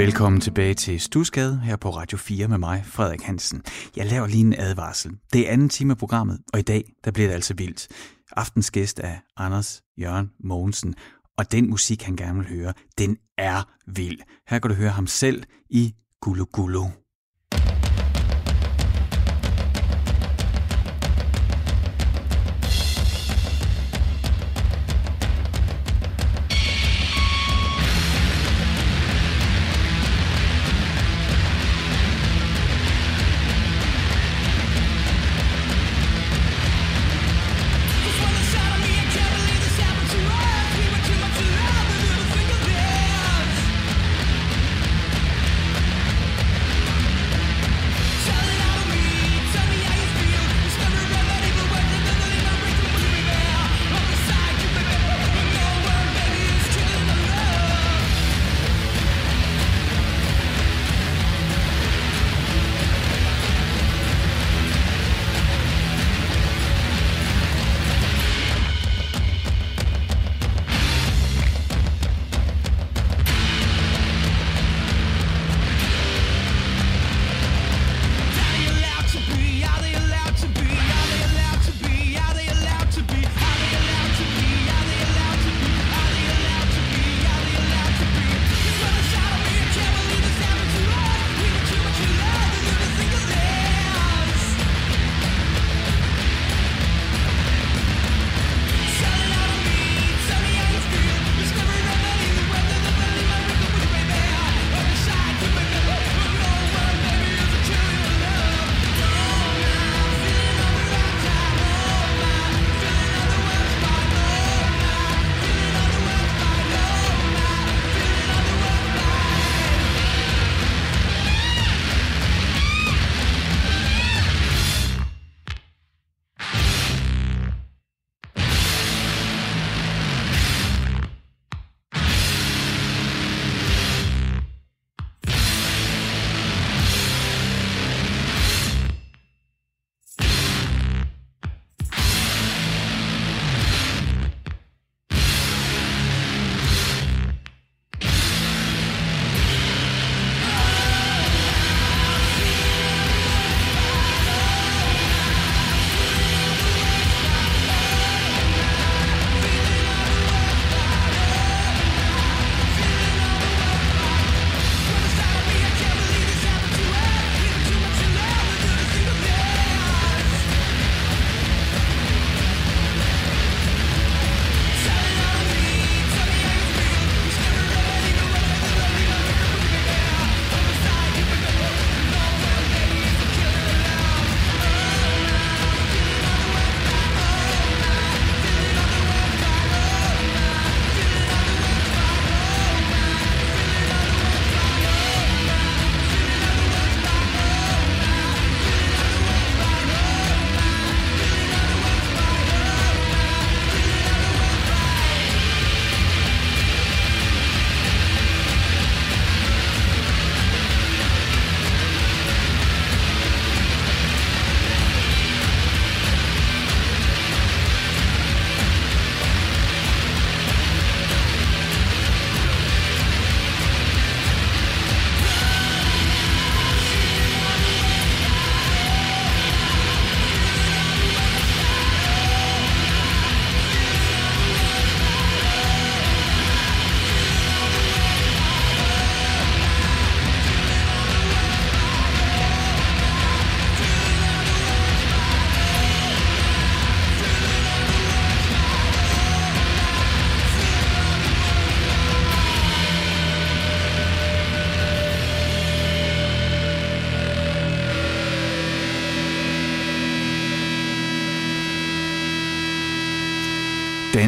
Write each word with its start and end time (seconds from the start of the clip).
Velkommen 0.00 0.40
tilbage 0.40 0.74
til 0.74 1.00
Stusgade 1.00 1.60
her 1.60 1.76
på 1.76 1.90
Radio 1.90 2.18
4 2.18 2.48
med 2.48 2.58
mig, 2.58 2.82
Frederik 2.86 3.22
Hansen. 3.22 3.62
Jeg 3.96 4.06
laver 4.06 4.26
lige 4.26 4.40
en 4.40 4.54
advarsel. 4.58 5.12
Det 5.32 5.48
er 5.48 5.52
anden 5.52 5.68
time 5.68 5.90
af 5.92 5.98
programmet, 5.98 6.38
og 6.52 6.58
i 6.58 6.62
dag 6.62 6.92
der 7.04 7.10
bliver 7.10 7.28
det 7.28 7.34
altså 7.34 7.54
vildt. 7.54 7.88
Aftens 8.32 8.70
gæst 8.70 9.00
er 9.04 9.14
Anders 9.36 9.82
Jørgen 9.98 10.30
Mogensen, 10.44 10.94
og 11.38 11.52
den 11.52 11.70
musik, 11.70 12.02
han 12.02 12.16
gerne 12.16 12.38
vil 12.38 12.48
høre, 12.48 12.72
den 12.98 13.16
er 13.38 13.62
vild. 13.86 14.18
Her 14.48 14.58
kan 14.58 14.70
du 14.70 14.76
høre 14.76 14.90
ham 14.90 15.06
selv 15.06 15.42
i 15.70 15.94
Gulu 16.20 16.44
Gulu. 16.44 16.84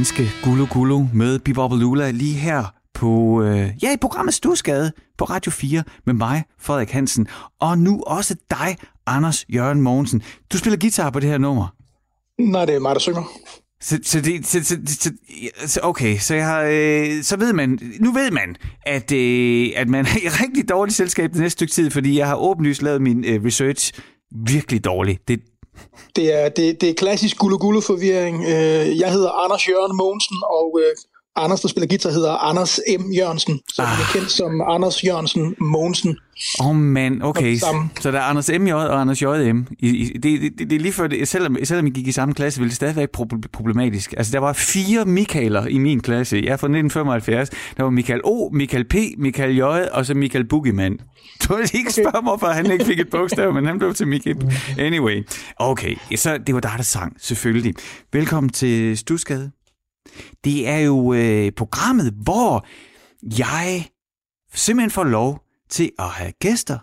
Danske 0.02 0.30
Gulu 0.44 0.66
Gulu 0.66 1.06
med 1.14 1.38
Bibobbalula 1.38 2.10
lige 2.10 2.34
her 2.34 2.64
på, 2.94 3.42
øh, 3.42 3.70
ja, 3.82 3.92
i 3.92 3.96
programmet 4.00 4.34
Stusgade 4.34 4.92
på 5.18 5.24
Radio 5.24 5.52
4 5.52 5.82
med 6.06 6.14
mig, 6.14 6.44
Frederik 6.60 6.90
Hansen, 6.90 7.26
og 7.60 7.78
nu 7.78 8.02
også 8.06 8.36
dig, 8.50 8.76
Anders 9.06 9.44
Jørgen 9.48 9.80
Mogensen. 9.80 10.22
Du 10.52 10.58
spiller 10.58 10.78
guitar 10.78 11.10
på 11.10 11.20
det 11.20 11.30
her 11.30 11.38
nummer. 11.38 11.74
Nej, 12.38 12.64
det 12.64 12.74
er 12.74 12.80
mig, 12.80 12.94
der 12.94 13.00
synger. 13.00 13.22
Så, 13.80 13.98
så, 14.02 14.20
det, 14.20 14.46
så, 14.46 14.64
så, 14.64 14.76
så, 14.86 15.10
så 15.66 15.80
okay, 15.82 16.18
så, 16.18 16.34
jeg 16.34 16.46
har, 16.46 16.62
øh, 16.62 17.22
så 17.22 17.36
ved 17.36 17.52
man, 17.52 17.78
nu 18.00 18.12
ved 18.12 18.30
man, 18.30 18.56
at, 18.86 19.12
øh, 19.12 19.70
at 19.76 19.88
man 19.88 20.06
er 20.06 20.16
i 20.24 20.28
rigtig 20.28 20.68
dårligt 20.68 20.96
selskab 20.96 21.32
det 21.32 21.40
næste 21.40 21.56
stykke 21.56 21.72
tid, 21.72 21.90
fordi 21.90 22.18
jeg 22.18 22.26
har 22.26 22.36
åbenlyst 22.36 22.82
lavet 22.82 23.02
min 23.02 23.24
øh, 23.24 23.44
research 23.44 23.92
virkelig 24.46 24.84
dårligt. 24.84 25.28
Det, 25.28 25.40
det 26.16 26.34
er, 26.34 26.48
det, 26.48 26.80
det 26.80 26.90
er 26.90 26.94
klassisk 26.94 27.38
gullu 27.38 27.80
forvirring. 27.80 28.36
Øh, 28.44 28.98
jeg 29.02 29.12
hedder 29.12 29.30
Anders 29.44 29.68
Jørgen 29.68 29.96
Mogensen, 29.96 30.36
og 30.50 30.80
øh, 30.82 30.92
Anders, 31.36 31.60
der 31.60 31.68
spiller 31.68 31.88
guitar, 31.88 32.10
hedder 32.10 32.32
Anders 32.32 32.80
M. 33.00 33.12
Jørgensen, 33.12 33.60
som 33.74 33.84
ah. 33.84 34.00
er 34.00 34.12
kendt 34.12 34.30
som 34.30 34.60
Anders 34.60 35.04
Jørgensen 35.04 35.54
Mogensen. 35.60 36.16
Åh 36.60 36.66
oh 36.66 36.76
man, 36.76 37.22
okay. 37.22 37.56
Så 38.00 38.10
der 38.10 38.18
er 38.18 38.22
Anders 38.22 38.50
M. 38.60 38.66
J. 38.66 38.72
og 38.72 39.00
Anders 39.00 39.22
J. 39.22 39.24
M. 39.52 39.66
I, 39.78 39.88
i, 39.88 40.12
det, 40.12 40.22
det, 40.22 40.58
det, 40.58 40.72
er 40.72 40.80
lige 40.80 40.92
før, 40.92 41.06
det, 41.06 41.28
selvom, 41.28 41.56
selvom 41.64 41.86
I 41.86 41.90
gik 41.90 42.06
i 42.06 42.12
samme 42.12 42.34
klasse, 42.34 42.60
ville 42.60 42.68
det 42.68 42.76
stadig 42.76 42.96
være 42.96 43.06
problematisk. 43.52 44.14
Altså, 44.16 44.32
der 44.32 44.38
var 44.38 44.52
fire 44.52 45.04
Michaeler 45.04 45.66
i 45.66 45.78
min 45.78 46.00
klasse. 46.00 46.36
Jeg 46.36 46.52
er 46.52 46.56
fra 46.56 46.66
1975. 46.66 47.50
Der 47.76 47.82
var 47.82 47.90
Michael 47.90 48.20
O., 48.24 48.50
Michael 48.52 48.84
P., 48.84 48.94
Michael 49.18 49.56
J. 49.56 49.62
og 49.92 50.06
så 50.06 50.14
Michael 50.14 50.48
Boogeyman. 50.48 50.98
Du 51.42 51.56
vil 51.56 51.70
ikke 51.74 51.92
spørge 51.92 52.22
mig, 52.22 52.40
for 52.40 52.46
han 52.46 52.70
ikke 52.70 52.84
fik 52.84 53.00
et 53.00 53.10
bogstav, 53.10 53.52
men 53.52 53.66
han 53.66 53.78
blev 53.78 53.94
til 53.94 54.08
Michael. 54.08 54.36
Anyway. 54.78 55.26
Okay, 55.56 55.96
så 56.16 56.38
det 56.46 56.54
var 56.54 56.60
dig, 56.60 56.72
der 56.76 56.82
sang, 56.82 57.16
selvfølgelig. 57.20 57.74
Velkommen 58.12 58.50
til 58.50 58.98
Stusgade. 58.98 59.50
Det 60.44 60.68
er 60.68 60.78
jo 60.78 61.12
øh, 61.12 61.52
programmet, 61.52 62.14
hvor 62.22 62.66
jeg 63.38 63.88
simpelthen 64.54 64.90
får 64.90 65.04
lov 65.04 65.44
til 65.68 65.92
at 65.98 66.08
have 66.08 66.32
gæster 66.32 66.78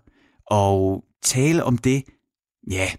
og 0.46 1.04
tale 1.22 1.64
om 1.64 1.78
det, 1.78 2.04
ja, 2.72 2.90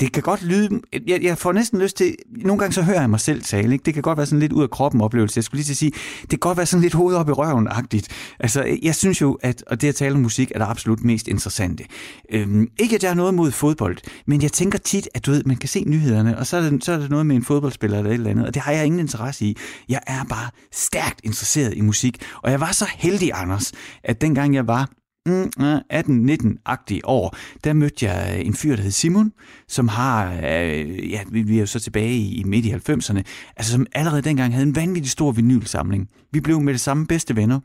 det 0.00 0.12
kan 0.12 0.22
godt 0.22 0.42
lyde, 0.42 0.80
jeg, 1.06 1.22
jeg 1.22 1.38
får 1.38 1.52
næsten 1.52 1.78
lyst 1.80 1.96
til, 1.96 2.16
nogle 2.26 2.58
gange 2.58 2.72
så 2.72 2.82
hører 2.82 3.00
jeg 3.00 3.10
mig 3.10 3.20
selv 3.20 3.42
tale, 3.42 3.72
ikke? 3.72 3.84
det 3.84 3.94
kan 3.94 4.02
godt 4.02 4.16
være 4.16 4.26
sådan 4.26 4.40
lidt 4.40 4.52
ud 4.52 4.62
af 4.62 4.70
kroppen 4.70 5.00
oplevelse, 5.00 5.38
jeg 5.38 5.44
skulle 5.44 5.58
lige 5.58 5.64
til 5.64 5.72
at 5.72 5.76
sige, 5.76 5.92
det 6.20 6.30
kan 6.30 6.38
godt 6.38 6.56
være 6.56 6.66
sådan 6.66 6.82
lidt 6.82 6.94
hoved 6.94 7.16
op 7.16 7.28
i 7.28 7.32
røven-agtigt. 7.32 8.08
Altså, 8.40 8.78
jeg 8.82 8.94
synes 8.94 9.20
jo, 9.20 9.38
at 9.42 9.64
og 9.66 9.80
det 9.80 9.88
at 9.88 9.94
tale 9.94 10.14
om 10.14 10.20
musik 10.20 10.52
er 10.54 10.58
det 10.58 10.66
absolut 10.66 11.04
mest 11.04 11.28
interessante. 11.28 11.84
Øhm, 12.32 12.68
ikke 12.78 12.96
at 12.96 13.02
jeg 13.02 13.10
har 13.10 13.16
noget 13.16 13.34
mod 13.34 13.50
fodbold, 13.50 13.98
men 14.26 14.42
jeg 14.42 14.52
tænker 14.52 14.78
tit, 14.78 15.08
at 15.14 15.26
du 15.26 15.30
ved, 15.30 15.44
man 15.44 15.56
kan 15.56 15.68
se 15.68 15.84
nyhederne, 15.86 16.38
og 16.38 16.46
så 16.46 16.56
er, 16.56 16.60
det, 16.60 16.84
så 16.84 16.92
er 16.92 16.98
det 16.98 17.10
noget 17.10 17.26
med 17.26 17.36
en 17.36 17.44
fodboldspiller 17.44 17.98
eller 17.98 18.10
et 18.10 18.14
eller 18.14 18.30
andet, 18.30 18.46
og 18.46 18.54
det 18.54 18.62
har 18.62 18.72
jeg 18.72 18.86
ingen 18.86 19.00
interesse 19.00 19.44
i. 19.44 19.56
Jeg 19.88 20.00
er 20.06 20.24
bare 20.24 20.50
stærkt 20.72 21.20
interesseret 21.24 21.74
i 21.76 21.80
musik, 21.80 22.22
og 22.42 22.50
jeg 22.50 22.60
var 22.60 22.72
så 22.72 22.86
heldig, 22.94 23.30
Anders, 23.34 23.72
at 24.04 24.20
dengang 24.20 24.54
jeg 24.54 24.66
var 24.66 24.88
Mm, 25.26 25.50
18-19-agtige 25.92 27.00
år, 27.04 27.36
der 27.64 27.72
mødte 27.72 28.06
jeg 28.06 28.34
øh, 28.38 28.46
en 28.46 28.54
fyr, 28.54 28.76
der 28.76 28.82
hed 28.82 28.90
Simon, 28.90 29.32
som 29.68 29.88
har, 29.88 30.32
øh, 30.32 31.10
ja, 31.10 31.20
vi 31.30 31.56
er 31.56 31.60
jo 31.60 31.66
så 31.66 31.80
tilbage 31.80 32.18
i, 32.18 32.42
midt 32.46 32.66
i 32.66 32.70
90'erne, 32.70 33.22
altså 33.56 33.72
som 33.72 33.86
allerede 33.92 34.22
dengang 34.22 34.52
havde 34.52 34.66
en 34.66 34.76
vanvittig 34.76 35.10
stor 35.10 35.32
vinylsamling. 35.32 36.08
Vi 36.32 36.40
blev 36.40 36.60
med 36.60 36.72
det 36.72 36.80
samme 36.80 37.06
bedste 37.06 37.36
venner 37.36 37.60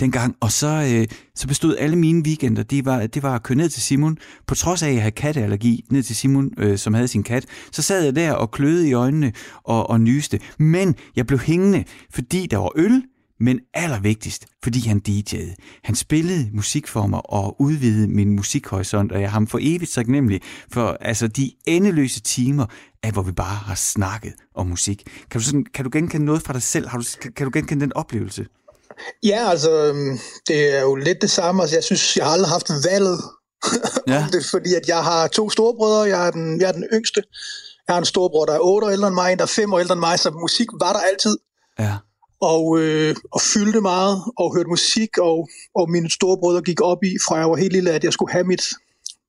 dengang, 0.00 0.36
og 0.40 0.52
så, 0.52 0.90
øh, 0.94 1.16
så 1.34 1.48
bestod 1.48 1.76
alle 1.76 1.96
mine 1.96 2.22
weekender, 2.24 2.62
det 2.62 2.84
var, 2.84 3.06
det 3.06 3.22
var 3.22 3.34
at 3.34 3.42
køre 3.42 3.56
ned 3.56 3.68
til 3.68 3.82
Simon, 3.82 4.18
på 4.46 4.54
trods 4.54 4.82
af, 4.82 4.88
at 4.88 4.94
jeg 4.94 5.02
havde 5.02 5.14
katteallergi, 5.14 5.84
ned 5.90 6.02
til 6.02 6.16
Simon, 6.16 6.50
øh, 6.58 6.78
som 6.78 6.94
havde 6.94 7.08
sin 7.08 7.22
kat, 7.22 7.46
så 7.72 7.82
sad 7.82 8.04
jeg 8.04 8.16
der 8.16 8.32
og 8.32 8.50
kløede 8.50 8.88
i 8.88 8.92
øjnene 8.92 9.32
og, 9.64 9.90
og 9.90 10.00
nyste, 10.00 10.40
men 10.58 10.94
jeg 11.16 11.26
blev 11.26 11.38
hængende, 11.38 11.84
fordi 12.10 12.46
der 12.46 12.56
var 12.56 12.72
øl, 12.76 13.02
men 13.42 13.60
allervigtigst, 13.74 14.46
fordi 14.64 14.80
han 14.80 15.02
DJ'ede. 15.08 15.54
Han 15.84 15.94
spillede 15.94 16.50
musik 16.52 16.88
for 16.88 17.06
mig 17.06 17.20
og 17.24 17.60
udvidede 17.60 18.08
min 18.08 18.36
musikhorisont, 18.36 19.12
og 19.12 19.20
jeg 19.20 19.28
har 19.28 19.32
ham 19.32 19.46
for 19.46 19.58
evigt 19.62 19.92
sagt 19.92 20.08
nemlig 20.08 20.40
for 20.72 20.96
altså, 21.00 21.26
de 21.28 21.52
endeløse 21.66 22.20
timer, 22.20 22.66
af 23.02 23.12
hvor 23.12 23.22
vi 23.22 23.32
bare 23.32 23.56
har 23.56 23.74
snakket 23.74 24.32
om 24.54 24.66
musik. 24.66 25.02
Kan 25.30 25.40
du, 25.40 25.44
sådan, 25.44 25.66
kan 25.74 25.84
du 25.84 25.90
genkende 25.92 26.26
noget 26.26 26.42
fra 26.42 26.52
dig 26.52 26.62
selv? 26.62 26.88
Har 26.88 26.98
du, 26.98 27.04
kan, 27.20 27.32
kan 27.32 27.46
du 27.46 27.50
genkende 27.54 27.84
den 27.84 27.92
oplevelse? 27.92 28.46
Ja, 29.22 29.50
altså, 29.50 29.70
øhm, 29.70 30.18
det 30.48 30.76
er 30.76 30.80
jo 30.80 30.94
lidt 30.94 31.22
det 31.22 31.30
samme. 31.30 31.62
Altså, 31.62 31.76
jeg 31.76 31.84
synes, 31.84 32.16
jeg 32.16 32.24
har 32.24 32.32
aldrig 32.32 32.50
haft 32.50 32.70
valget 32.90 33.20
ja. 34.06 34.26
det, 34.32 34.44
fordi 34.50 34.74
at 34.74 34.88
jeg 34.88 35.04
har 35.04 35.26
to 35.28 35.50
storebrødre, 35.50 36.08
jeg 36.08 36.26
er, 36.26 36.30
den, 36.30 36.60
jeg 36.60 36.68
er 36.68 36.72
den 36.72 36.84
yngste. 36.92 37.22
Jeg 37.88 37.94
har 37.94 37.98
en 37.98 38.04
storebror, 38.04 38.44
der 38.44 38.52
er 38.52 38.58
otte 38.60 38.86
år 38.86 38.90
ældre 38.90 39.06
end 39.06 39.14
mig, 39.14 39.32
en 39.32 39.38
der 39.38 39.44
er 39.44 39.54
fem 39.60 39.72
år 39.72 39.78
ældre 39.78 39.92
end 39.92 40.00
mig, 40.00 40.18
så 40.18 40.30
musik 40.30 40.68
var 40.80 40.92
der 40.92 41.00
altid. 41.00 41.36
Ja 41.78 41.96
og, 42.42 42.78
øh, 42.80 43.14
og 43.32 43.40
fyldte 43.40 43.80
meget 43.80 44.22
og 44.38 44.54
hørte 44.54 44.68
musik, 44.68 45.18
og, 45.18 45.48
og 45.74 45.90
mine 45.90 46.10
storebrødre 46.10 46.62
gik 46.62 46.80
op 46.80 47.04
i, 47.04 47.12
fra 47.26 47.36
jeg 47.36 47.50
var 47.50 47.56
helt 47.56 47.72
lille, 47.72 47.90
at 47.90 48.04
jeg 48.04 48.12
skulle 48.12 48.32
have 48.32 48.44
mit, 48.44 48.64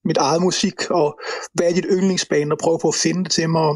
mit 0.05 0.17
eget 0.17 0.41
musik, 0.41 0.77
og 0.89 1.19
hvad 1.53 1.65
er 1.69 1.73
dit 1.73 1.85
yndlingsbane, 1.89 2.53
og 2.53 2.59
prøve 2.63 2.79
på 2.81 2.87
at 2.87 2.95
finde 2.95 3.23
det 3.23 3.31
til 3.31 3.49
mig. 3.49 3.69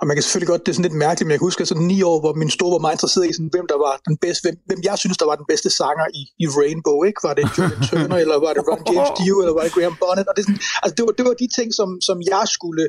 Og 0.00 0.04
man 0.06 0.14
kan 0.16 0.22
selvfølgelig 0.22 0.52
godt, 0.54 0.62
det 0.66 0.72
er 0.72 0.76
sådan 0.78 0.88
lidt 0.90 1.02
mærkeligt, 1.06 1.26
men 1.26 1.32
jeg 1.32 1.40
kan 1.40 1.48
huske, 1.50 1.62
at 1.62 1.68
sådan 1.68 1.90
ni 1.92 1.98
år, 2.10 2.18
hvor 2.20 2.32
min 2.42 2.50
store 2.56 2.72
var 2.76 2.82
meget 2.84 2.96
interesseret 2.96 3.26
i, 3.30 3.32
sådan, 3.38 3.52
hvem 3.56 3.66
der 3.72 3.78
var 3.86 3.94
den 4.08 4.16
bedste, 4.24 4.42
hvem, 4.44 4.56
hvem 4.68 4.80
jeg 4.88 4.96
synes, 5.02 5.16
der 5.22 5.26
var 5.30 5.36
den 5.40 5.48
bedste 5.52 5.70
sanger 5.80 6.06
i, 6.20 6.22
i 6.44 6.46
Rainbow, 6.58 6.98
ikke? 7.08 7.20
Var 7.26 7.34
det 7.38 7.44
Julian 7.56 7.82
Turner, 7.88 8.18
eller 8.22 8.36
var 8.46 8.52
det 8.56 8.62
Ron 8.68 8.82
James 8.88 9.10
Dio, 9.18 9.34
eller 9.42 9.54
var 9.58 9.64
det 9.66 9.72
Graham 9.76 9.96
Bonnet? 10.02 10.26
Og 10.30 10.34
det, 10.36 10.42
sådan, 10.46 10.60
altså, 10.82 10.94
det, 10.96 11.02
var, 11.06 11.12
det 11.18 11.24
var 11.28 11.36
de 11.42 11.48
ting, 11.58 11.68
som, 11.78 11.88
som 12.08 12.16
jeg 12.32 12.44
skulle, 12.56 12.84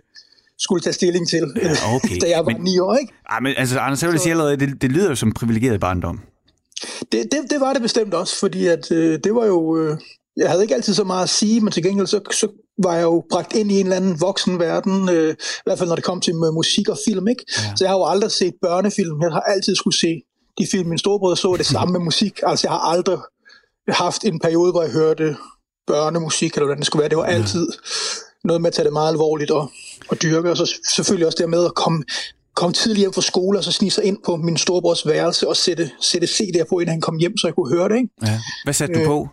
skulle 0.60 0.82
tage 0.82 0.94
stilling 0.94 1.30
til, 1.30 1.44
ja, 1.64 1.96
okay. 1.96 2.18
da 2.22 2.30
jeg 2.30 2.46
var 2.46 2.52
men, 2.52 2.62
ni 2.62 2.80
år. 2.80 2.96
Ikke? 2.96 3.14
Ej, 3.30 3.40
men 3.40 3.54
altså, 3.58 3.80
Anders, 3.80 4.04
jeg 4.04 4.12
vil 4.12 4.20
sige 4.20 4.32
allerede, 4.32 4.58
det, 4.58 4.82
det 4.82 4.92
lyder 4.92 5.10
jo 5.10 5.16
som 5.16 5.32
privilegeret 5.34 5.80
barndom. 5.80 6.20
Det, 7.12 7.24
det, 7.32 7.40
det 7.50 7.60
var 7.60 7.74
det 7.74 7.82
bestemt 7.82 8.14
også, 8.14 8.40
fordi 8.40 8.68
at, 8.68 8.92
øh, 8.92 9.20
det 9.24 9.36
var 9.36 9.46
jo... 9.46 9.78
Øh, 9.78 9.98
jeg 10.38 10.50
havde 10.50 10.64
ikke 10.64 10.76
altid 10.76 10.94
så 10.94 11.04
meget 11.04 11.24
at 11.24 11.30
sige, 11.30 11.62
men 11.62 11.72
til 11.72 11.84
gengæld 11.84 12.08
så, 12.08 12.20
så 12.32 12.48
var 12.84 12.96
jeg 12.96 13.04
jo 13.04 13.24
bragt 13.32 13.56
ind 13.56 13.72
i 13.72 13.80
en 13.80 13.86
eller 13.86 13.96
anden 13.96 14.22
voksen 14.22 14.60
verden, 14.60 15.10
øh, 15.10 15.34
i 15.34 15.64
hvert 15.64 15.78
fald 15.78 15.90
når 15.90 15.96
det 15.96 16.04
kom 16.04 16.22
til 16.22 16.36
musik 16.36 16.90
og 16.90 16.98
film. 17.08 17.28
Ikke? 17.28 17.46
Ja. 17.58 17.76
Så 17.76 17.84
jeg 17.84 17.90
har 17.92 17.98
jo 17.98 18.06
aldrig 18.06 18.32
set 18.32 18.54
børnefilm. 18.62 19.22
Jeg 19.22 19.32
har 19.32 19.42
altid 19.42 19.76
skulle 19.76 19.98
se 20.00 20.22
de 20.58 20.68
film, 20.72 20.90
min 20.90 20.98
storebrødre 20.98 21.38
så, 21.38 21.56
det 21.58 21.66
samme 21.66 21.92
med 21.92 22.00
musik. 22.00 22.40
Altså 22.44 22.68
jeg 22.68 22.72
har 22.72 22.80
aldrig 22.80 23.20
haft 23.88 24.26
en 24.26 24.40
periode, 24.40 24.72
hvor 24.72 24.84
jeg 24.84 24.92
hørte 24.92 25.36
børnemusik, 25.88 26.54
eller 26.54 26.66
hvordan 26.66 26.78
det 26.78 26.86
skulle 26.86 27.02
være. 27.02 27.10
Det 27.10 27.18
var 27.18 27.24
altid 27.24 27.68
noget 28.44 28.62
med 28.62 28.68
at 28.68 28.74
tage 28.74 28.86
det 28.86 28.94
meget 28.94 29.10
alvorligt 29.10 29.52
og, 29.52 29.72
og 30.10 30.22
dyrke, 30.22 30.52
og 30.52 30.58
så 30.58 30.74
selvfølgelig 30.96 31.28
også 31.28 31.38
det 31.42 31.50
med 31.50 31.66
at 31.66 31.76
komme, 31.76 32.04
komme 32.56 32.74
tidligt 32.74 33.00
hjem 33.00 33.14
fra 33.14 33.22
skole, 33.22 33.58
og 33.58 33.64
så 33.64 33.72
snige 33.72 33.92
sig 33.92 34.04
ind 34.04 34.18
på 34.26 34.36
min 34.36 34.58
storebrors 34.58 35.08
værelse 35.08 35.48
og 35.48 35.58
sætte, 35.58 35.92
sætte 36.02 36.28
CD'er 36.28 36.64
på, 36.70 36.80
inden 36.80 36.92
han 36.92 37.02
kom 37.02 37.18
hjem, 37.18 37.38
så 37.38 37.48
jeg 37.48 37.56
kunne 37.56 37.78
høre 37.78 37.90
det. 37.90 37.96
Ikke? 37.96 38.10
Ja. 38.26 38.40
Hvad 38.64 38.74
satte 38.74 38.94
du 38.94 39.00
øh, 39.00 39.06
på? 39.06 39.28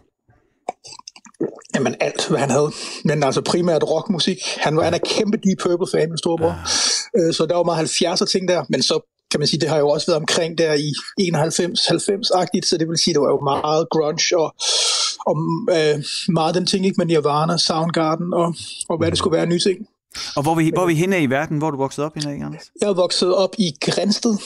Jamen 1.74 1.94
alt, 2.00 2.28
hvad 2.28 2.38
han 2.38 2.50
havde. 2.50 2.70
Men 3.04 3.22
altså 3.22 3.40
primært 3.40 3.82
rockmusik. 3.82 4.38
Han 4.56 4.76
var 4.76 4.88
en 4.88 4.94
af 4.94 5.02
kæmpe 5.02 5.38
Deep 5.44 5.58
Purple-fan, 5.62 6.08
min 6.08 6.18
storebror. 6.18 6.56
Ja. 7.16 7.20
Øh, 7.20 7.34
så 7.34 7.46
der 7.46 7.54
var 7.54 7.62
meget 7.62 7.88
70'er 7.88 8.24
ting 8.24 8.48
der, 8.48 8.64
men 8.68 8.82
så 8.82 9.00
kan 9.30 9.40
man 9.40 9.46
sige, 9.46 9.60
det 9.60 9.68
har 9.68 9.78
jo 9.78 9.88
også 9.88 10.06
været 10.06 10.20
omkring 10.20 10.58
der 10.58 10.74
i 10.74 10.92
91-90-agtigt, 11.20 12.66
så 12.68 12.76
det 12.78 12.88
vil 12.88 12.98
sige, 12.98 13.14
det 13.14 13.20
var 13.20 13.28
jo 13.28 13.40
meget 13.40 13.88
grunge 13.90 14.38
og, 14.38 14.54
og 15.26 15.36
øh, 15.76 16.04
meget 16.28 16.54
den 16.54 16.66
ting, 16.66 16.86
ikke 16.86 16.98
med 16.98 17.06
Nirvana, 17.06 17.56
Soundgarden 17.56 18.34
og, 18.34 18.54
og 18.88 18.98
hvad 18.98 19.10
det 19.10 19.18
skulle 19.18 19.36
være 19.36 19.46
nye 19.46 19.58
ting. 19.58 19.86
Og 20.36 20.42
hvor 20.42 20.54
vi, 20.54 20.70
hvor 20.74 20.86
vi 20.86 20.94
henne 20.94 21.22
i 21.22 21.30
verden? 21.30 21.58
Hvor 21.58 21.66
er 21.66 21.70
du 21.70 21.76
vokset 21.76 22.04
op 22.04 22.14
henne, 22.14 22.44
Anders? 22.44 22.70
Jeg 22.80 22.88
er 22.88 22.94
vokset 22.94 23.34
op 23.34 23.54
i 23.58 23.72
Grænsted, 23.80 24.36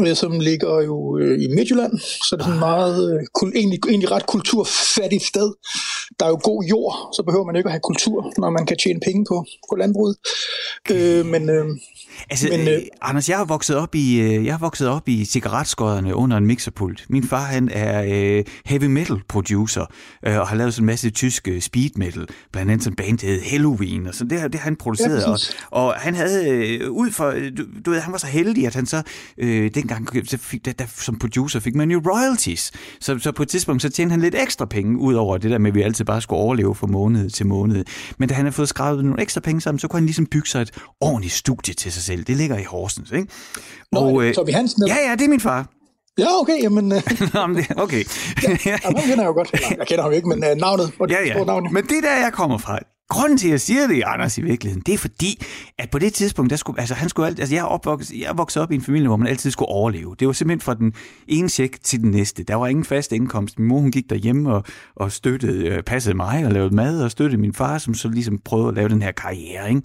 øh, 0.00 0.16
som 0.16 0.40
ligger 0.40 0.80
jo 0.80 1.18
øh, 1.18 1.42
i 1.42 1.48
Midtjylland, 1.54 1.98
så 1.98 2.36
det 2.36 2.42
er 2.42 2.44
sådan 2.44 2.58
meget, 2.58 3.12
øh, 3.12 3.52
egentlig, 3.54 3.80
egentlig 3.88 4.10
ret 4.10 4.26
kulturfattigt 4.26 5.22
sted. 5.22 5.52
Der 6.20 6.26
er 6.26 6.30
jo 6.30 6.40
god 6.42 6.64
jord, 6.64 6.94
så 7.16 7.22
behøver 7.22 7.44
man 7.44 7.56
ikke 7.56 7.68
at 7.68 7.72
have 7.72 7.80
kultur, 7.80 8.32
når 8.38 8.50
man 8.50 8.66
kan 8.66 8.76
tjene 8.76 9.00
penge 9.00 9.24
på, 9.28 9.44
på 9.70 9.76
landbruget. 9.76 10.16
Øh, 10.90 11.26
men, 11.26 11.50
øh, 11.50 11.66
Altså, 12.30 12.48
Men, 12.50 12.68
øh, 12.68 12.82
Anders, 13.02 13.28
jeg 13.28 13.36
har 13.36 13.44
vokset 13.44 13.76
op 13.76 13.94
i 13.94 14.20
øh, 14.20 14.44
jeg 14.46 14.52
har 14.52 14.58
vokset 14.58 14.88
op 14.88 15.08
i 15.08 15.24
cigaretskåderne 15.24 16.14
under 16.14 16.36
en 16.36 16.46
mixerpult. 16.46 17.06
Min 17.08 17.24
far 17.24 17.44
han 17.44 17.68
er 17.72 18.04
øh, 18.08 18.44
heavy 18.64 18.84
metal 18.84 19.20
producer 19.28 19.86
øh, 20.26 20.38
og 20.38 20.48
har 20.48 20.56
lavet 20.56 20.74
sådan 20.74 20.82
en 20.82 20.86
masse 20.86 21.10
tysk 21.10 21.48
øh, 21.48 21.60
speed 21.60 21.90
metal, 21.96 22.26
blandt 22.52 22.70
andet 22.70 22.84
sådan 22.84 22.92
en 22.92 22.96
band 22.96 23.18
der 23.18 23.50
Halloween 23.50 24.06
og 24.06 24.14
så 24.14 24.24
det, 24.24 24.30
det 24.30 24.54
har 24.54 24.64
han 24.64 24.76
produceret 24.76 25.20
ja, 25.20 25.30
og, 25.30 25.38
og 25.70 25.94
han 25.94 26.14
havde 26.14 26.48
øh, 26.48 26.90
ud 26.90 27.10
for 27.10 27.30
du, 27.30 27.64
du 27.86 27.90
ved 27.90 28.00
han 28.00 28.12
var 28.12 28.18
så 28.18 28.26
heldig 28.26 28.66
at 28.66 28.74
han 28.74 28.86
så 28.86 29.02
øh, 29.38 29.70
dengang 29.74 30.28
så 30.28 30.38
fik 30.38 30.64
der, 30.64 30.72
der, 30.72 30.84
som 30.96 31.18
producer 31.18 31.60
fik 31.60 31.74
man 31.74 31.90
jo 31.90 32.02
royalties. 32.06 32.72
Så, 33.00 33.18
så 33.18 33.32
på 33.32 33.42
et 33.42 33.48
tidspunkt 33.48 33.82
så 33.82 33.88
tjente 33.88 34.10
han 34.10 34.20
lidt 34.20 34.34
ekstra 34.34 34.64
penge 34.64 34.98
ud 34.98 35.14
over 35.14 35.38
det 35.38 35.50
der 35.50 35.58
med 35.58 35.70
at 35.70 35.74
vi 35.74 35.82
altid 35.98 36.04
bare 36.04 36.20
skulle 36.20 36.40
overleve 36.40 36.74
fra 36.74 36.86
måned 36.86 37.30
til 37.30 37.46
måned. 37.46 37.84
Men 38.18 38.28
da 38.28 38.34
han 38.34 38.44
har 38.44 38.52
fået 38.52 38.68
skrevet 38.68 39.04
nogle 39.04 39.22
ekstra 39.22 39.40
penge 39.40 39.60
sammen, 39.60 39.78
så 39.78 39.88
kunne 39.88 39.98
han 39.98 40.06
ligesom 40.06 40.26
bygge 40.26 40.48
sig 40.48 40.62
et 40.62 40.70
ordentligt 41.00 41.34
studie 41.34 41.74
til 41.74 41.92
sig 41.92 42.02
selv. 42.02 42.24
Det 42.24 42.36
ligger 42.36 42.58
i 42.58 42.64
Horsens, 42.64 43.12
ikke? 43.12 43.28
Nå, 43.92 44.00
og, 44.00 44.24
øh, 44.24 44.34
Hansen? 44.54 44.86
Ja, 44.86 44.96
ja, 45.08 45.12
det 45.12 45.24
er 45.24 45.28
min 45.28 45.40
far. 45.40 45.68
Ja, 46.18 46.26
okay, 46.40 46.62
jamen... 46.62 46.92
Øh, 46.92 46.98
okay. 47.84 48.04
ja, 48.42 48.56
ja, 48.66 48.76
kender 48.76 49.22
jeg 49.22 49.26
jo 49.26 49.32
godt. 49.32 49.52
Jeg 49.78 49.86
kender 49.86 50.02
ham 50.02 50.12
ikke, 50.12 50.28
men 50.28 50.38
uh, 50.38 50.58
navnet. 50.58 50.92
Ja, 51.10 51.24
ja. 51.26 51.44
Navnet. 51.44 51.72
Men 51.72 51.82
det 51.84 52.02
der, 52.02 52.16
jeg 52.16 52.32
kommer 52.32 52.58
fra, 52.58 52.78
Grunden 53.10 53.38
til, 53.38 53.48
at 53.48 53.50
jeg 53.50 53.60
siger 53.60 53.86
det, 53.86 54.02
Anders, 54.06 54.38
i 54.38 54.42
virkeligheden, 54.42 54.82
det 54.86 54.94
er 54.94 54.98
fordi, 54.98 55.44
at 55.78 55.90
på 55.90 55.98
det 55.98 56.14
tidspunkt, 56.14 56.50
der 56.50 56.56
skulle, 56.56 56.80
altså, 56.80 56.94
han 56.94 57.08
skulle 57.08 57.26
alt, 57.26 57.40
altså, 57.40 57.54
jeg, 57.54 57.64
opvokset, 57.64 58.20
jeg 58.20 58.38
voksede 58.38 58.62
op 58.62 58.72
i 58.72 58.74
en 58.74 58.82
familie, 58.82 59.08
hvor 59.08 59.16
man 59.16 59.28
altid 59.28 59.50
skulle 59.50 59.68
overleve. 59.68 60.16
Det 60.18 60.26
var 60.26 60.32
simpelthen 60.32 60.60
fra 60.60 60.74
den 60.74 60.94
ene 61.28 61.48
tjek 61.48 61.82
til 61.82 62.00
den 62.00 62.10
næste. 62.10 62.42
Der 62.42 62.54
var 62.54 62.66
ingen 62.66 62.84
fast 62.84 63.12
indkomst. 63.12 63.58
Min 63.58 63.68
mor, 63.68 63.80
hun 63.80 63.90
gik 63.90 64.10
derhjemme 64.10 64.54
og, 64.54 64.64
og 64.96 65.12
støttede, 65.12 65.68
øh, 65.68 65.82
passede 65.82 66.16
mig 66.16 66.46
og 66.46 66.52
lavede 66.52 66.74
mad, 66.74 67.02
og 67.02 67.10
støttede 67.10 67.40
min 67.40 67.54
far, 67.54 67.78
som 67.78 67.94
så 67.94 68.08
ligesom 68.08 68.38
prøvede 68.38 68.68
at 68.68 68.74
lave 68.74 68.88
den 68.88 69.02
her 69.02 69.12
karriere. 69.12 69.68
Ikke? 69.68 69.82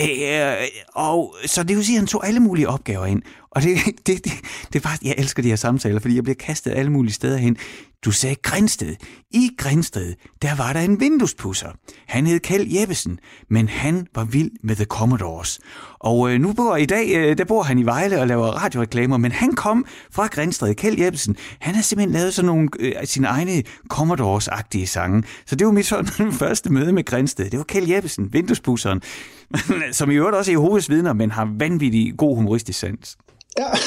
Øh, 0.00 0.52
øh 0.52 0.66
og 0.94 1.34
så 1.46 1.62
det 1.62 1.76
vil 1.76 1.84
sige, 1.84 1.96
at 1.96 2.00
han 2.00 2.06
tog 2.06 2.26
alle 2.26 2.40
mulige 2.40 2.68
opgaver 2.68 3.06
ind. 3.06 3.22
Og 3.54 3.62
det, 3.62 3.78
det, 4.06 4.24
det, 4.24 4.32
det 4.72 4.76
er 4.76 4.80
bare, 4.80 4.98
jeg 5.02 5.14
elsker 5.18 5.42
de 5.42 5.48
her 5.48 5.56
samtaler, 5.56 6.00
fordi 6.00 6.14
jeg 6.14 6.24
bliver 6.24 6.36
kastet 6.36 6.70
alle 6.70 6.92
mulige 6.92 7.12
steder 7.12 7.36
hen. 7.36 7.56
Du 8.04 8.10
sagde 8.10 8.36
Grænsted. 8.42 8.96
I 9.30 9.50
Grænsted, 9.58 10.14
der 10.42 10.54
var 10.54 10.72
der 10.72 10.80
en 10.80 11.00
vinduespusser. 11.00 11.68
Han 12.06 12.26
hed 12.26 12.40
Kjeld 12.40 12.72
Jeppesen, 12.72 13.18
men 13.50 13.68
han 13.68 14.06
var 14.14 14.24
vild 14.24 14.50
med 14.62 14.76
The 14.76 14.84
Commodores. 14.84 15.60
Og 15.98 16.32
øh, 16.32 16.40
nu 16.40 16.52
bor 16.52 16.76
i 16.76 16.86
dag, 16.86 17.16
øh, 17.16 17.38
der 17.38 17.44
bor 17.44 17.62
han 17.62 17.78
i 17.78 17.82
Vejle 17.82 18.20
og 18.20 18.26
laver 18.26 18.46
radioreklamer, 18.46 19.16
men 19.16 19.32
han 19.32 19.52
kom 19.52 19.86
fra 20.10 20.26
Grænsted. 20.26 20.74
Kjeld 20.74 21.00
Jeppesen, 21.00 21.36
han 21.58 21.74
har 21.74 21.82
simpelthen 21.82 22.12
lavet 22.12 22.34
sådan 22.34 22.46
nogle 22.46 22.68
øh, 22.80 22.92
sine 23.04 23.26
egne 23.26 23.62
Commodores-agtige 23.92 24.86
sange. 24.86 25.22
Så 25.46 25.56
det 25.56 25.66
var 25.66 25.72
mit 25.72 25.86
sådan 26.08 26.32
første 26.32 26.72
møde 26.72 26.92
med 26.92 27.04
Grænsted. 27.04 27.50
Det 27.50 27.58
var 27.58 27.64
Kjeld 27.64 27.88
Jeppesen, 27.88 28.32
vinduespusseren, 28.32 29.02
som 29.92 30.10
i 30.10 30.14
øvrigt 30.14 30.36
også 30.36 30.50
er 30.50 30.52
Jehovas 30.52 30.90
vidner, 30.90 31.12
men 31.12 31.30
har 31.30 31.48
vanvittig 31.58 32.16
god 32.16 32.36
humoristisk 32.36 32.78
sans. 32.78 33.16
Ja, 33.58 33.66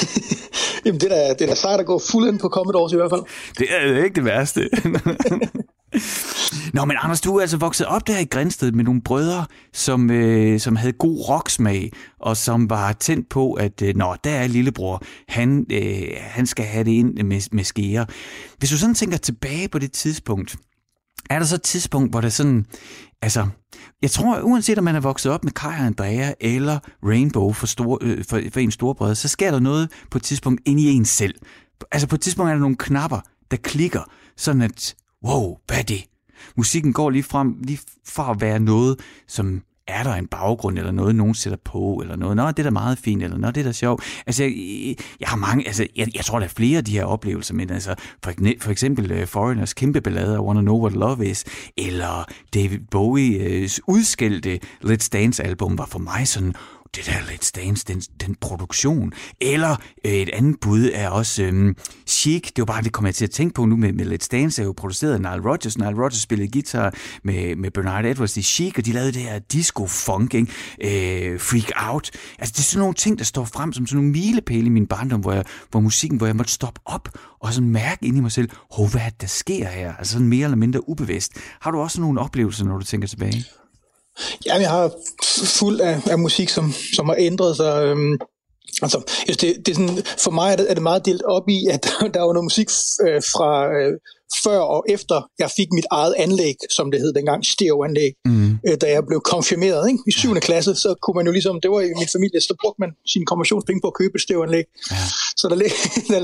Jamen 0.86 1.01
det 1.01 1.12
er 1.12 1.15
da, 1.15 1.33
det 1.33 1.41
er 1.41 1.47
da 1.47 1.55
sejt 1.55 1.79
at 1.79 1.86
gå 1.86 2.01
fuld 2.12 2.27
ind 2.27 2.39
på 2.39 2.50
Commodores 2.50 2.93
i 2.93 2.95
hvert 2.95 3.12
fald. 3.12 3.21
Det 3.57 3.67
er 3.69 4.03
ikke 4.03 4.15
det 4.15 4.25
værste. 4.25 4.69
Nå, 6.74 6.86
men 6.86 6.97
Anders, 7.00 7.21
du 7.21 7.38
er 7.38 7.41
altså 7.41 7.57
vokset 7.57 7.88
op 7.88 8.07
der 8.07 8.19
i 8.19 8.25
Grænsted 8.25 8.71
med 8.71 8.83
nogle 8.83 9.01
brødre, 9.01 9.45
som, 9.74 10.12
øh, 10.12 10.59
som 10.59 10.75
havde 10.75 10.93
god 10.93 11.29
rocksmag, 11.29 11.91
og 12.19 12.38
som 12.38 12.69
var 12.69 12.93
tændt 12.93 13.29
på, 13.29 13.53
at 13.53 13.81
øh, 13.81 13.95
nå, 13.95 14.15
der 14.24 14.31
er 14.31 14.47
lillebror, 14.47 15.01
han, 15.27 15.65
øh, 15.71 16.03
han 16.17 16.45
skal 16.45 16.65
have 16.65 16.83
det 16.83 16.91
ind 16.91 17.13
med, 17.13 17.41
med 17.51 17.63
skære. 17.63 18.05
Hvis 18.57 18.69
du 18.69 18.77
sådan 18.77 18.95
tænker 18.95 19.17
tilbage 19.17 19.69
på 19.69 19.79
det 19.79 19.91
tidspunkt, 19.91 20.55
er 21.29 21.39
der 21.39 21.46
så 21.46 21.55
et 21.55 21.62
tidspunkt, 21.62 22.12
hvor 22.12 22.22
det 22.22 22.34
sådan, 22.34 22.65
altså, 23.22 23.48
jeg 24.01 24.12
tror, 24.12 24.41
uanset 24.41 24.77
om 24.77 24.84
man 24.84 24.96
er 24.96 25.00
vokset 25.00 25.31
op 25.31 25.43
med 25.43 25.51
Kai 25.51 25.69
og 25.69 25.86
Andrea 25.86 26.34
eller 26.39 26.79
Rainbow 27.03 27.53
for, 27.53 27.67
store, 27.67 27.98
øh, 28.01 28.25
for, 28.25 28.41
for 28.53 28.60
en 28.60 28.72
storbrød, 28.72 29.15
så 29.15 29.27
sker 29.27 29.51
der 29.51 29.60
noget 29.60 29.91
på 30.12 30.17
et 30.17 30.24
tidspunkt 30.24 30.62
ind 30.65 30.79
i 30.79 30.89
en 30.89 31.05
selv. 31.05 31.36
Altså 31.91 32.07
på 32.07 32.15
et 32.15 32.22
tidspunkt 32.22 32.50
er 32.50 32.53
der 32.53 32.62
nogle 32.62 32.75
knapper, 32.75 33.19
der 33.51 33.57
klikker, 33.57 34.01
sådan 34.38 34.62
at, 34.62 34.96
wow, 35.25 35.57
hvad 35.67 35.77
er 35.77 35.84
det? 35.84 36.03
Musikken 36.57 36.93
går 36.93 37.10
lige 37.10 37.24
frem, 37.24 37.55
lige 37.62 37.79
fra 38.07 38.31
at 38.31 38.41
være 38.41 38.60
noget, 38.60 39.00
som 39.27 39.62
er 39.88 40.03
der 40.03 40.13
en 40.13 40.27
baggrund 40.27 40.77
eller 40.77 40.91
noget, 40.91 41.15
nogen 41.15 41.36
sætter 41.36 41.58
på, 41.63 42.00
eller 42.01 42.15
noget, 42.15 42.36
nå, 42.36 42.48
det 42.48 42.60
er 42.60 42.63
da 42.63 42.70
meget 42.70 42.98
fint, 42.98 43.24
eller 43.24 43.38
nå, 43.38 43.51
det 43.51 43.58
er 43.58 43.65
da 43.65 43.72
sjovt. 43.72 44.03
Altså, 44.27 44.44
jeg, 44.44 44.96
jeg 45.20 45.29
har 45.29 45.38
mange, 45.38 45.67
altså, 45.67 45.88
jeg, 45.96 46.08
jeg 46.15 46.25
tror, 46.25 46.39
der 46.39 46.46
er 46.46 46.50
flere 46.50 46.77
af 46.77 46.86
de 46.86 46.91
her 46.91 47.06
oplevelser, 47.06 47.53
men 47.53 47.70
altså, 47.70 47.96
for, 48.24 48.32
for 48.60 48.72
eksempel 48.72 49.22
uh, 49.22 49.27
Foreigners 49.27 49.74
kæmpe 49.74 50.01
ballade, 50.01 50.36
I 50.36 50.39
Wanna 50.39 50.62
Know 50.62 50.82
What 50.82 50.94
Love 50.94 51.29
Is, 51.29 51.46
eller 51.77 52.25
David 52.53 52.79
Bowies 52.91 53.82
udskældte 53.88 54.60
Let's 54.84 55.10
Dance 55.13 55.44
album 55.44 55.77
var 55.77 55.86
for 55.86 56.00
mig 56.00 56.27
sådan, 56.27 56.53
det 56.96 57.06
der 57.06 57.12
Let's 57.12 57.51
Dance, 57.56 57.86
den, 57.88 58.00
den 58.00 58.36
produktion. 58.36 59.13
Eller 59.41 59.75
øh, 60.06 60.12
et 60.12 60.29
andet 60.29 60.60
bud 60.62 60.89
er 60.94 61.10
også 61.10 61.44
øh, 61.44 61.75
Chic. 62.08 62.41
Det 62.44 62.58
var 62.58 62.65
bare, 62.65 62.82
det 62.82 62.91
kommer 62.91 63.10
jeg 63.10 63.15
til 63.15 63.25
at 63.25 63.32
tænke 63.32 63.53
på 63.53 63.65
nu 63.65 63.75
med, 63.77 63.94
med 63.94 64.06
Let's 64.06 64.27
Dance, 64.32 64.62
er 64.62 64.65
jo 64.65 64.74
produceret 64.77 65.13
af 65.13 65.20
Nile 65.20 65.51
Rodgers. 65.51 65.77
Nile 65.77 66.03
Rodgers 66.03 66.22
spillede 66.22 66.51
guitar 66.51 66.94
med, 67.24 67.56
med 67.56 67.72
Bernard 67.72 68.06
Edwards 68.06 68.38
i 68.38 68.41
Chic, 68.41 68.74
og 68.77 68.86
de 68.86 68.91
lavede 68.91 69.12
det 69.12 69.22
her 69.22 69.39
disco-funk, 69.39 70.36
øh, 70.36 71.39
Freak 71.39 71.72
Out. 71.89 72.12
Altså, 72.39 72.53
det 72.53 72.60
er 72.60 72.63
sådan 72.63 72.79
nogle 72.79 72.94
ting, 72.94 73.17
der 73.17 73.25
står 73.25 73.46
frem 73.46 73.74
som 73.74 73.88
sådan 73.88 73.98
nogle 73.98 74.12
milepæle 74.12 74.65
i 74.65 74.70
min 74.70 74.88
barndom, 74.88 75.22
hvor, 75.22 75.34
jeg, 75.34 75.44
hvor 75.72 75.79
musikken, 75.79 76.17
hvor 76.17 76.27
jeg 76.27 76.36
måtte 76.36 76.51
stoppe 76.51 76.82
op 76.86 77.10
og 77.39 77.53
sådan 77.53 77.70
mærke 77.70 78.06
ind 78.06 78.17
i 78.17 78.20
mig 78.20 78.32
selv, 78.32 78.50
hvad 78.91 79.01
er 79.01 79.10
det, 79.10 79.22
der 79.22 79.27
sker 79.27 79.67
her? 79.67 79.96
Altså 79.96 80.13
sådan 80.13 80.27
mere 80.27 80.44
eller 80.44 80.58
mindre 80.58 80.89
ubevidst. 80.89 81.32
Har 81.62 81.72
du 81.72 81.79
også 81.79 82.01
nogle 82.01 82.20
oplevelser, 82.20 82.65
når 82.65 82.77
du 82.77 82.84
tænker 82.84 83.08
tilbage? 83.08 83.46
Ja, 84.45 84.55
jeg 84.55 84.69
har 84.69 84.91
fuld 85.59 85.79
af, 85.79 86.01
af 86.09 86.19
musik, 86.19 86.50
som, 86.50 86.74
som 86.95 87.05
har 87.09 87.15
ændret 87.19 87.55
sig. 87.55 87.83
Øhm, 87.83 88.17
altså, 88.81 89.00
det, 89.27 89.41
det 89.41 89.69
er 89.69 89.74
sådan, 89.74 90.03
for 90.17 90.31
mig 90.31 90.51
er 90.51 90.55
det, 90.55 90.69
er 90.69 90.74
det 90.74 90.83
meget 90.83 91.05
delt 91.05 91.24
op 91.24 91.50
i, 91.50 91.67
at 91.71 91.83
der 92.13 92.21
var 92.21 92.33
noget 92.33 92.43
musik 92.43 92.69
øh, 93.05 93.21
fra 93.33 93.51
øh, 93.77 93.93
før 94.43 94.59
og 94.59 94.86
efter 94.89 95.17
jeg 95.39 95.50
fik 95.57 95.69
mit 95.71 95.88
eget 95.91 96.13
anlæg, 96.17 96.55
som 96.77 96.91
det 96.91 97.00
hed 97.01 97.13
dengang, 97.13 97.45
stereoanlæg, 97.45 98.12
mm. 98.25 98.51
øh, 98.67 98.77
da 98.81 98.88
jeg 98.95 99.03
blev 99.09 99.19
konfirmeret 99.21 99.83
ikke? 99.91 100.03
i 100.07 100.12
7. 100.12 100.36
klasse, 100.36 100.75
så 100.75 100.95
kunne 101.01 101.15
man 101.19 101.25
jo 101.25 101.31
ligesom, 101.31 101.62
det 101.62 101.71
var 101.71 101.81
i 101.81 101.91
min 102.01 102.12
familie, 102.15 102.41
så 102.41 102.53
brugte 102.62 102.79
man 102.83 102.91
sine 103.13 103.25
konfirmationspenge 103.25 103.81
på 103.81 103.88
at 103.88 103.97
købe 104.01 104.15
et 104.15 104.21
stereoanlæg. 104.21 104.65
Ja. 104.91 105.01
Så 105.39 105.45
der, 105.51 105.55
der, 106.12 106.19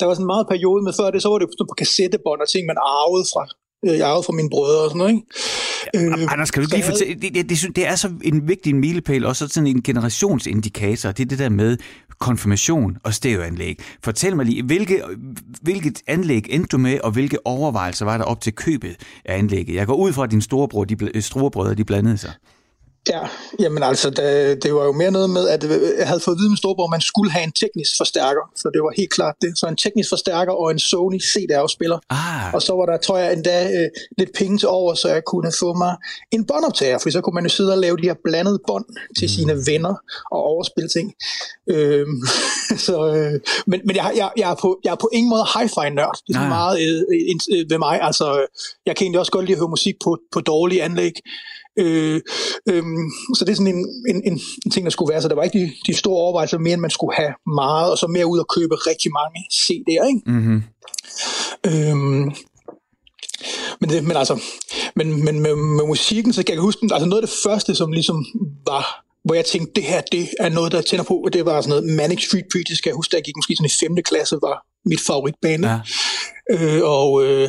der 0.00 0.04
var 0.06 0.14
sådan 0.14 0.24
en 0.24 0.32
meget 0.34 0.46
periode 0.52 0.82
med 0.86 0.92
før 0.98 1.10
det, 1.10 1.22
så 1.22 1.28
var 1.28 1.38
det 1.38 1.48
på 1.72 1.74
kassettebånd 1.82 2.40
og 2.44 2.48
ting, 2.48 2.62
man 2.66 2.78
arvede 2.92 3.26
fra 3.32 3.42
øh, 3.86 3.98
jeg 3.98 4.06
arvede 4.10 4.26
fra 4.28 4.38
mine 4.38 4.50
brødre 4.54 4.82
og 4.84 4.90
sådan 4.90 4.98
noget. 5.02 5.12
Ikke? 5.14 5.26
Øh, 5.96 6.32
Anders, 6.32 6.50
kan 6.50 6.62
du 6.62 6.68
lige 6.72 6.84
fortælle, 6.84 7.14
det, 7.14 7.34
det, 7.34 7.50
det, 7.50 7.76
det 7.76 7.86
er 7.88 7.94
så 7.94 8.12
en 8.22 8.48
vigtig 8.48 8.76
milepæl, 8.76 9.26
og 9.26 9.36
så 9.36 9.48
sådan 9.48 9.66
en 9.66 9.82
generationsindikator, 9.82 11.12
det 11.12 11.24
er 11.24 11.28
det 11.28 11.38
der 11.38 11.48
med 11.48 11.76
konfirmation 12.18 12.96
og 13.02 13.14
stereoanlæg. 13.14 13.80
Fortæl 14.04 14.36
mig 14.36 14.46
lige, 14.46 14.62
hvilke, 14.62 15.02
hvilket 15.62 16.02
anlæg 16.06 16.46
endte 16.50 16.68
du 16.68 16.78
med, 16.78 17.00
og 17.00 17.10
hvilke 17.10 17.46
overvejelser 17.46 18.04
var 18.04 18.16
der 18.16 18.24
op 18.24 18.40
til 18.40 18.52
købet 18.52 18.96
af 19.24 19.38
anlægget? 19.38 19.74
Jeg 19.74 19.86
går 19.86 19.94
ud 19.94 20.12
fra, 20.12 20.24
at 20.24 20.30
dine 20.30 20.42
storebror, 20.42 20.84
de, 20.84 21.22
storebrødre, 21.22 21.74
de 21.74 21.84
blandede 21.84 22.18
sig. 22.18 22.32
Ja, 23.08 23.20
jamen 23.58 23.82
altså, 23.82 24.10
det, 24.10 24.62
det 24.62 24.74
var 24.74 24.84
jo 24.84 24.92
mere 24.92 25.10
noget 25.10 25.30
med, 25.30 25.48
at 25.48 25.64
jeg 25.98 26.08
havde 26.08 26.20
fået 26.20 26.34
at 26.34 26.38
vide 26.38 26.50
med 26.50 26.56
Storborg, 26.56 26.84
at 26.84 26.90
man 26.90 27.00
skulle 27.00 27.30
have 27.30 27.44
en 27.44 27.52
teknisk 27.52 27.90
forstærker, 27.96 28.44
så 28.56 28.70
det 28.74 28.82
var 28.82 28.92
helt 28.96 29.10
klart 29.10 29.34
det. 29.40 29.58
Så 29.58 29.66
en 29.66 29.76
teknisk 29.76 30.08
forstærker 30.08 30.52
og 30.52 30.70
en 30.70 30.78
Sony 30.78 31.20
CD-afspiller. 31.20 31.98
Ah. 32.10 32.54
Og 32.54 32.62
så 32.62 32.72
var 32.72 32.86
der, 32.86 32.96
tror 32.96 33.18
jeg, 33.18 33.32
endda 33.32 33.56
øh, 33.76 33.88
lidt 34.18 34.30
penge 34.34 34.58
til 34.58 34.68
over, 34.68 34.94
så 34.94 35.08
jeg 35.08 35.22
kunne 35.26 35.52
få 35.60 35.74
mig 35.74 35.96
en 36.32 36.46
båndoptager, 36.46 36.98
for 36.98 37.10
så 37.10 37.20
kunne 37.20 37.34
man 37.34 37.44
jo 37.44 37.50
sidde 37.50 37.72
og 37.72 37.78
lave 37.78 37.96
de 37.96 38.02
her 38.02 38.14
blandede 38.24 38.58
bånd 38.66 38.84
til 39.18 39.24
mm. 39.24 39.34
sine 39.36 39.54
venner 39.66 39.94
og 40.30 40.40
overspille 40.42 40.88
ting. 40.88 41.12
Øhm, 41.70 42.22
så, 42.86 42.96
øh, 43.14 43.40
men 43.66 43.80
men 43.84 43.96
jeg, 43.96 44.12
jeg, 44.16 44.30
jeg, 44.36 44.50
er 44.50 44.54
på, 44.54 44.80
jeg 44.84 44.90
er 44.90 45.00
på 45.00 45.08
ingen 45.12 45.30
måde 45.30 45.44
hi-fi-nørd. 45.54 46.18
Det 46.28 46.36
er 46.36 46.40
ah. 46.40 46.48
meget 46.48 46.80
øh, 46.80 47.02
øh, 47.54 47.70
ved 47.70 47.78
mig. 47.78 48.02
Altså, 48.02 48.46
jeg 48.86 48.96
kan 48.96 49.04
egentlig 49.04 49.20
også 49.20 49.32
godt 49.32 49.44
lide 49.44 49.56
at 49.56 49.60
høre 49.60 49.68
musik 49.68 49.94
på, 50.04 50.18
på 50.32 50.40
dårlige 50.40 50.82
anlæg. 50.82 51.12
Øh, 51.78 52.20
øh, 52.68 52.82
så 53.36 53.44
det 53.44 53.52
er 53.52 53.56
sådan 53.56 53.74
en, 53.74 53.86
en, 54.08 54.22
en, 54.24 54.40
en 54.64 54.70
ting, 54.70 54.84
der 54.84 54.90
skulle 54.90 55.12
være. 55.12 55.22
Så 55.22 55.28
der 55.28 55.34
var 55.34 55.42
ikke 55.42 55.58
de, 55.58 55.72
de 55.86 55.94
store 55.94 56.22
overvejelser 56.22 56.58
mere, 56.58 56.72
end 56.72 56.80
man 56.80 56.90
skulle 56.90 57.16
have 57.16 57.32
meget, 57.54 57.90
og 57.90 57.98
så 57.98 58.06
mere 58.06 58.26
ud 58.26 58.38
og 58.38 58.48
købe 58.56 58.74
rigtig 58.74 59.10
mange 59.12 59.38
CD'er. 59.52 60.06
Ikke? 60.08 60.22
Mm-hmm. 60.26 60.62
Øh, 61.66 61.96
men, 63.80 63.90
det, 63.90 64.04
men 64.04 64.16
altså, 64.16 64.42
men, 64.96 65.24
men 65.24 65.40
med, 65.40 65.54
med 65.54 65.86
musikken, 65.86 66.32
så 66.32 66.42
kan 66.42 66.54
jeg 66.54 66.62
huske, 66.62 66.88
altså 66.92 67.08
noget 67.08 67.22
af 67.22 67.28
det 67.28 67.36
første, 67.44 67.74
som 67.74 67.92
ligesom 67.92 68.26
var 68.66 69.04
hvor 69.24 69.34
jeg 69.34 69.44
tænkte, 69.44 69.72
det 69.74 69.84
her, 69.84 70.00
det 70.12 70.28
er 70.40 70.48
noget, 70.48 70.72
der 70.72 70.80
tænder 70.80 71.04
på, 71.04 71.28
det 71.32 71.44
var 71.44 71.60
sådan 71.60 71.68
noget 71.68 71.96
Manic 71.96 72.26
Street 72.26 72.44
Preachers, 72.52 72.78
skal 72.78 72.90
jeg 72.90 72.94
huske, 72.94 73.12
da 73.12 73.16
jeg 73.16 73.24
gik 73.24 73.36
måske 73.36 73.56
sådan 73.56 73.92
i 73.92 73.96
5. 73.96 74.02
klasse, 74.04 74.36
var 74.42 74.66
mit 74.84 75.00
favoritbane. 75.00 75.68
Ja. 75.70 75.78
Øh, 76.50 76.82
og, 76.84 77.24
øh, 77.24 77.48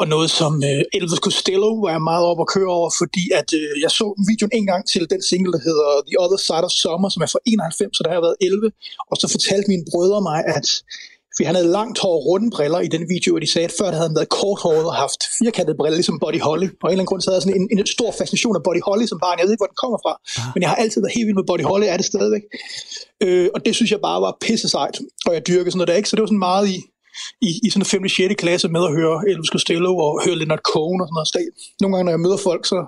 og 0.00 0.06
noget 0.14 0.30
som 0.40 0.52
øh, 0.70 0.82
Elvis 0.96 1.22
Costello 1.26 1.70
var 1.84 1.90
jeg 1.96 2.02
meget 2.10 2.24
op 2.30 2.40
at 2.44 2.50
køre 2.54 2.72
over, 2.78 2.90
fordi 3.00 3.24
at 3.40 3.48
øh, 3.60 3.72
jeg 3.84 3.90
så 3.98 4.06
videoen 4.28 4.52
en 4.58 4.66
gang 4.72 4.82
til 4.92 5.02
den 5.12 5.22
single, 5.28 5.52
der 5.56 5.62
hedder 5.68 5.88
The 6.08 6.16
Other 6.24 6.40
Side 6.48 6.64
of 6.68 6.74
Summer, 6.82 7.08
som 7.08 7.22
er 7.24 7.30
fra 7.34 7.42
91, 7.46 7.96
så 7.96 8.02
der 8.04 8.12
har 8.16 8.26
været 8.28 8.36
11. 8.40 8.70
Og 9.10 9.16
så 9.20 9.26
fortalte 9.34 9.66
mine 9.72 9.84
brødre 9.90 10.20
mig, 10.30 10.40
at 10.56 10.68
fordi 11.34 11.44
han 11.50 11.56
havde 11.58 11.70
langt 11.78 11.98
hår 12.02 12.14
og 12.18 12.26
runde 12.26 12.48
briller 12.56 12.80
i 12.80 12.90
den 12.96 13.04
video, 13.14 13.30
og 13.36 13.40
de 13.44 13.48
sagde, 13.52 13.68
at 13.70 13.74
før 13.80 13.88
havde 13.96 14.08
han 14.08 14.16
været 14.18 14.28
korthåret 14.38 14.86
og 14.90 14.94
haft 15.04 15.20
firkantede 15.38 15.76
briller, 15.80 15.98
ligesom 16.00 16.18
Buddy 16.24 16.40
Holly. 16.48 16.68
Og 16.82 16.86
en 16.88 16.92
eller 16.92 17.02
anden 17.02 17.10
grund 17.10 17.20
så 17.22 17.28
havde 17.30 17.38
jeg 17.38 17.46
sådan 17.46 17.58
en, 17.60 17.78
en, 17.78 17.86
stor 17.96 18.10
fascination 18.20 18.54
af 18.58 18.62
Buddy 18.66 18.82
Holly 18.88 19.06
som 19.12 19.18
barn. 19.24 19.38
Jeg 19.38 19.44
ved 19.46 19.52
ikke, 19.54 19.64
hvor 19.64 19.72
den 19.74 19.80
kommer 19.84 19.98
fra, 20.04 20.12
ja. 20.38 20.44
men 20.54 20.60
jeg 20.62 20.70
har 20.72 20.78
altid 20.82 20.98
været 21.02 21.14
helt 21.16 21.26
vild 21.26 21.38
med 21.40 21.48
Buddy 21.50 21.64
Holly, 21.70 21.86
er 21.92 21.98
det 22.00 22.06
stadigvæk. 22.12 22.44
Øh, 23.24 23.48
og 23.54 23.58
det 23.66 23.72
synes 23.78 23.90
jeg 23.94 24.00
bare 24.08 24.20
var 24.26 24.32
pisse 24.44 24.68
sejt, 24.74 24.96
og 25.26 25.32
jeg 25.36 25.42
dyrkede 25.48 25.70
sådan 25.70 25.78
noget 25.80 25.90
der 25.90 26.00
ikke, 26.00 26.08
så 26.08 26.16
det 26.16 26.22
var 26.24 26.32
sådan 26.32 26.46
meget 26.50 26.66
i, 26.74 26.76
i, 27.48 27.50
i 27.64 27.68
sådan 27.70 27.82
en 27.82 27.86
5. 27.86 28.08
6. 28.08 28.34
klasse 28.42 28.68
med 28.68 28.82
at 28.88 28.92
høre 28.98 29.16
Elvis 29.30 29.52
Costello 29.54 29.92
og 30.04 30.10
høre 30.24 30.36
Leonard 30.40 30.64
Cohen 30.72 31.00
og 31.00 31.06
sådan 31.08 31.40
noget. 31.40 31.54
Nogle 31.80 31.92
gange, 31.92 32.04
når 32.06 32.14
jeg 32.16 32.24
møder 32.26 32.40
folk, 32.48 32.62
så 32.72 32.78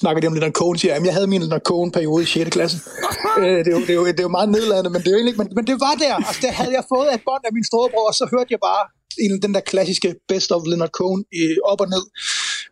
snakker 0.00 0.20
de 0.20 0.26
om 0.26 0.34
Leonard 0.34 0.56
Cohen, 0.60 0.76
siger, 0.78 0.94
at 0.94 1.04
jeg 1.08 1.14
havde 1.16 1.28
min 1.32 1.40
Leonard 1.44 1.66
Cohen-periode 1.70 2.22
i 2.22 2.26
6. 2.26 2.50
klasse. 2.56 2.76
øh, 3.42 3.58
det, 3.64 3.70
er 3.72 3.76
jo, 3.78 3.82
det, 3.86 3.92
er 3.96 3.98
jo, 4.00 4.06
det 4.06 4.20
er 4.24 4.28
jo 4.30 4.36
meget 4.38 4.50
nedladende, 4.56 4.90
men 4.94 5.00
det, 5.02 5.08
er 5.08 5.14
jo 5.16 5.20
egentlig, 5.22 5.38
men, 5.40 5.48
men 5.56 5.64
det 5.70 5.76
var 5.86 5.94
der. 6.04 6.14
Altså, 6.28 6.40
der 6.46 6.52
havde 6.60 6.72
jeg 6.78 6.84
fået 6.94 7.08
et 7.16 7.22
bånd 7.28 7.44
af 7.48 7.52
min 7.56 7.64
storebror, 7.70 8.06
og 8.10 8.14
så 8.20 8.24
hørte 8.34 8.50
jeg 8.54 8.60
bare 8.70 8.84
en, 9.24 9.42
den 9.44 9.52
der 9.56 9.60
klassiske 9.72 10.08
Best 10.28 10.48
of 10.52 10.62
Leonard 10.70 10.94
Cohen 11.00 11.20
øh, 11.38 11.56
op 11.70 11.80
og 11.84 11.88
ned. 11.94 12.04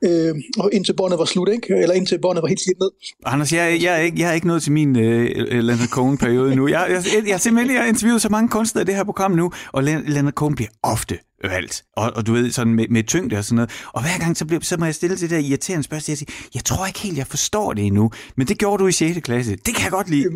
Øh, 0.05 0.35
og 0.59 0.71
indtil 0.73 0.93
båndet 0.97 1.19
var 1.19 1.25
slut, 1.25 1.49
ikke? 1.49 1.75
Eller 1.75 1.95
indtil 1.95 2.19
båndet 2.19 2.43
var 2.43 2.49
helt 2.49 2.61
slidt 2.61 2.79
ned. 2.81 2.91
Anders, 3.27 3.53
jeg, 3.53 3.79
jeg, 3.83 3.95
er 3.95 3.99
ikke, 3.99 4.21
jeg 4.21 4.29
er 4.31 4.33
ikke 4.33 4.47
nået 4.47 4.63
til 4.63 4.73
min 4.73 4.99
øh, 4.99 5.29
Leonard 5.49 5.89
Cohen-periode 5.89 6.57
nu. 6.57 6.69
Jeg, 6.69 6.87
jeg, 6.91 7.03
jeg, 7.15 7.29
jeg, 7.29 7.41
simpelthen 7.41 7.75
jeg 7.75 7.83
har 7.83 7.89
interviewet 7.89 8.23
så 8.23 8.29
mange 8.29 8.49
kunstnere 8.49 8.83
i 8.83 8.87
det 8.87 8.95
her 8.95 9.05
program 9.05 9.31
nu, 9.31 9.53
og 9.73 9.83
Leonard 9.83 10.33
Cohen 10.33 10.55
bliver 10.55 10.71
ofte 10.83 11.19
valgt. 11.45 11.85
Og, 11.97 12.13
og 12.17 12.27
du 12.27 12.33
ved, 12.33 12.51
sådan 12.51 12.75
med, 12.75 12.89
med 12.89 13.05
tyngde 13.05 13.37
og 13.37 13.45
sådan 13.45 13.57
noget. 13.57 13.71
Og 13.93 14.03
hver 14.03 14.19
gang, 14.19 14.37
så, 14.37 14.47
bliver, 14.47 14.61
så 14.63 14.77
må 14.77 14.85
jeg 14.85 14.95
stille 14.95 15.17
det 15.17 15.31
der 15.31 15.39
irriterende 15.39 15.85
spørgsmål. 15.85 16.13
Jeg 16.13 16.19
siger, 16.19 16.33
jeg 16.55 16.65
tror 16.65 16.87
ikke 16.87 17.01
helt, 17.01 17.19
jeg 17.19 17.27
forstår 17.27 17.73
det 17.73 17.87
endnu. 17.87 18.11
Men 18.37 18.47
det 18.47 18.59
gjorde 18.59 18.83
du 18.83 18.87
i 18.87 18.93
6. 18.93 19.19
klasse. 19.21 19.57
Det 19.57 19.75
kan 19.75 19.83
jeg 19.83 19.91
godt 19.91 20.11
lide. 20.11 20.27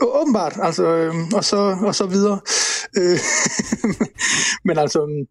Åbenbart, 0.00 0.58
altså, 0.62 0.86
øh, 0.86 1.14
og, 1.34 1.44
så, 1.44 1.76
og 1.82 1.94
så 1.94 2.06
videre. 2.06 2.40
Øh, 2.96 3.18
men 4.66 4.78
altså, 4.78 5.26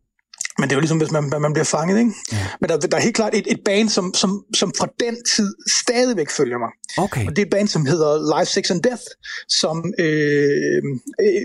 men 0.60 0.69
det 0.69 0.72
er 0.72 0.75
jo 0.75 0.79
ligesom, 0.79 0.98
hvis 0.98 1.12
man, 1.12 1.24
man 1.41 1.53
bliver 1.53 1.65
fanget, 1.65 1.98
ikke? 2.00 2.12
Ja. 2.31 2.48
Men 2.62 2.69
der, 2.69 2.77
der 2.77 2.98
er 2.98 3.01
helt 3.01 3.15
klart 3.15 3.36
et, 3.36 3.48
et 3.51 3.62
band, 3.65 3.89
som, 3.89 4.13
som, 4.13 4.43
som 4.55 4.72
fra 4.77 4.88
den 5.00 5.15
tid 5.36 5.55
stadigvæk 5.81 6.29
følger 6.29 6.57
mig. 6.57 6.69
Okay. 6.98 7.27
Og 7.27 7.36
det 7.36 7.41
er 7.41 7.45
et 7.45 7.50
band, 7.50 7.67
som 7.67 7.86
hedder 7.86 8.39
Life, 8.39 8.51
Sex 8.51 8.72
and 8.72 8.81
Death, 8.81 9.03
som 9.50 9.93
øh, 10.00 10.81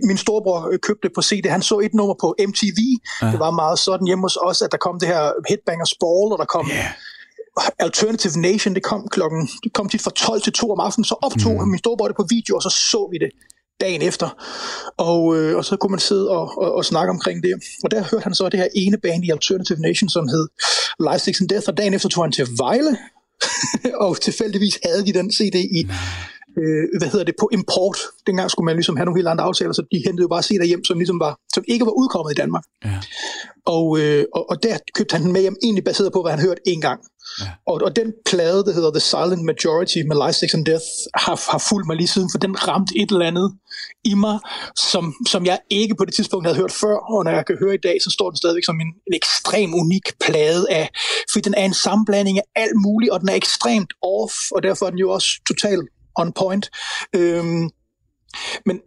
min 0.08 0.16
storebror 0.16 0.76
købte 0.82 1.08
på 1.14 1.22
CD. 1.22 1.46
Han 1.46 1.62
så 1.62 1.78
et 1.78 1.94
nummer 1.94 2.14
på 2.20 2.34
MTV. 2.48 2.80
Ja. 3.22 3.26
Det 3.32 3.38
var 3.38 3.50
meget 3.50 3.78
sådan 3.78 4.06
hjemme 4.06 4.24
hos 4.24 4.36
os, 4.36 4.62
at 4.62 4.72
der 4.72 4.78
kom 4.78 5.00
det 5.00 5.08
her 5.08 5.32
Headbangers 5.48 5.94
Ball, 6.00 6.32
og 6.32 6.38
der 6.38 6.44
kom... 6.44 6.66
Yeah. 6.70 6.90
Alternative 7.78 8.40
Nation, 8.40 8.74
det 8.74 8.82
kom 8.82 9.08
klokken, 9.08 9.48
det 9.64 9.72
kom 9.72 9.88
tit 9.88 10.02
fra 10.02 10.10
12 10.10 10.42
til 10.42 10.52
2 10.52 10.72
om 10.72 10.80
aftenen, 10.80 11.04
så 11.04 11.14
optog 11.22 11.52
mm. 11.52 11.68
min 11.68 11.78
storebror 11.78 12.06
det 12.06 12.16
på 12.16 12.26
video, 12.28 12.56
og 12.56 12.62
så 12.62 12.70
så 12.70 13.08
vi 13.12 13.18
det 13.18 13.30
dagen 13.80 14.02
efter. 14.02 14.28
Og, 14.97 15.37
øh, 15.37 15.56
og 15.56 15.64
så 15.64 15.76
kunne 15.76 15.90
man 15.90 16.00
sidde 16.00 16.30
og, 16.30 16.58
og, 16.58 16.75
og 16.75 16.85
snakke 16.85 17.11
omkring 17.11 17.42
det. 17.42 17.54
Og 17.85 17.90
der 17.90 18.04
hørte 18.11 18.25
han 18.25 18.35
så 18.35 18.49
det 18.49 18.61
her 18.61 18.68
ene 18.75 18.99
band 18.99 19.25
i 19.25 19.30
Alternative 19.30 19.78
Nation, 19.78 20.08
som 20.08 20.28
hed 20.28 20.49
Life, 21.00 21.18
Six 21.18 21.40
and 21.40 21.49
Death, 21.49 21.64
og 21.68 21.76
dagen 21.76 21.94
efter 21.94 22.08
tog 22.08 22.25
han 22.25 22.32
til 22.32 22.47
Vejle, 22.58 22.97
og 24.04 24.20
tilfældigvis 24.20 24.78
havde 24.85 25.06
de 25.06 25.12
den 25.12 25.32
CD 25.32 25.54
i, 25.54 25.87
øh, 26.60 26.82
hvad 26.98 27.08
hedder 27.12 27.24
det, 27.24 27.34
på 27.40 27.48
import. 27.52 27.98
Dengang 28.26 28.50
skulle 28.50 28.64
man 28.64 28.76
ligesom 28.76 28.96
have 28.96 29.04
nogle 29.04 29.18
helt 29.18 29.28
andre 29.28 29.44
aftaler, 29.44 29.72
så 29.72 29.82
de 29.92 30.02
hentede 30.06 30.24
jo 30.26 30.28
bare 30.34 30.46
CD'er 30.48 30.66
hjem, 30.66 30.84
som 30.84 30.98
ligesom 30.98 31.20
var, 31.20 31.32
som 31.54 31.64
ikke 31.68 31.84
var 31.86 31.94
udkommet 32.00 32.32
i 32.32 32.40
Danmark. 32.42 32.64
Ja. 32.84 32.98
Og, 33.66 33.86
øh, 34.00 34.24
og, 34.34 34.50
og 34.50 34.62
der 34.62 34.78
købte 34.96 35.12
han 35.14 35.22
den 35.24 35.32
med 35.32 35.40
hjem, 35.40 35.56
egentlig 35.62 35.84
baseret 35.84 36.12
på, 36.12 36.22
hvad 36.22 36.32
han 36.32 36.40
hørte 36.46 36.60
en 36.66 36.80
gang. 36.80 37.00
Ja. 37.40 37.50
Og, 37.66 37.74
og 37.86 37.96
den 37.96 38.08
plade, 38.30 38.64
der 38.66 38.72
hedder 38.72 38.90
The 38.90 39.00
Silent 39.00 39.44
Majority 39.50 39.98
med 40.08 40.16
Life, 40.22 40.36
Sex 40.40 40.54
and 40.54 40.66
Death, 40.70 40.88
har, 41.24 41.36
har 41.52 41.62
fulgt 41.68 41.86
mig 41.86 41.96
lige 41.96 42.12
siden, 42.14 42.28
for 42.32 42.38
den 42.38 42.68
ramte 42.68 42.92
et 43.00 43.10
eller 43.10 43.26
andet 43.26 43.48
i 44.04 44.14
mig, 44.14 44.38
som, 44.92 45.04
som 45.32 45.46
jeg 45.46 45.58
ikke 45.70 45.94
på 45.94 46.04
det 46.04 46.14
tidspunkt 46.14 46.46
havde 46.46 46.58
hørt 46.62 46.72
før, 46.72 46.96
og 47.12 47.24
når 47.24 47.30
jeg 47.30 47.46
kan 47.46 47.56
høre 47.62 47.74
i 47.74 47.82
dag, 47.88 47.96
så 48.04 48.10
står 48.10 48.30
den 48.30 48.36
stadigvæk 48.36 48.64
som 48.64 48.80
en, 48.80 48.90
en 49.08 49.14
ekstrem 49.20 49.74
unik 49.74 50.06
plade 50.24 50.66
af, 50.70 50.86
for 51.32 51.40
den 51.40 51.54
er 51.54 51.64
en 51.64 51.74
sammenblanding 51.74 52.38
af 52.38 52.44
alt 52.62 52.76
muligt, 52.86 53.12
og 53.12 53.20
den 53.20 53.28
er 53.28 53.34
ekstremt 53.34 53.92
off, 54.02 54.34
og 54.54 54.62
derfor 54.62 54.86
er 54.86 54.90
den 54.90 54.98
jo 54.98 55.10
også 55.10 55.28
totalt 55.48 55.88
on 56.18 56.32
point. 56.32 56.70
Øhm, 57.14 57.70
men 58.66 58.80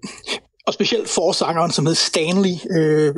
og 0.68 0.74
specielt 0.74 1.10
forsangeren, 1.10 1.72
som 1.72 1.86
hedder 1.86 1.96
Stanley, 2.10 2.56
øh, 2.78 3.16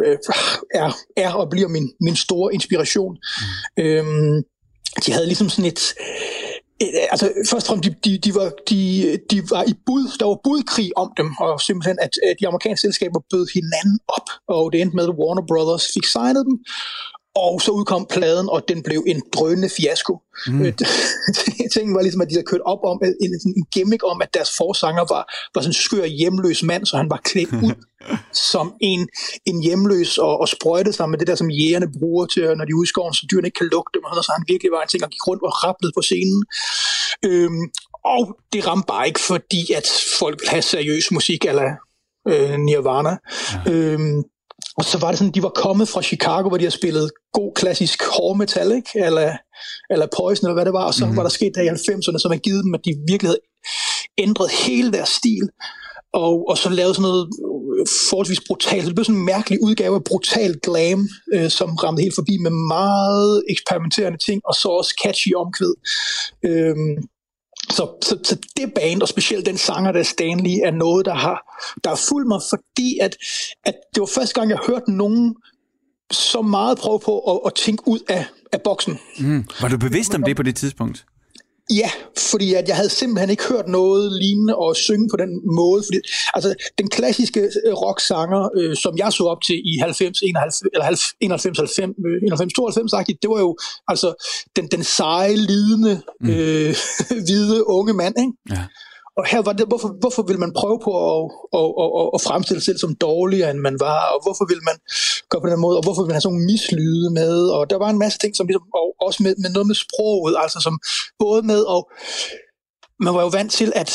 er, 0.73 0.91
er 1.17 1.33
og 1.33 1.49
bliver 1.49 1.67
min, 1.67 1.91
min 2.01 2.15
store 2.15 2.53
inspiration. 2.53 3.17
Mm. 3.77 3.83
Øhm, 3.83 4.43
de 5.05 5.11
havde 5.11 5.27
ligesom 5.27 5.49
sådan 5.49 5.71
et, 5.71 5.81
et 6.81 6.91
altså 7.11 7.33
først 7.49 7.65
og 7.65 7.67
fremmest, 7.67 7.89
de, 7.89 7.95
de, 8.09 8.17
de, 8.17 8.35
var, 8.35 8.51
de, 8.69 9.19
de 9.31 9.49
var 9.49 9.63
i 9.63 9.73
bud, 9.85 10.17
der 10.19 10.25
var 10.25 10.39
budkrig 10.43 10.97
om 10.97 11.13
dem, 11.17 11.29
og 11.39 11.61
simpelthen, 11.61 11.97
at, 12.01 12.13
at 12.29 12.35
de 12.39 12.47
amerikanske 12.47 12.81
selskaber 12.81 13.19
bød 13.31 13.45
hinanden 13.53 13.99
op, 14.07 14.27
og 14.47 14.71
det 14.71 14.81
endte 14.81 14.95
med, 14.95 15.03
at 15.03 15.17
Warner 15.19 15.45
Brothers 15.47 15.85
fik 15.93 16.05
signet 16.05 16.43
dem, 16.49 16.55
og 17.35 17.61
så 17.61 17.71
udkom 17.71 18.05
pladen, 18.09 18.49
og 18.49 18.67
den 18.67 18.83
blev 18.83 19.03
en 19.07 19.21
drønende 19.33 19.69
fiasko. 19.69 20.19
Mm. 20.47 20.61
Øh, 20.61 20.73
Tingen 21.73 21.95
var 21.95 22.01
ligesom, 22.01 22.21
at 22.21 22.29
de 22.29 22.35
havde 22.35 22.45
kørt 22.45 22.61
op 22.65 22.83
om 22.83 23.01
en, 23.21 23.33
en 23.57 23.65
gimmick 23.73 24.03
om, 24.11 24.21
at 24.21 24.33
deres 24.33 24.51
forsanger 24.57 25.01
var, 25.13 25.23
var 25.55 25.61
sådan 25.61 25.69
en 25.69 25.73
skør 25.73 26.05
hjemløs 26.05 26.63
mand, 26.63 26.85
så 26.85 26.97
han 26.97 27.09
var 27.09 27.21
klædt 27.23 27.53
ud 27.53 27.73
som 28.51 28.73
en, 28.81 29.07
en 29.45 29.63
hjemløs 29.63 30.17
og, 30.17 30.39
og 30.41 30.47
sprøjtede 30.47 30.95
sig 30.95 31.09
med 31.09 31.17
det 31.17 31.27
der, 31.27 31.35
som 31.35 31.49
jægerne 31.49 31.91
bruger 31.99 32.25
til, 32.25 32.43
når 32.57 32.65
de 32.65 32.71
er 32.71 32.85
skoven, 32.85 33.13
så 33.13 33.27
dyrene 33.31 33.47
ikke 33.47 33.57
kan 33.57 33.69
lugte 33.71 33.99
dem, 33.99 34.03
og 34.03 34.23
så 34.23 34.31
han 34.37 34.45
virkelig 34.47 34.71
var 34.71 34.81
en 34.81 34.87
ting, 34.87 35.03
og 35.03 35.09
gik 35.09 35.27
rundt 35.27 35.43
og 35.43 35.63
rappede 35.63 35.91
på 35.97 36.01
scenen. 36.01 36.45
Øhm, 37.25 37.63
og 38.05 38.37
det 38.53 38.67
ramte 38.67 38.85
bare 38.87 39.07
ikke, 39.07 39.19
fordi 39.19 39.71
at 39.79 39.87
folk 40.19 40.39
ville 40.39 40.49
have 40.49 40.61
seriøs 40.61 41.11
musik, 41.11 41.45
eller 41.45 41.67
øh, 42.27 42.57
Nirvana. 42.57 43.17
Ja. 43.65 43.71
Øhm, 43.71 44.23
og 44.77 44.85
så 44.85 44.97
var 44.97 45.09
det 45.09 45.17
sådan, 45.17 45.33
de 45.33 45.43
var 45.43 45.49
kommet 45.49 45.87
fra 45.87 46.01
Chicago, 46.01 46.47
hvor 46.47 46.57
de 46.57 46.63
har 46.63 46.71
spillet 46.71 47.11
god 47.33 47.51
klassisk 47.55 48.03
hård 48.03 48.37
metal, 48.37 48.71
ikke? 48.71 48.89
Eller, 48.95 49.37
eller 49.89 50.07
Poison, 50.17 50.45
eller 50.45 50.53
hvad 50.53 50.65
det 50.65 50.73
var. 50.73 50.85
Og 50.85 50.93
så 50.93 51.05
mm-hmm. 51.05 51.17
var 51.17 51.23
der 51.23 51.29
sket 51.29 51.51
der 51.55 51.61
i 51.61 51.67
90'erne, 51.67 52.19
som 52.19 52.31
har 52.31 52.37
givet 52.37 52.63
dem, 52.63 52.73
at 52.73 52.85
de 52.85 52.95
virkelig 53.07 53.29
havde 53.29 53.39
ændret 54.17 54.49
hele 54.51 54.91
deres 54.91 55.09
stil. 55.09 55.49
Og, 56.13 56.49
og 56.49 56.57
så 56.57 56.69
lavet 56.69 56.95
sådan 56.95 57.09
noget 57.09 57.29
forholdsvis 58.09 58.41
brutalt. 58.47 58.85
Det 58.85 58.95
blev 58.95 59.05
sådan 59.05 59.19
en 59.19 59.25
mærkelig 59.25 59.63
udgave 59.63 59.95
af 59.95 60.03
brutal 60.03 60.59
glam, 60.63 61.09
øh, 61.33 61.49
som 61.49 61.75
ramte 61.75 62.01
helt 62.01 62.15
forbi 62.15 62.37
med 62.37 62.51
meget 62.51 63.43
eksperimenterende 63.49 64.17
ting, 64.17 64.41
og 64.45 64.55
så 64.55 64.67
også 64.67 64.93
catchy 65.03 65.33
omkvæd. 65.35 65.73
Øhm, 66.45 66.95
så, 67.69 67.97
så, 68.03 68.17
så 68.23 68.37
det 68.57 68.73
band, 68.73 69.01
og 69.01 69.07
specielt 69.07 69.45
den 69.45 69.57
sanger, 69.57 69.91
der 69.91 70.03
Stanley, 70.03 70.59
er 70.63 70.71
noget, 70.71 71.05
der 71.05 71.13
har, 71.13 71.59
der 71.83 71.89
har 71.89 72.01
fulgt 72.09 72.27
mig, 72.27 72.41
fordi 72.49 72.97
at, 73.01 73.17
at 73.65 73.73
det 73.95 73.99
var 73.99 74.09
første 74.15 74.39
gang, 74.39 74.49
jeg 74.49 74.59
hørte 74.67 74.91
nogen 74.91 75.35
så 76.11 76.41
meget 76.41 76.77
prøve 76.77 76.99
på 76.99 77.19
at, 77.19 77.39
at 77.45 77.53
tænke 77.53 77.87
ud 77.87 77.99
af, 78.09 78.25
af 78.51 78.61
boksen. 78.61 78.99
Mm. 79.19 79.45
Var 79.61 79.67
du 79.67 79.77
bevidst 79.77 80.15
om 80.15 80.23
det 80.23 80.35
på 80.35 80.43
det 80.43 80.55
tidspunkt? 80.55 81.05
Ja, 81.71 81.89
fordi 82.31 82.53
at 82.53 82.67
jeg 82.67 82.75
havde 82.75 82.89
simpelthen 82.89 83.29
ikke 83.29 83.43
hørt 83.49 83.67
noget 83.67 84.11
lignende 84.21 84.55
og 84.55 84.75
synge 84.75 85.09
på 85.11 85.17
den 85.17 85.29
måde. 85.55 85.83
Fordi, 85.87 85.99
altså, 86.33 86.55
den 86.77 86.89
klassiske 86.89 87.39
øh, 87.65 87.73
rocksanger, 87.73 88.49
øh, 88.57 88.75
som 88.75 88.97
jeg 88.97 89.13
så 89.13 89.23
op 89.23 89.41
til 89.47 89.55
i 89.55 89.77
90, 89.77 90.21
91, 90.21 90.61
eller 90.73 90.85
91, 91.21 91.57
90, 91.57 91.95
91 92.23 92.53
92, 92.53 92.91
det 93.21 93.29
var 93.29 93.39
jo 93.39 93.57
altså 93.87 94.09
den, 94.55 94.67
den 94.67 94.83
seje, 94.83 95.35
lidende, 95.35 96.01
mm. 96.21 96.29
øh, 96.29 96.75
hvide 97.25 97.67
unge 97.67 97.93
mand. 97.93 98.15
Ikke? 98.19 98.33
Ja. 98.49 98.65
Og 99.17 99.25
her 99.31 99.41
var 99.41 99.53
det, 99.53 99.67
hvorfor, 99.67 99.91
hvorfor 100.01 100.23
vil 100.29 100.39
man 100.39 100.53
prøve 100.59 100.79
på 100.87 100.91
at, 101.09 101.21
at, 101.59 101.69
at, 101.83 102.09
at 102.15 102.21
fremstille 102.27 102.61
sig 102.61 102.65
selv 102.65 102.79
som 102.83 102.95
dårligere, 102.95 103.51
end 103.51 103.59
man 103.59 103.79
var, 103.79 103.99
og 104.13 104.19
hvorfor 104.25 104.45
vil 104.51 104.61
man 104.69 104.77
gøre 105.29 105.41
på 105.41 105.49
den 105.49 105.59
måde, 105.65 105.77
og 105.77 105.83
hvorfor 105.83 106.01
vil 106.01 106.09
man 106.09 106.17
have 106.17 106.25
sådan 106.25 106.33
nogle 106.33 106.51
mislyde 106.51 107.09
med, 107.19 107.35
og 107.55 107.69
der 107.69 107.77
var 107.83 107.89
en 107.89 108.03
masse 108.03 108.19
ting, 108.19 108.35
som 108.35 108.47
ligesom, 108.47 108.65
og 108.81 108.87
også 109.07 109.23
med, 109.23 109.33
med 109.43 109.49
noget 109.49 109.67
med 109.67 109.77
sproget, 109.85 110.35
altså 110.43 110.59
som 110.67 110.75
både 111.19 111.41
med 111.51 111.61
og 111.75 111.81
man 112.99 113.13
var 113.13 113.21
jo 113.21 113.27
vant 113.27 113.51
til, 113.51 113.71
at 113.75 113.91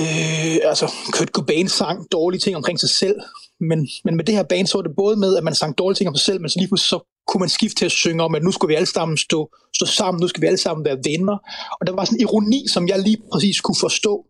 øh, 0.00 0.56
altså, 0.70 0.86
Kurt 1.12 1.28
Cobain 1.28 1.68
sang 1.68 2.06
dårlige 2.12 2.40
ting 2.40 2.56
omkring 2.56 2.80
sig 2.80 2.90
selv, 2.90 3.20
men, 3.60 3.88
men 4.04 4.16
med 4.16 4.24
det 4.24 4.34
her 4.34 4.42
band, 4.42 4.66
så 4.66 4.78
var 4.78 4.82
det 4.82 4.96
både 4.96 5.16
med, 5.16 5.36
at 5.36 5.44
man 5.44 5.54
sang 5.54 5.78
dårlige 5.78 5.96
ting 5.96 6.08
om 6.08 6.14
sig 6.16 6.24
selv, 6.24 6.40
men 6.40 6.50
så 6.50 6.58
lige 6.58 6.68
pludselig 6.68 6.88
så 6.88 7.13
kunne 7.26 7.40
man 7.40 7.48
skifte 7.48 7.76
til 7.76 7.84
at 7.84 7.92
synge 7.92 8.22
om, 8.22 8.34
at 8.34 8.42
nu 8.42 8.52
skulle 8.52 8.68
vi 8.72 8.74
alle 8.74 8.86
sammen 8.86 9.16
stå, 9.16 9.50
stå 9.76 9.86
sammen, 9.86 10.20
nu 10.20 10.28
skal 10.28 10.40
vi 10.42 10.46
alle 10.46 10.58
sammen 10.58 10.84
være 10.84 10.98
venner. 11.04 11.36
Og 11.80 11.86
der 11.86 11.92
var 11.92 12.04
sådan 12.04 12.16
en 12.16 12.20
ironi, 12.20 12.64
som 12.72 12.88
jeg 12.88 12.98
lige 12.98 13.18
præcis 13.32 13.60
kunne 13.60 13.76
forstå 13.80 14.24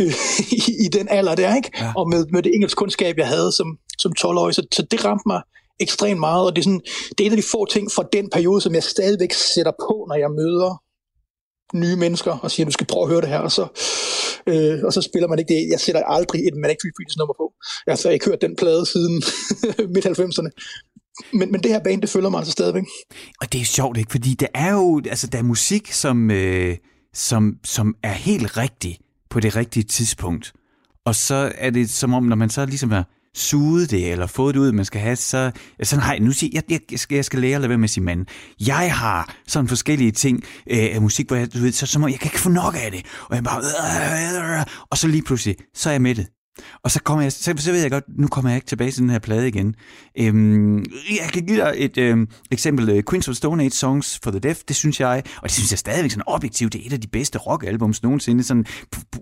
øh, 0.00 0.14
i, 0.58 0.84
i 0.84 0.88
den 0.92 1.08
alder 1.10 1.34
der, 1.34 1.56
ikke? 1.56 1.70
Ja. 1.78 1.92
Og 1.96 2.08
med, 2.08 2.26
med 2.26 2.42
det 2.42 2.54
engelsk 2.54 2.76
kundskab, 2.76 3.18
jeg 3.18 3.28
havde 3.28 3.52
som, 3.52 3.78
som 3.98 4.12
12-årig. 4.18 4.54
Så, 4.54 4.66
så 4.72 4.82
det 4.82 5.04
ramte 5.04 5.22
mig 5.26 5.42
ekstremt 5.80 6.20
meget, 6.20 6.46
og 6.46 6.56
det 6.56 6.62
er, 6.62 6.64
sådan, 6.64 6.80
det 7.18 7.20
er 7.20 7.26
en 7.26 7.32
af 7.32 7.36
de 7.36 7.48
få 7.52 7.66
ting 7.66 7.92
fra 7.92 8.04
den 8.12 8.30
periode, 8.30 8.60
som 8.60 8.74
jeg 8.74 8.82
stadigvæk 8.82 9.32
sætter 9.32 9.72
på, 9.80 10.06
når 10.08 10.14
jeg 10.14 10.30
møder 10.30 10.82
nye 11.74 11.96
mennesker 11.96 12.38
og 12.38 12.50
siger, 12.50 12.64
du 12.64 12.72
skal 12.72 12.86
prøve 12.86 13.04
at 13.04 13.10
høre 13.10 13.20
det 13.20 13.28
her, 13.28 13.38
og 13.38 13.52
så, 13.52 13.64
øh, 14.46 14.78
og 14.84 14.92
så 14.92 15.02
spiller 15.02 15.28
man 15.28 15.38
ikke 15.38 15.54
det. 15.54 15.68
Jeg 15.70 15.80
sætter 15.80 16.02
aldrig 16.16 16.40
et 16.48 16.56
Manic 16.62 16.76
Street 16.78 16.94
Preachers 16.96 17.16
nummer 17.16 17.34
på. 17.40 17.46
Jeg 17.86 17.96
har 18.02 18.10
ikke 18.10 18.26
hørt 18.30 18.40
den 18.40 18.56
plade 18.56 18.86
siden 18.86 19.14
midt-90'erne. 19.94 20.50
Men, 21.32 21.52
men 21.52 21.62
det 21.62 21.70
her 21.70 21.80
band, 21.84 22.02
det 22.02 22.10
følger 22.10 22.28
mig 22.28 22.38
altså 22.38 22.52
stadigvæk. 22.52 22.84
Og 23.40 23.52
det 23.52 23.60
er 23.60 23.64
sjovt, 23.64 23.98
ikke? 23.98 24.10
Fordi 24.10 24.34
der 24.34 24.46
er 24.54 24.72
jo 24.72 25.02
altså, 25.10 25.26
der 25.26 25.38
er 25.38 25.42
musik, 25.42 25.92
som, 25.92 26.30
øh, 26.30 26.76
som, 27.14 27.56
som 27.64 27.94
er 28.02 28.12
helt 28.12 28.56
rigtig 28.56 28.98
på 29.30 29.40
det 29.40 29.56
rigtige 29.56 29.82
tidspunkt. 29.82 30.52
Og 31.06 31.14
så 31.14 31.52
er 31.58 31.70
det 31.70 31.90
som 31.90 32.14
om, 32.14 32.22
når 32.22 32.36
man 32.36 32.50
så 32.50 32.66
ligesom 32.66 32.92
er 32.92 33.02
suget 33.34 33.90
det, 33.90 34.12
eller 34.12 34.26
fået 34.26 34.54
det 34.54 34.60
ud, 34.60 34.72
man 34.72 34.84
skal 34.84 35.00
have, 35.00 35.16
så 35.16 35.50
sådan 35.82 36.02
har 36.02 36.12
jeg, 36.12 36.20
nu 36.20 36.32
siger 36.32 36.50
jeg, 36.70 36.80
jeg, 36.90 36.98
skal, 36.98 37.14
jeg 37.14 37.24
skal 37.24 37.40
lære 37.40 37.54
at 37.54 37.60
lade 37.60 37.68
være 37.68 37.78
med 37.78 37.88
sin 37.88 38.04
mand. 38.04 38.26
Jeg 38.66 38.96
har 38.96 39.36
sådan 39.46 39.68
forskellige 39.68 40.10
ting 40.10 40.44
øh, 40.70 40.94
af 40.94 41.02
musik, 41.02 41.28
hvor 41.28 41.36
jeg, 41.36 41.54
du 41.54 41.58
ved, 41.58 41.72
så, 41.72 41.86
så 41.86 41.98
må, 41.98 42.08
jeg 42.08 42.18
kan 42.18 42.26
ikke 42.26 42.40
få 42.40 42.48
nok 42.48 42.74
af 42.84 42.90
det. 42.90 43.06
Og 43.28 43.36
jeg 43.36 43.44
bare, 43.44 43.58
øh, 43.58 44.44
øh, 44.44 44.52
øh, 44.52 44.58
øh 44.58 44.66
og 44.90 44.98
så 44.98 45.08
lige 45.08 45.22
pludselig, 45.22 45.56
så 45.74 45.88
er 45.88 45.92
jeg 45.92 46.02
med 46.02 46.14
det. 46.14 46.26
Og 46.84 46.90
så, 46.90 47.02
kommer 47.02 47.22
jeg, 47.22 47.32
så, 47.32 47.54
så 47.56 47.72
ved 47.72 47.80
jeg 47.80 47.90
godt, 47.90 48.04
nu 48.18 48.26
kommer 48.26 48.50
jeg 48.50 48.56
ikke 48.56 48.66
tilbage 48.66 48.90
til 48.90 49.02
den 49.02 49.10
her 49.10 49.18
plade 49.18 49.48
igen. 49.48 49.74
Øhm, 50.18 50.78
jeg 51.10 51.30
kan 51.32 51.46
give 51.46 51.58
dig 51.58 51.72
et 51.76 51.98
øhm, 51.98 52.28
eksempel. 52.50 52.88
Øh, 52.88 53.02
Queens 53.10 53.28
of 53.28 53.34
Stone 53.34 53.62
Age 53.62 53.70
Songs 53.70 54.20
for 54.22 54.30
the 54.30 54.40
Deaf, 54.40 54.58
det 54.68 54.76
synes 54.76 55.00
jeg, 55.00 55.22
og 55.36 55.42
det 55.42 55.50
synes 55.50 55.70
jeg 55.70 55.78
stadigvæk 55.78 56.10
sådan 56.10 56.24
objektivt, 56.26 56.72
det 56.72 56.82
er 56.82 56.86
et 56.86 56.92
af 56.92 57.00
de 57.00 57.08
bedste 57.08 57.38
rockalbums 57.38 58.02
nogensinde, 58.02 58.44
sådan 58.44 58.66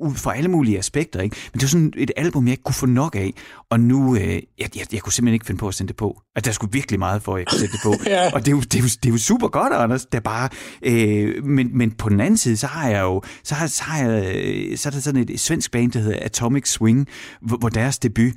ud 0.00 0.14
fra 0.14 0.36
alle 0.36 0.48
mulige 0.48 0.78
aspekter. 0.78 1.20
Ikke? 1.20 1.36
Men 1.52 1.60
det 1.60 1.62
var 1.62 1.68
sådan 1.68 1.92
et 1.96 2.10
album, 2.16 2.46
jeg 2.46 2.52
ikke 2.52 2.62
kunne 2.62 2.74
få 2.74 2.86
nok 2.86 3.14
af, 3.14 3.34
og 3.70 3.80
nu, 3.80 4.16
øh, 4.16 4.22
jeg, 4.22 4.42
jeg, 4.58 4.70
jeg 4.92 5.00
kunne 5.00 5.12
simpelthen 5.12 5.34
ikke 5.34 5.46
finde 5.46 5.58
på 5.58 5.68
at 5.68 5.74
sende 5.74 5.88
det 5.88 5.96
på. 5.96 6.20
At 6.36 6.44
der 6.44 6.52
skulle 6.52 6.72
virkelig 6.72 6.98
meget 6.98 7.22
for, 7.22 7.34
at 7.34 7.38
jeg 7.38 7.46
kunne 7.46 7.60
sætte 7.60 7.72
det 7.72 7.80
på. 7.82 7.94
ja. 8.06 8.30
Og 8.34 8.40
det 8.40 8.48
er, 8.48 8.56
jo, 8.56 8.60
det, 8.60 8.74
er 8.74 8.80
jo, 8.80 8.88
det 9.02 9.06
er 9.06 9.10
jo 9.12 9.18
super 9.18 9.48
godt, 9.48 9.72
Anders. 9.72 10.04
Det 10.04 10.14
er 10.14 10.20
bare, 10.20 10.48
øh, 10.82 11.44
men, 11.44 11.78
men 11.78 11.90
på 11.90 12.08
den 12.08 12.20
anden 12.20 12.36
side, 12.36 12.56
så 12.56 12.66
har 12.66 12.88
jeg 12.88 13.00
jo, 13.00 13.22
så 13.44 13.54
har, 13.54 13.66
så 13.66 13.82
har 13.82 13.98
jeg, 14.04 14.36
øh, 14.36 14.78
så 14.78 14.88
er 14.88 14.90
der 14.90 15.00
sådan 15.00 15.28
et 15.28 15.40
svensk 15.40 15.72
band, 15.72 15.92
der 15.92 16.00
hedder 16.00 16.18
Atomic 16.22 16.68
Swing, 16.68 17.08
hvor, 17.40 17.68
deres 17.68 17.98
debut, 17.98 18.32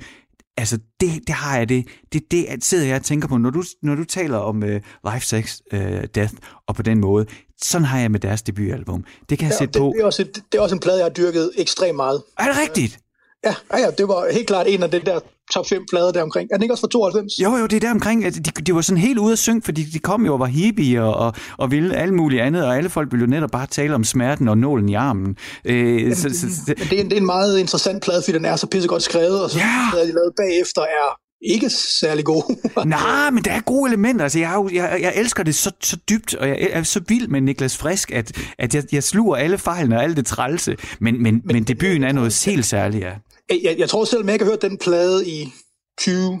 altså 0.56 0.78
det, 1.00 1.10
det 1.26 1.34
har 1.34 1.58
jeg 1.58 1.68
det, 1.68 1.86
det, 2.12 2.30
det 2.30 2.64
sidder 2.64 2.86
jeg 2.86 2.96
og 2.96 3.02
tænker 3.02 3.28
på, 3.28 3.38
når 3.38 3.50
du, 3.50 3.62
når 3.82 3.94
du 3.94 4.04
taler 4.04 4.38
om 4.38 4.62
uh, 4.62 5.12
Life, 5.12 5.26
Sex, 5.26 5.60
uh, 5.72 5.78
Death, 6.14 6.34
og 6.66 6.74
på 6.74 6.82
den 6.82 7.00
måde, 7.00 7.26
sådan 7.62 7.84
har 7.84 7.98
jeg 7.98 8.10
med 8.10 8.20
deres 8.20 8.42
debutalbum. 8.42 9.04
Det 9.30 9.38
kan 9.38 9.46
jeg 9.46 9.52
ja, 9.52 9.58
sætte 9.58 9.72
det, 9.72 9.80
på. 9.80 9.92
Det 9.96 10.02
er, 10.02 10.06
også 10.06 10.22
et, 10.22 10.42
det 10.52 10.58
er 10.58 10.62
også 10.62 10.74
en 10.74 10.80
plade, 10.80 10.96
jeg 10.96 11.04
har 11.04 11.10
dyrket 11.10 11.50
ekstremt 11.56 11.96
meget. 11.96 12.22
Er 12.38 12.44
det 12.44 12.58
rigtigt? 12.58 12.98
Ja, 13.44 13.54
ja, 13.72 13.90
det 13.90 14.08
var 14.08 14.32
helt 14.32 14.46
klart 14.46 14.66
en 14.66 14.82
af 14.82 14.90
det 14.90 15.06
der 15.06 15.20
top 15.52 15.68
5 15.68 15.82
plader 15.90 16.12
der 16.12 16.22
omkring. 16.22 16.48
Er 16.52 16.56
den 16.56 16.62
ikke 16.62 16.74
også 16.74 16.80
fra 16.80 16.88
92? 16.88 17.32
Jo, 17.42 17.56
jo, 17.56 17.66
det 17.66 17.76
er 17.76 17.80
der 17.80 17.90
omkring. 17.90 18.24
De, 18.24 18.40
de 18.40 18.74
var 18.74 18.80
sådan 18.80 18.98
helt 18.98 19.18
ude 19.18 19.32
af 19.32 19.38
synk, 19.38 19.64
fordi 19.64 19.84
de 19.84 19.98
kom 19.98 20.26
jo 20.26 20.32
og 20.32 20.40
var 20.40 20.46
hippie 20.46 21.02
og, 21.02 21.14
og, 21.14 21.34
og 21.56 21.70
ville 21.70 21.96
alt 21.96 22.14
muligt 22.14 22.42
andet, 22.42 22.66
og 22.66 22.76
alle 22.76 22.90
folk 22.90 23.12
ville 23.12 23.24
jo 23.24 23.30
netop 23.30 23.50
bare 23.50 23.66
tale 23.66 23.94
om 23.94 24.04
smerten 24.04 24.48
og 24.48 24.58
nålen 24.58 24.88
i 24.88 24.94
armen. 24.94 25.36
Øh, 25.64 26.00
Jamen, 26.00 26.14
så, 26.14 26.28
så, 26.28 26.46
det, 26.66 26.78
det, 26.78 26.92
er 26.92 27.00
en, 27.00 27.10
det 27.10 27.12
er 27.12 27.20
en 27.20 27.26
meget 27.26 27.58
interessant 27.58 28.02
plade, 28.02 28.22
fordi 28.22 28.38
den 28.38 28.44
er 28.44 28.56
så 28.56 28.66
pissegodt 28.66 29.02
skrevet, 29.02 29.42
og 29.42 29.50
så 29.50 29.58
ja. 29.58 30.06
de 30.06 30.12
lavet 30.12 30.32
bagefter 30.36 30.82
er 30.82 31.18
ikke 31.44 31.70
særlig 31.70 32.24
gode. 32.24 32.44
Nej, 32.86 33.30
men 33.30 33.44
der 33.44 33.52
er 33.52 33.60
gode 33.60 33.88
elementer. 33.88 34.22
Altså, 34.22 34.38
jeg, 34.38 34.64
jeg, 34.72 34.98
jeg 35.02 35.12
elsker 35.16 35.42
det 35.42 35.54
så, 35.54 35.70
så 35.80 35.96
dybt, 36.08 36.34
og 36.34 36.48
jeg 36.48 36.68
er 36.72 36.82
så 36.82 37.00
vild 37.08 37.28
med 37.28 37.40
Niklas 37.40 37.76
Frisk, 37.76 38.10
at, 38.10 38.32
at 38.58 38.74
jeg, 38.74 38.84
jeg 38.92 39.02
sluger 39.02 39.36
alle 39.36 39.58
fejlene 39.58 39.96
og 39.96 40.02
alle 40.02 40.16
det 40.16 40.26
trælse. 40.26 40.76
Men, 41.00 41.22
men, 41.22 41.32
men, 41.32 41.42
men 41.44 41.64
debuten 41.64 42.04
er 42.04 42.12
noget 42.12 42.44
helt 42.44 42.66
særligt, 42.66 43.04
ja. 43.04 43.12
Jeg, 43.50 43.74
jeg 43.78 43.88
tror 43.88 44.04
selv, 44.04 44.20
at 44.20 44.26
jeg 44.26 44.38
har 44.40 44.44
hørt 44.44 44.62
den 44.62 44.78
plade 44.78 45.28
i 45.28 45.52
20, 45.98 46.40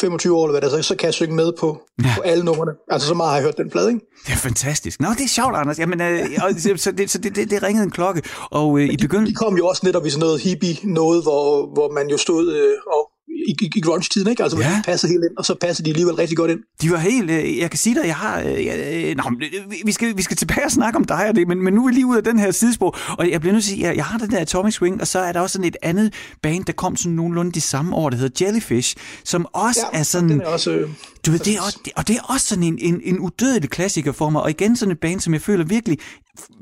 25 0.00 0.36
år, 0.36 0.46
eller 0.46 0.60
hvad 0.60 0.70
det 0.70 0.78
er, 0.78 0.82
så 0.82 0.96
kan 0.96 1.06
jeg 1.06 1.14
synge 1.14 1.34
med 1.34 1.52
på, 1.60 1.80
ja. 2.04 2.08
på 2.16 2.22
alle 2.22 2.44
numrene. 2.44 2.72
Altså, 2.90 3.08
så 3.08 3.14
meget 3.14 3.30
har 3.30 3.36
jeg 3.36 3.44
hørt 3.44 3.56
den 3.56 3.70
plade, 3.70 3.88
ikke? 3.88 4.06
Det 4.26 4.32
er 4.32 4.36
fantastisk. 4.36 5.00
Nå, 5.00 5.08
det 5.18 5.24
er 5.24 5.28
sjovt, 5.28 5.56
Anders. 5.56 5.78
Jamen, 5.78 6.00
øh, 6.00 6.76
så 6.76 6.92
det, 6.92 7.10
så 7.10 7.18
det, 7.18 7.36
det, 7.36 7.50
det 7.50 7.62
ringede 7.62 7.84
en 7.84 7.90
klokke. 7.90 8.22
Og 8.50 8.78
øh, 8.78 8.84
i 8.84 8.96
begyndelsen... 8.96 9.26
De, 9.26 9.30
de 9.30 9.44
kom 9.44 9.56
jo 9.56 9.66
også 9.66 9.82
netop 9.84 10.06
i 10.06 10.10
sådan 10.10 10.20
noget 10.20 10.40
hippie 10.40 10.76
noget, 10.82 11.22
hvor, 11.22 11.66
hvor 11.74 11.92
man 11.92 12.08
jo 12.08 12.16
stod 12.16 12.52
øh, 12.52 12.74
og 12.86 13.10
i, 13.48 13.54
i, 13.62 13.70
i 13.76 13.80
grunge-tiden, 13.80 14.30
ikke? 14.30 14.42
Altså, 14.42 14.58
ja. 14.58 14.64
de 14.64 14.82
passede 14.84 15.12
helt 15.12 15.24
ind, 15.30 15.36
og 15.38 15.44
så 15.44 15.54
passede 15.54 15.86
de 15.86 15.90
alligevel 15.90 16.14
rigtig 16.14 16.36
godt 16.36 16.50
ind. 16.50 16.60
De 16.82 16.90
var 16.90 16.96
helt, 16.96 17.30
øh, 17.30 17.58
jeg 17.58 17.70
kan 17.70 17.78
sige 17.78 17.94
dig, 17.94 18.06
jeg 18.06 18.16
har, 18.16 18.40
øh, 18.40 19.08
øh, 19.08 19.16
nå, 19.16 19.22
vi 19.84 19.92
skal, 19.92 20.16
vi 20.16 20.22
skal 20.22 20.36
tilbage 20.36 20.64
og 20.64 20.70
snakke 20.70 20.96
om 20.96 21.04
dig 21.04 21.28
og 21.28 21.34
det, 21.34 21.48
men, 21.48 21.64
men 21.64 21.74
nu 21.74 21.82
er 21.82 21.88
vi 21.88 21.94
lige 21.94 22.06
ud 22.06 22.16
af 22.16 22.24
den 22.24 22.38
her 22.38 22.50
sidespor, 22.50 22.98
og 23.18 23.30
jeg 23.30 23.40
bliver 23.40 23.52
nødt 23.52 23.64
til 23.64 23.72
at 23.72 23.74
sige, 23.74 23.86
jeg, 23.88 23.96
jeg 23.96 24.04
har 24.04 24.18
den 24.18 24.30
der 24.30 24.38
Atomic 24.38 24.74
Swing, 24.74 25.00
og 25.00 25.06
så 25.06 25.18
er 25.18 25.32
der 25.32 25.40
også 25.40 25.52
sådan 25.52 25.68
et 25.68 25.76
andet 25.82 26.14
band, 26.42 26.64
der 26.64 26.72
kom 26.72 26.96
sådan 26.96 27.12
nogenlunde 27.12 27.52
de 27.52 27.60
samme 27.60 27.96
år, 27.96 28.10
der 28.10 28.16
hedder 28.16 28.44
Jellyfish, 28.44 28.96
som 29.24 29.46
også 29.52 29.80
ja, 29.92 29.98
er 29.98 30.02
sådan... 30.02 30.40
er 30.40 30.46
også, 30.46 30.70
øh, 30.70 30.88
du 31.26 31.30
ved, 31.30 31.38
det 31.38 31.56
er 31.56 31.60
også, 31.60 31.78
og 31.96 32.08
det 32.08 32.16
er 32.16 32.22
også 32.22 32.46
sådan 32.46 32.64
en, 32.64 32.78
en, 32.78 33.00
en 33.04 33.18
udødelig 33.18 33.70
klassiker 33.70 34.12
for 34.12 34.30
mig, 34.30 34.42
og 34.42 34.50
igen 34.50 34.76
sådan 34.76 34.92
et 34.92 35.00
band, 35.00 35.20
som 35.20 35.32
jeg 35.32 35.42
føler 35.42 35.64
virkelig, 35.64 35.98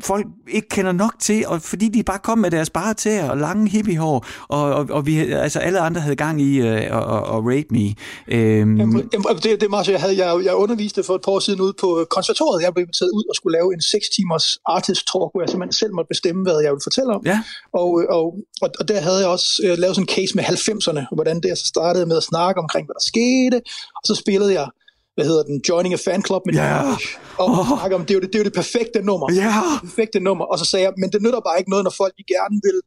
folk 0.00 0.26
ikke 0.48 0.68
kender 0.68 0.92
nok 0.92 1.14
til, 1.20 1.46
og 1.46 1.62
fordi 1.62 1.88
de 1.88 2.02
bare 2.02 2.18
kom 2.18 2.38
med 2.38 2.50
deres 2.50 2.70
bare 2.70 2.94
tæer 2.94 3.30
og 3.30 3.38
lange 3.38 3.68
hippiehår, 3.68 4.26
og, 4.48 4.62
og, 4.62 4.86
og 4.90 5.06
vi, 5.06 5.18
altså 5.18 5.58
alle 5.58 5.80
andre 5.80 6.00
havde 6.00 6.16
gang 6.16 6.42
i 6.42 6.60
uh, 6.60 6.66
at, 6.66 6.82
at 7.34 7.40
rape 7.50 7.66
me. 7.70 7.86
Um, 8.32 8.78
jamen, 8.80 9.10
det, 9.42 9.44
det 9.44 9.62
er 9.62 9.68
meget 9.68 9.88
jeg, 9.88 10.00
havde, 10.00 10.16
jeg, 10.24 10.44
jeg 10.44 10.54
underviste 10.54 11.02
for 11.02 11.14
et 11.14 11.20
par 11.24 11.32
år 11.32 11.38
siden 11.38 11.60
ude 11.60 11.74
på 11.80 12.06
konservatoriet. 12.10 12.62
Jeg 12.62 12.74
blev 12.74 12.82
inviteret 12.82 13.10
ud 13.10 13.24
og 13.30 13.34
skulle 13.36 13.58
lave 13.58 13.74
en 13.74 13.82
6 13.82 14.08
timers 14.16 14.58
artist 14.66 15.02
talk, 15.12 15.28
hvor 15.32 15.40
jeg 15.40 15.48
simpelthen 15.48 15.72
selv 15.72 15.92
måtte 15.94 16.08
bestemme, 16.08 16.42
hvad 16.42 16.58
jeg 16.64 16.70
ville 16.72 16.86
fortælle 16.88 17.10
om. 17.16 17.22
Ja. 17.26 17.40
Og, 17.72 17.88
og, 18.16 18.26
og, 18.62 18.68
og 18.80 18.88
der 18.88 19.00
havde 19.00 19.18
jeg 19.18 19.28
også 19.28 19.48
uh, 19.64 19.78
lavet 19.82 19.94
sådan 19.96 20.08
en 20.08 20.14
case 20.16 20.32
med 20.38 20.44
90'erne, 20.44 21.14
hvordan 21.14 21.36
det 21.40 21.58
så 21.58 21.66
startede 21.66 22.06
med 22.06 22.16
at 22.16 22.22
snakke 22.22 22.60
omkring, 22.60 22.84
hvad 22.86 22.94
der 23.00 23.06
skete, 23.12 23.58
og 23.96 24.02
så 24.04 24.14
spillede 24.14 24.49
jeg 24.52 24.68
hvad 25.14 25.28
hedder 25.28 25.42
den, 25.42 25.60
Joining 25.68 25.94
a 25.94 26.00
Fan 26.06 26.22
Club 26.24 26.42
med 26.46 26.54
yeah. 26.54 26.96
og 27.38 27.46
oh. 27.46 27.94
om, 27.96 28.02
det 28.06 28.10
er, 28.10 28.18
jo 28.18 28.20
det, 28.20 28.28
det 28.32 28.34
er 28.34 28.42
jo 28.44 28.48
det 28.50 28.52
perfekte 28.62 29.02
nummer. 29.02 29.26
Yeah. 29.32 29.64
Det 29.72 29.80
perfekte 29.88 30.20
nummer. 30.20 30.44
Og 30.44 30.58
så 30.58 30.64
sagde 30.64 30.84
jeg, 30.86 30.92
men 31.02 31.12
det 31.12 31.22
nytter 31.22 31.40
bare 31.48 31.58
ikke 31.58 31.70
noget, 31.70 31.84
når 31.84 31.94
folk 32.02 32.12
de 32.18 32.24
gerne 32.34 32.56
vil 32.66 32.78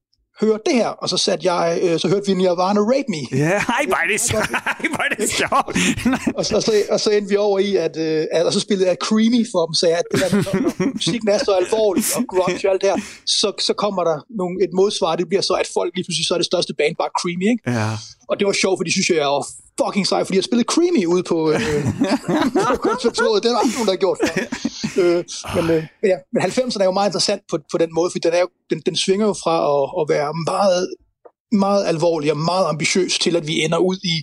høre 0.42 0.60
det 0.66 0.76
her. 0.82 0.88
Og 0.88 1.10
så 1.10 1.18
satte 1.18 1.54
jeg, 1.54 1.80
øh, 1.84 2.00
så 2.00 2.08
hørte 2.08 2.26
vi 2.28 2.34
Nirvana 2.34 2.80
Rape 2.80 3.10
Me. 3.14 3.22
Ja, 3.46 3.58
hej, 3.72 3.84
var 3.96 4.06
det 4.12 4.22
sjovt. 4.22 4.50
Hej, 4.98 5.08
det 5.18 5.30
sjovt. 5.42 5.74
og, 6.38 6.46
så, 6.46 6.56
og, 6.56 6.64
så, 6.64 6.72
og 6.90 7.00
så 7.00 7.10
endte 7.12 7.30
vi 7.30 7.38
over 7.48 7.60
i, 7.60 7.76
at, 7.76 7.98
øh, 7.98 8.26
at 8.32 8.46
og 8.46 8.54
så 8.54 8.60
spillede 8.60 8.88
jeg 8.90 8.98
Creamy 9.08 9.42
for 9.52 9.66
dem, 9.66 9.74
sagde 9.74 9.96
at 9.96 10.08
det 10.12 10.20
der, 10.22 10.30
når, 10.36 10.54
når 10.62 10.94
musikken 10.94 11.30
er 11.30 11.38
så 11.38 11.52
alvorlig 11.62 12.04
og 12.18 12.24
grunge 12.32 12.68
og 12.68 12.72
alt 12.74 12.82
det 12.82 12.90
her, 12.90 13.00
så, 13.40 13.48
så 13.68 13.74
kommer 13.74 14.04
der 14.04 14.18
nogle, 14.40 14.64
et 14.64 14.74
modsvar, 14.80 15.16
det 15.16 15.28
bliver 15.30 15.42
så, 15.50 15.54
at 15.54 15.70
folk 15.78 15.92
lige 15.96 16.06
pludselig 16.06 16.26
så 16.28 16.34
er 16.34 16.40
det 16.44 16.46
største 16.52 16.74
band 16.80 16.96
bare 17.02 17.12
Creamy, 17.20 17.46
ikke? 17.54 17.64
Ja. 17.80 17.90
Og 18.30 18.34
det 18.40 18.46
var 18.48 18.54
sjovt, 18.64 18.78
fordi 18.80 18.92
synes 18.92 19.10
jeg, 19.10 19.18
jeg 19.18 19.34
var 19.38 19.46
fucking 19.82 20.08
sej, 20.08 20.26
fordi 20.26 20.38
jeg 20.38 20.44
spillede 20.44 20.68
Creamy 20.74 21.06
ude 21.06 21.24
på, 21.24 21.52
øh, 21.52 21.60
på 22.74 22.78
konservatoriet. 22.88 23.44
Det 23.44 23.50
er 23.50 23.54
der 23.54 23.60
aldrig 23.60 23.76
nogen, 23.78 23.90
der 23.90 23.96
har 23.98 24.04
gjort 24.06 24.20
før. 24.24 24.46
Øh, 25.02 25.24
men, 25.56 25.66
øh, 25.76 25.84
ja, 26.12 26.18
men 26.34 26.42
90'erne 26.44 26.82
er 26.82 26.86
jo 26.86 26.92
meget 27.00 27.10
interessant 27.10 27.42
på, 27.52 27.58
på 27.72 27.78
den 27.78 27.90
måde, 27.94 28.10
fordi 28.12 28.28
den, 28.28 28.34
er 28.34 28.40
jo, 28.40 28.50
den, 28.70 28.80
den 28.86 28.96
svinger 28.96 29.26
jo 29.26 29.36
fra 29.44 29.56
at, 29.74 29.84
at 30.00 30.04
være 30.16 30.32
meget 30.52 30.88
meget 31.52 31.86
alvorlig 31.86 32.32
og 32.32 32.38
meget 32.38 32.66
ambitiøs 32.66 33.20
til, 33.20 33.36
at 33.36 33.48
vi 33.48 33.64
ender 33.64 33.78
ud 33.78 33.98
i, 34.04 34.16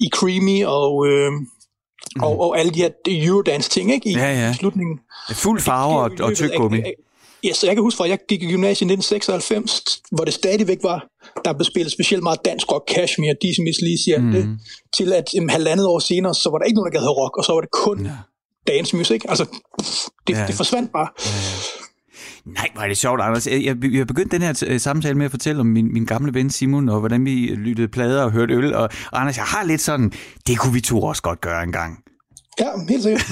i 0.00 0.08
Creamy 0.08 0.64
og, 0.64 1.06
øh, 1.06 1.32
mm. 1.32 2.22
og, 2.22 2.40
og 2.40 2.58
alle 2.58 2.72
de 2.72 2.78
her 2.78 2.90
Eurodance-ting 3.08 3.92
ikke? 3.92 4.08
I, 4.08 4.12
ja, 4.12 4.46
ja. 4.46 4.52
slutningen. 4.52 4.98
Fuld 5.32 5.60
farve 5.60 5.94
og, 5.94 6.10
og 6.20 6.36
tyk 6.36 6.50
gummi. 6.56 6.80
Ja, 7.44 7.52
så 7.52 7.66
jeg 7.66 7.76
kan 7.76 7.82
huske 7.82 7.96
fra, 7.96 8.04
at 8.04 8.10
jeg 8.10 8.18
gik 8.28 8.42
i 8.42 8.46
gymnasiet 8.46 8.90
i 8.90 8.94
1996, 8.94 10.02
hvor 10.10 10.24
det 10.24 10.34
stadigvæk 10.34 10.78
var, 10.82 11.06
der 11.44 11.52
blev 11.52 11.64
spillet 11.64 11.92
specielt 11.92 12.22
meget 12.22 12.38
dansk 12.44 12.72
rock, 12.72 12.84
Kashmir, 12.94 13.32
Dizzy 13.42 13.60
Miss 13.60 13.80
Lizzy, 13.80 14.10
mm. 14.18 14.32
det, 14.32 14.58
til 14.96 15.12
at 15.12 15.24
um, 15.40 15.48
halvandet 15.48 15.86
år 15.86 15.98
senere, 15.98 16.34
så 16.34 16.50
var 16.50 16.58
der 16.58 16.64
ikke 16.64 16.76
nogen, 16.76 16.92
der 16.92 17.00
gad 17.00 17.08
rock, 17.08 17.36
og 17.38 17.44
så 17.44 17.52
var 17.52 17.60
det 17.60 17.70
kun 17.70 18.06
ja. 18.06 18.16
dance 18.72 18.96
music. 18.96 19.22
Altså, 19.28 19.44
det, 20.26 20.34
ja. 20.34 20.46
det 20.46 20.54
forsvandt 20.54 20.92
bare. 20.92 21.08
Ja. 21.26 21.30
Nej, 22.44 22.68
var 22.76 22.86
det 22.86 22.96
sjovt, 22.96 23.20
Anders. 23.20 23.46
Jeg, 23.46 23.64
jeg, 23.64 23.76
jeg 23.92 24.06
begyndte 24.06 24.36
den 24.38 24.42
her 24.42 24.78
samtale 24.78 25.14
med 25.14 25.24
at 25.24 25.30
fortælle 25.30 25.60
om 25.60 25.66
min, 25.66 25.92
min 25.92 26.04
gamle 26.04 26.34
ven 26.34 26.50
Simon, 26.50 26.88
og 26.88 26.98
hvordan 27.00 27.24
vi 27.24 27.30
lyttede 27.54 27.88
plader 27.88 28.22
og 28.22 28.30
hørte 28.30 28.54
øl. 28.54 28.74
Og, 28.74 28.82
og 28.82 29.20
Anders, 29.20 29.36
jeg 29.36 29.44
har 29.44 29.64
lidt 29.64 29.80
sådan, 29.80 30.12
det 30.46 30.58
kunne 30.58 30.72
vi 30.72 30.80
to 30.80 31.02
også 31.02 31.22
godt 31.22 31.40
gøre 31.40 31.62
en 31.62 31.72
gang. 31.72 31.98
Ja, 32.60 32.66
helt 32.88 33.02
sikkert. 33.02 33.22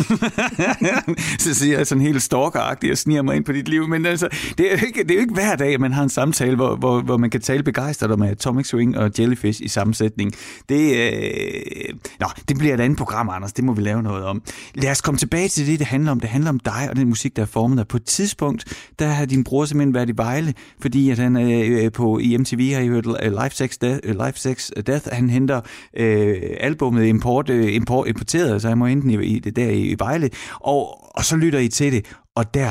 så 1.42 1.54
siger 1.54 1.76
jeg 1.76 1.86
sådan 1.86 2.02
helt 2.02 2.22
stalkeragtigt 2.22 2.90
og 2.90 2.98
sniger 2.98 3.22
mig 3.22 3.36
ind 3.36 3.44
på 3.44 3.52
dit 3.52 3.68
liv, 3.68 3.88
men 3.88 4.06
altså, 4.06 4.28
det 4.58 4.72
er 4.72 4.78
jo 4.78 4.86
ikke, 4.86 5.02
det 5.02 5.10
er 5.10 5.14
jo 5.14 5.20
ikke 5.20 5.34
hver 5.34 5.56
dag, 5.56 5.74
at 5.74 5.80
man 5.80 5.92
har 5.92 6.02
en 6.02 6.08
samtale, 6.08 6.56
hvor, 6.56 6.76
hvor, 6.76 7.00
hvor 7.00 7.16
man 7.16 7.30
kan 7.30 7.40
tale 7.40 7.62
begejstret 7.62 8.10
om 8.10 8.22
Atomic 8.22 8.66
Swing 8.66 8.98
og 8.98 9.10
Jellyfish 9.18 9.62
i 9.62 9.68
sammensætning. 9.68 10.32
Det, 10.68 10.96
øh... 10.96 11.94
Nå, 12.20 12.26
det 12.48 12.58
bliver 12.58 12.74
et 12.74 12.80
andet 12.80 12.98
program, 12.98 13.28
Anders. 13.28 13.52
Det 13.52 13.64
må 13.64 13.72
vi 13.72 13.82
lave 13.82 14.02
noget 14.02 14.24
om. 14.24 14.42
Lad 14.74 14.90
os 14.90 15.00
komme 15.00 15.18
tilbage 15.18 15.48
til 15.48 15.66
det, 15.66 15.78
det 15.78 15.86
handler 15.86 16.10
om. 16.10 16.20
Det 16.20 16.30
handler 16.30 16.50
om 16.50 16.60
dig 16.60 16.86
og 16.90 16.96
den 16.96 17.08
musik, 17.08 17.36
der 17.36 17.42
er 17.42 17.46
formet 17.46 17.78
dig. 17.78 17.88
På 17.88 17.96
et 17.96 18.04
tidspunkt, 18.04 18.64
der 18.98 19.06
har 19.06 19.24
din 19.24 19.44
bror 19.44 19.64
simpelthen 19.64 19.94
været 19.94 20.10
i 20.10 20.16
Vejle, 20.16 20.54
fordi 20.80 21.10
at 21.10 21.18
han 21.18 21.36
øh, 21.36 21.92
på 21.92 22.18
IMTV 22.18 22.72
har 22.72 22.80
I 22.80 22.88
hørt 22.88 23.06
øh, 23.22 23.32
Life 23.42 23.56
Sex 23.56 23.78
Death, 23.80 23.98
øh, 24.04 24.26
Life 24.26 24.38
Sex 24.38 24.70
Death. 24.86 25.08
Han 25.12 25.30
henter 25.30 25.60
øh, 25.96 26.36
albummet 26.60 27.06
import, 27.06 27.50
øh, 27.50 27.74
import, 27.74 28.08
importeret, 28.08 28.62
så 28.62 28.68
han 28.68 28.78
må 28.78 28.86
hente 28.86 29.09
i, 29.10 29.38
det 29.38 29.56
der 29.56 29.70
i 29.70 29.96
Vejle, 29.98 30.30
og, 30.60 31.16
og 31.16 31.24
så 31.24 31.36
lytter 31.36 31.58
I 31.58 31.68
til 31.68 31.92
det, 31.92 32.06
og 32.34 32.54
der, 32.54 32.70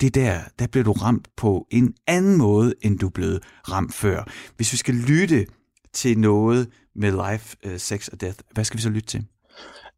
det 0.00 0.14
der, 0.14 0.40
der 0.58 0.66
bliver 0.66 0.84
du 0.84 0.92
ramt 0.92 1.28
på 1.36 1.66
en 1.70 1.94
anden 2.06 2.36
måde, 2.36 2.74
end 2.82 2.98
du 2.98 3.08
blev 3.08 3.38
ramt 3.70 3.94
før. 3.94 4.24
Hvis 4.56 4.72
vi 4.72 4.76
skal 4.76 4.94
lytte 4.94 5.46
til 5.92 6.18
noget 6.18 6.68
med 6.96 7.30
life, 7.30 7.56
øh, 7.64 7.78
sex 7.78 8.08
og 8.08 8.20
death, 8.20 8.38
hvad 8.54 8.64
skal 8.64 8.76
vi 8.76 8.82
så 8.82 8.88
lytte 8.88 9.08
til? 9.08 9.24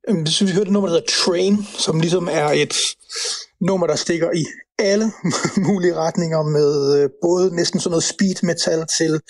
Øhm, 0.09 0.19
Jeg 0.19 0.29
synes, 0.29 0.53
vi 0.53 0.55
hørte 0.57 0.69
et 0.69 0.73
nummer, 0.73 0.89
der 0.89 0.95
hedder 0.95 1.13
Train, 1.25 1.65
som 1.79 2.01
ligesom 2.01 2.29
er 2.31 2.49
et 2.49 2.75
nummer, 3.61 3.87
der 3.87 3.97
stikker 3.97 4.31
i 4.31 4.45
alle 4.79 5.07
mulige 5.69 5.95
retninger 5.95 6.43
med 6.43 7.03
øh, 7.03 7.11
både 7.23 7.57
næsten 7.57 7.81
sådan 7.81 7.91
noget 7.91 8.05
speed 8.05 8.39
metal 8.43 8.87
til 8.99 9.21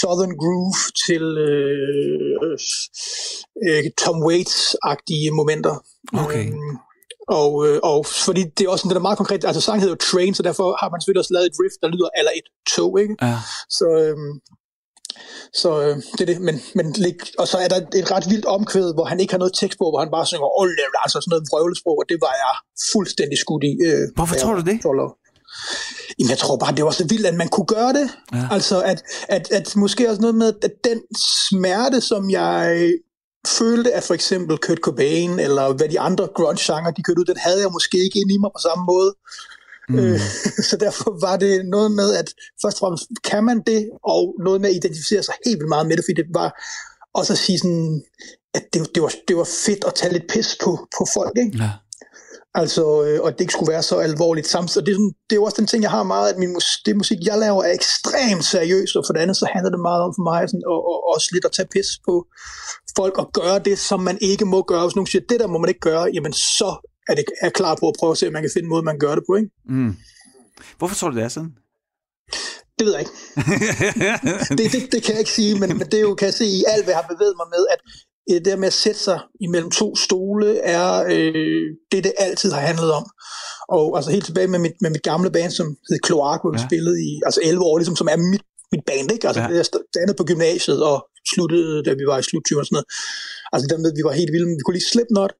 Southern 0.00 0.34
Groove 0.42 0.80
til 1.06 1.24
øh, 1.48 2.58
øh, 3.66 3.84
Tom 4.02 4.18
Waits-agtige 4.26 5.30
momenter. 5.30 5.74
Okay. 6.24 6.52
Um, 6.52 6.78
og, 7.28 7.52
øh, 7.66 7.78
og 7.82 8.06
fordi 8.06 8.42
det 8.56 8.62
er 8.64 8.70
også 8.70 8.88
det 8.88 8.96
er 8.96 9.08
meget 9.08 9.18
konkret, 9.18 9.44
altså 9.44 9.60
sangen 9.60 9.82
hedder 9.82 10.04
Train, 10.08 10.34
så 10.34 10.42
derfor 10.42 10.76
har 10.80 10.88
man 10.90 11.00
selvfølgelig 11.00 11.22
også 11.24 11.34
lavet 11.34 11.46
et 11.46 11.58
riff, 11.62 11.74
der 11.82 11.88
lyder 11.94 12.08
eller 12.18 12.32
et 12.40 12.48
tog, 12.74 13.00
ikke? 13.00 13.14
Ja. 13.22 13.38
Så, 13.78 13.86
øh, 14.02 14.16
så 15.60 15.70
øh, 15.82 15.96
det 16.16 16.20
er 16.20 16.30
det. 16.32 16.40
Men, 16.40 16.62
men, 16.74 16.86
og 17.38 17.48
så 17.48 17.56
er 17.64 17.68
der 17.68 17.80
et 18.00 18.10
ret 18.10 18.26
vildt 18.30 18.44
omkvæd, 18.44 18.94
hvor 18.94 19.04
han 19.04 19.20
ikke 19.20 19.32
har 19.32 19.38
noget 19.38 19.54
tekst 19.60 19.78
på, 19.78 19.84
hvor 19.90 20.00
han 20.04 20.10
bare 20.16 20.26
synger, 20.26 20.60
oh, 20.60 20.68
altså 21.04 21.18
sådan 21.20 21.30
noget 21.30 21.48
vrøvlesprog, 21.50 21.96
og 22.02 22.06
det 22.08 22.18
var 22.26 22.34
jeg 22.44 22.54
fuldstændig 22.92 23.38
skudt 23.38 23.64
i. 23.64 23.72
Øh, 23.86 24.08
Hvorfor 24.14 24.34
tror 24.36 24.54
du 24.54 24.64
det? 24.70 24.76
12 24.82 25.00
år. 25.00 25.12
Jamen, 26.18 26.30
jeg 26.30 26.38
tror 26.38 26.56
bare, 26.56 26.74
det 26.76 26.84
var 26.84 26.90
så 26.90 27.06
vildt, 27.08 27.26
at 27.26 27.34
man 27.34 27.48
kunne 27.48 27.66
gøre 27.66 27.92
det. 27.92 28.06
Ja. 28.32 28.48
Altså, 28.50 28.82
at, 28.82 29.02
at, 29.28 29.44
at 29.52 29.76
måske 29.76 30.10
også 30.10 30.20
noget 30.20 30.34
med, 30.34 30.52
at 30.62 30.72
den 30.84 31.00
smerte, 31.48 32.00
som 32.00 32.30
jeg 32.30 32.92
følte, 33.58 33.92
at 33.92 34.02
for 34.02 34.14
eksempel 34.14 34.58
Kurt 34.58 34.78
Cobain, 34.78 35.40
eller 35.40 35.72
hvad 35.72 35.88
de 35.88 36.00
andre 36.00 36.28
grunge-sanger, 36.34 36.90
de 36.90 37.02
kørte 37.02 37.20
ud, 37.20 37.24
den 37.24 37.36
havde 37.36 37.60
jeg 37.60 37.70
måske 37.72 37.98
ikke 38.04 38.18
ind 38.20 38.30
i 38.32 38.38
mig 38.38 38.50
på 38.56 38.62
samme 38.68 38.84
måde. 38.84 39.10
Mm. 39.88 39.98
Øh, 39.98 40.20
så 40.68 40.76
derfor 40.80 41.20
var 41.20 41.36
det 41.36 41.66
noget 41.66 41.90
med, 41.92 42.14
at 42.14 42.34
først 42.62 42.76
og 42.76 42.80
fremmest 42.80 43.04
kan 43.24 43.44
man 43.44 43.62
det, 43.66 43.90
og 44.04 44.34
noget 44.44 44.60
med 44.60 44.70
at 44.70 44.76
identificere 44.76 45.22
sig 45.22 45.34
helt 45.44 45.58
vildt 45.58 45.68
meget 45.68 45.86
med 45.86 45.96
det, 45.96 46.04
fordi 46.04 46.22
det 46.22 46.34
var 46.34 46.50
også 47.14 47.32
at 47.32 47.38
sige 47.38 47.58
sådan, 47.58 48.02
at 48.54 48.64
det, 48.72 48.94
det, 48.94 49.02
var, 49.02 49.12
det 49.28 49.36
var 49.36 49.48
fedt 49.66 49.84
at 49.84 49.94
tage 49.94 50.12
lidt 50.12 50.30
pis 50.32 50.58
på, 50.64 50.70
på 50.98 51.06
folk, 51.14 51.38
ikke? 51.38 51.58
Ja. 51.58 51.70
Altså, 52.62 53.04
øh, 53.04 53.20
og 53.22 53.32
det 53.32 53.40
ikke 53.40 53.52
skulle 53.52 53.72
være 53.72 53.82
så 53.82 53.96
alvorligt 53.98 54.46
samtidig. 54.46 54.86
Det, 54.86 54.92
er 54.92 54.96
sådan, 54.96 55.14
det 55.28 55.32
er 55.32 55.40
jo 55.40 55.44
også 55.44 55.60
den 55.60 55.66
ting, 55.66 55.82
jeg 55.82 55.90
har 55.90 56.02
meget, 56.02 56.32
at 56.32 56.38
min 56.38 56.52
mus, 56.52 56.68
det 56.86 56.96
musik, 56.96 57.18
jeg 57.22 57.38
laver, 57.38 57.62
er 57.62 57.72
ekstremt 57.72 58.44
seriøs, 58.44 58.96
og 58.96 59.02
for 59.06 59.12
det 59.12 59.20
andet, 59.20 59.36
så 59.36 59.46
handler 59.52 59.70
det 59.70 59.80
meget 59.80 60.02
om 60.02 60.12
for 60.16 60.24
mig 60.30 60.48
sådan, 60.48 60.62
og, 60.66 60.80
og, 60.90 61.14
også 61.14 61.28
lidt 61.32 61.44
at 61.44 61.52
tage 61.52 61.68
pis 61.74 61.88
på 62.06 62.26
folk 62.96 63.18
og 63.18 63.30
gøre 63.32 63.58
det, 63.58 63.78
som 63.78 64.00
man 64.00 64.18
ikke 64.20 64.44
må 64.44 64.62
gøre. 64.62 64.82
Hvis 64.86 64.96
nogen 64.96 65.06
siger, 65.06 65.22
det 65.28 65.40
der 65.40 65.46
må 65.46 65.58
man 65.58 65.68
ikke 65.68 65.80
gøre, 65.90 66.04
jamen 66.14 66.32
så 66.32 66.70
er 67.08 67.14
det 67.14 67.24
er 67.40 67.50
klar 67.50 67.74
på 67.80 67.88
at 67.88 67.94
prøve 67.98 68.10
at 68.10 68.18
se, 68.18 68.26
om 68.26 68.32
man 68.32 68.42
kan 68.42 68.50
finde 68.54 68.66
en 68.66 68.70
måde, 68.70 68.82
man 68.82 68.98
gør 68.98 69.14
det 69.14 69.24
på. 69.28 69.34
Ikke? 69.34 69.50
Mm. 69.68 69.96
Hvorfor 70.78 70.96
tror 70.96 71.10
du, 71.10 71.16
det 71.16 71.24
er 71.24 71.28
sådan? 71.28 71.52
Det 72.78 72.86
ved 72.86 72.92
jeg 72.92 73.00
ikke. 73.00 73.16
det, 74.58 74.72
det, 74.72 74.92
det 74.92 75.00
kan 75.02 75.12
jeg 75.14 75.22
ikke 75.24 75.36
sige, 75.40 75.52
men, 75.60 75.68
men 75.78 75.86
det 75.90 75.94
er 75.94 76.00
jo, 76.08 76.14
kan 76.14 76.26
jeg 76.26 76.34
se 76.34 76.46
i 76.46 76.64
alt, 76.72 76.84
hvad 76.84 76.94
jeg 76.94 77.02
har 77.02 77.14
bevæget 77.14 77.36
mig 77.40 77.48
med, 77.56 77.64
at 77.74 77.80
det 78.30 78.44
der 78.44 78.56
med 78.56 78.66
at 78.66 78.72
sætte 78.72 79.00
sig 79.00 79.18
imellem 79.40 79.70
to 79.70 79.96
stole, 79.96 80.58
er 80.58 81.04
øh, 81.14 81.64
det, 81.92 82.04
det 82.04 82.12
altid 82.18 82.50
har 82.52 82.60
handlet 82.60 82.92
om. 82.92 83.04
Og 83.68 83.96
altså 83.96 84.10
helt 84.10 84.24
tilbage 84.24 84.48
med 84.48 84.58
mit, 84.58 84.76
med 84.80 84.90
mit 84.90 85.02
gamle 85.02 85.30
band, 85.30 85.50
som 85.50 85.66
hed 85.88 85.98
Kloak, 85.98 86.40
hvor 86.42 86.52
vi 86.52 86.58
ja. 86.60 86.66
spillede 86.68 86.98
i 87.08 87.10
altså 87.26 87.40
11 87.44 87.64
år, 87.64 87.78
ligesom, 87.78 87.96
som 87.96 88.08
er 88.12 88.16
mit, 88.32 88.44
mit 88.72 88.84
band, 88.86 89.12
ikke? 89.12 89.26
Altså, 89.28 89.42
ja. 89.42 89.48
jeg 89.48 89.66
startede 89.66 90.18
på 90.20 90.24
gymnasiet 90.24 90.80
og 90.90 90.98
sluttede, 91.32 91.84
da 91.86 91.90
vi 92.00 92.04
var 92.10 92.18
i 92.18 92.22
slut 92.28 92.44
20'erne 92.48 92.62
og 92.62 92.66
sådan 92.66 92.76
noget. 92.76 92.88
Altså, 93.52 93.66
der 93.70 93.78
med, 93.82 93.92
vi 93.98 94.04
var 94.08 94.12
helt 94.20 94.32
vilde. 94.32 94.46
Vi 94.58 94.64
kunne 94.64 94.78
lige 94.78 94.90
Slipknot, 94.92 95.32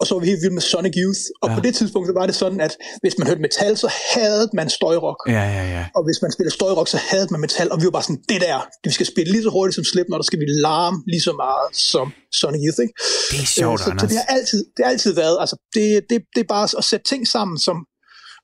og 0.00 0.06
så 0.06 0.14
var 0.14 0.20
vi 0.20 0.26
helt 0.26 0.42
vilde 0.42 0.54
med 0.54 0.62
Sonic 0.62 0.94
Youth. 1.02 1.22
Og 1.42 1.48
ja. 1.48 1.54
på 1.54 1.60
det 1.60 1.74
tidspunkt 1.74 2.06
så 2.08 2.12
var 2.20 2.26
det 2.26 2.34
sådan, 2.34 2.60
at 2.60 2.76
hvis 3.02 3.18
man 3.18 3.26
hørte 3.28 3.40
metal, 3.40 3.76
så 3.76 3.88
havde 4.14 4.48
man 4.58 4.70
støjrock. 4.70 5.20
Ja, 5.28 5.44
ja, 5.56 5.64
ja. 5.76 5.84
Og 5.96 6.02
hvis 6.06 6.18
man 6.22 6.30
spillede 6.32 6.54
støjrock, 6.54 6.88
så 6.88 6.98
havde 7.10 7.26
man 7.30 7.40
metal. 7.40 7.72
Og 7.72 7.80
vi 7.80 7.84
var 7.84 7.90
bare 7.90 8.02
sådan, 8.02 8.22
det 8.28 8.40
der, 8.40 8.58
vi 8.84 8.90
skal 8.90 9.06
spille 9.06 9.32
lige 9.32 9.42
så 9.42 9.50
hurtigt 9.50 9.74
som 9.74 9.84
Slipknot, 9.84 10.18
og 10.18 10.22
der 10.22 10.30
skal 10.30 10.40
vi 10.40 10.46
larme 10.66 10.98
lige 11.12 11.24
så 11.28 11.32
meget 11.44 11.66
som 11.92 12.06
Sonic 12.40 12.60
Youth. 12.66 12.80
Ikke? 12.84 12.94
Det 13.30 13.38
er 13.44 13.50
sjovt, 13.60 13.80
øh, 13.80 13.84
så, 13.86 13.90
så, 14.00 14.06
det 14.06 14.16
har 14.22 14.28
altid, 14.36 14.60
det 14.76 14.80
har 14.84 14.90
altid 14.94 15.12
været, 15.22 15.36
altså 15.40 15.56
det, 15.74 15.84
det, 16.10 16.16
det 16.34 16.40
er 16.40 16.50
bare 16.56 16.68
at 16.80 16.84
sætte 16.84 17.04
ting 17.12 17.22
sammen, 17.28 17.58
som, 17.66 17.76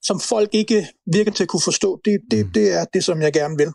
som 0.09 0.17
folk 0.21 0.51
ikke 0.53 0.79
virker 1.13 1.33
til 1.33 1.45
at 1.47 1.49
kunne 1.49 1.67
forstå. 1.71 2.01
Det, 2.05 2.15
det, 2.31 2.47
mm. 2.47 2.53
det 2.53 2.67
er 2.79 2.85
det, 2.95 3.05
som 3.05 3.23
jeg 3.23 3.33
gerne 3.33 3.57
vil. 3.63 3.71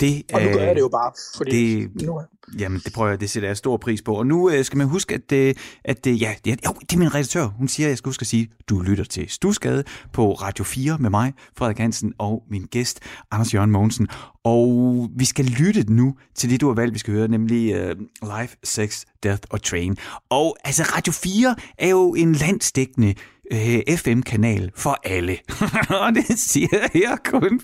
Det, 0.00 0.22
og 0.32 0.42
nu 0.42 0.48
gør 0.48 0.64
jeg 0.64 0.74
det 0.74 0.80
jo 0.80 0.88
bare, 0.88 1.12
fordi 1.36 1.86
det, 1.86 2.02
nu. 2.02 2.20
Jamen, 2.58 2.80
det 2.84 2.92
prøver 2.92 3.10
jeg, 3.10 3.20
det 3.20 3.30
sætter 3.30 3.48
jeg 3.48 3.56
stor 3.56 3.76
pris 3.76 4.02
på. 4.02 4.14
Og 4.14 4.26
nu 4.26 4.50
øh, 4.50 4.64
skal 4.64 4.76
man 4.76 4.86
huske, 4.86 5.14
at, 5.14 5.32
øh, 5.32 5.54
at 5.84 6.06
øh, 6.06 6.22
ja, 6.22 6.34
det, 6.44 6.60
jo, 6.66 6.72
det 6.80 6.92
er 6.92 6.98
min 6.98 7.14
redaktør. 7.14 7.46
Hun 7.46 7.68
siger, 7.68 7.86
at 7.86 7.90
jeg 7.90 7.98
skal 7.98 8.08
huske 8.08 8.22
at 8.22 8.26
sige, 8.26 8.48
du 8.68 8.80
lytter 8.80 9.04
til 9.04 9.28
Stusgade 9.28 9.84
på 10.12 10.32
Radio 10.32 10.64
4 10.64 10.98
med 10.98 11.10
mig, 11.10 11.32
Frederik 11.58 11.78
Hansen, 11.78 12.12
og 12.18 12.42
min 12.50 12.62
gæst, 12.62 13.00
Anders 13.30 13.54
Jørgen 13.54 13.70
Mogensen. 13.70 14.08
Og 14.44 15.08
vi 15.16 15.24
skal 15.24 15.44
lytte 15.44 15.92
nu 15.92 16.16
til 16.34 16.50
det, 16.50 16.60
du 16.60 16.66
har 16.66 16.74
valgt, 16.74 16.94
vi 16.94 16.98
skal 16.98 17.14
høre, 17.14 17.28
nemlig 17.28 17.74
uh, 17.74 17.98
Life, 18.38 18.56
Sex, 18.64 19.04
Death 19.22 19.42
og 19.50 19.62
Train. 19.62 19.96
Og 20.30 20.56
altså, 20.64 20.82
Radio 20.82 21.12
4 21.12 21.56
er 21.78 21.88
jo 21.88 22.14
en 22.14 22.32
landsdækkende 22.32 23.14
øh, 23.52 23.96
FM-kanal 23.96 24.70
for 24.74 25.00
alle. 25.04 25.38
og 26.04 26.14
det 26.14 26.38
siger 26.38 26.78
jeg 26.94 27.18
kun, 27.24 27.60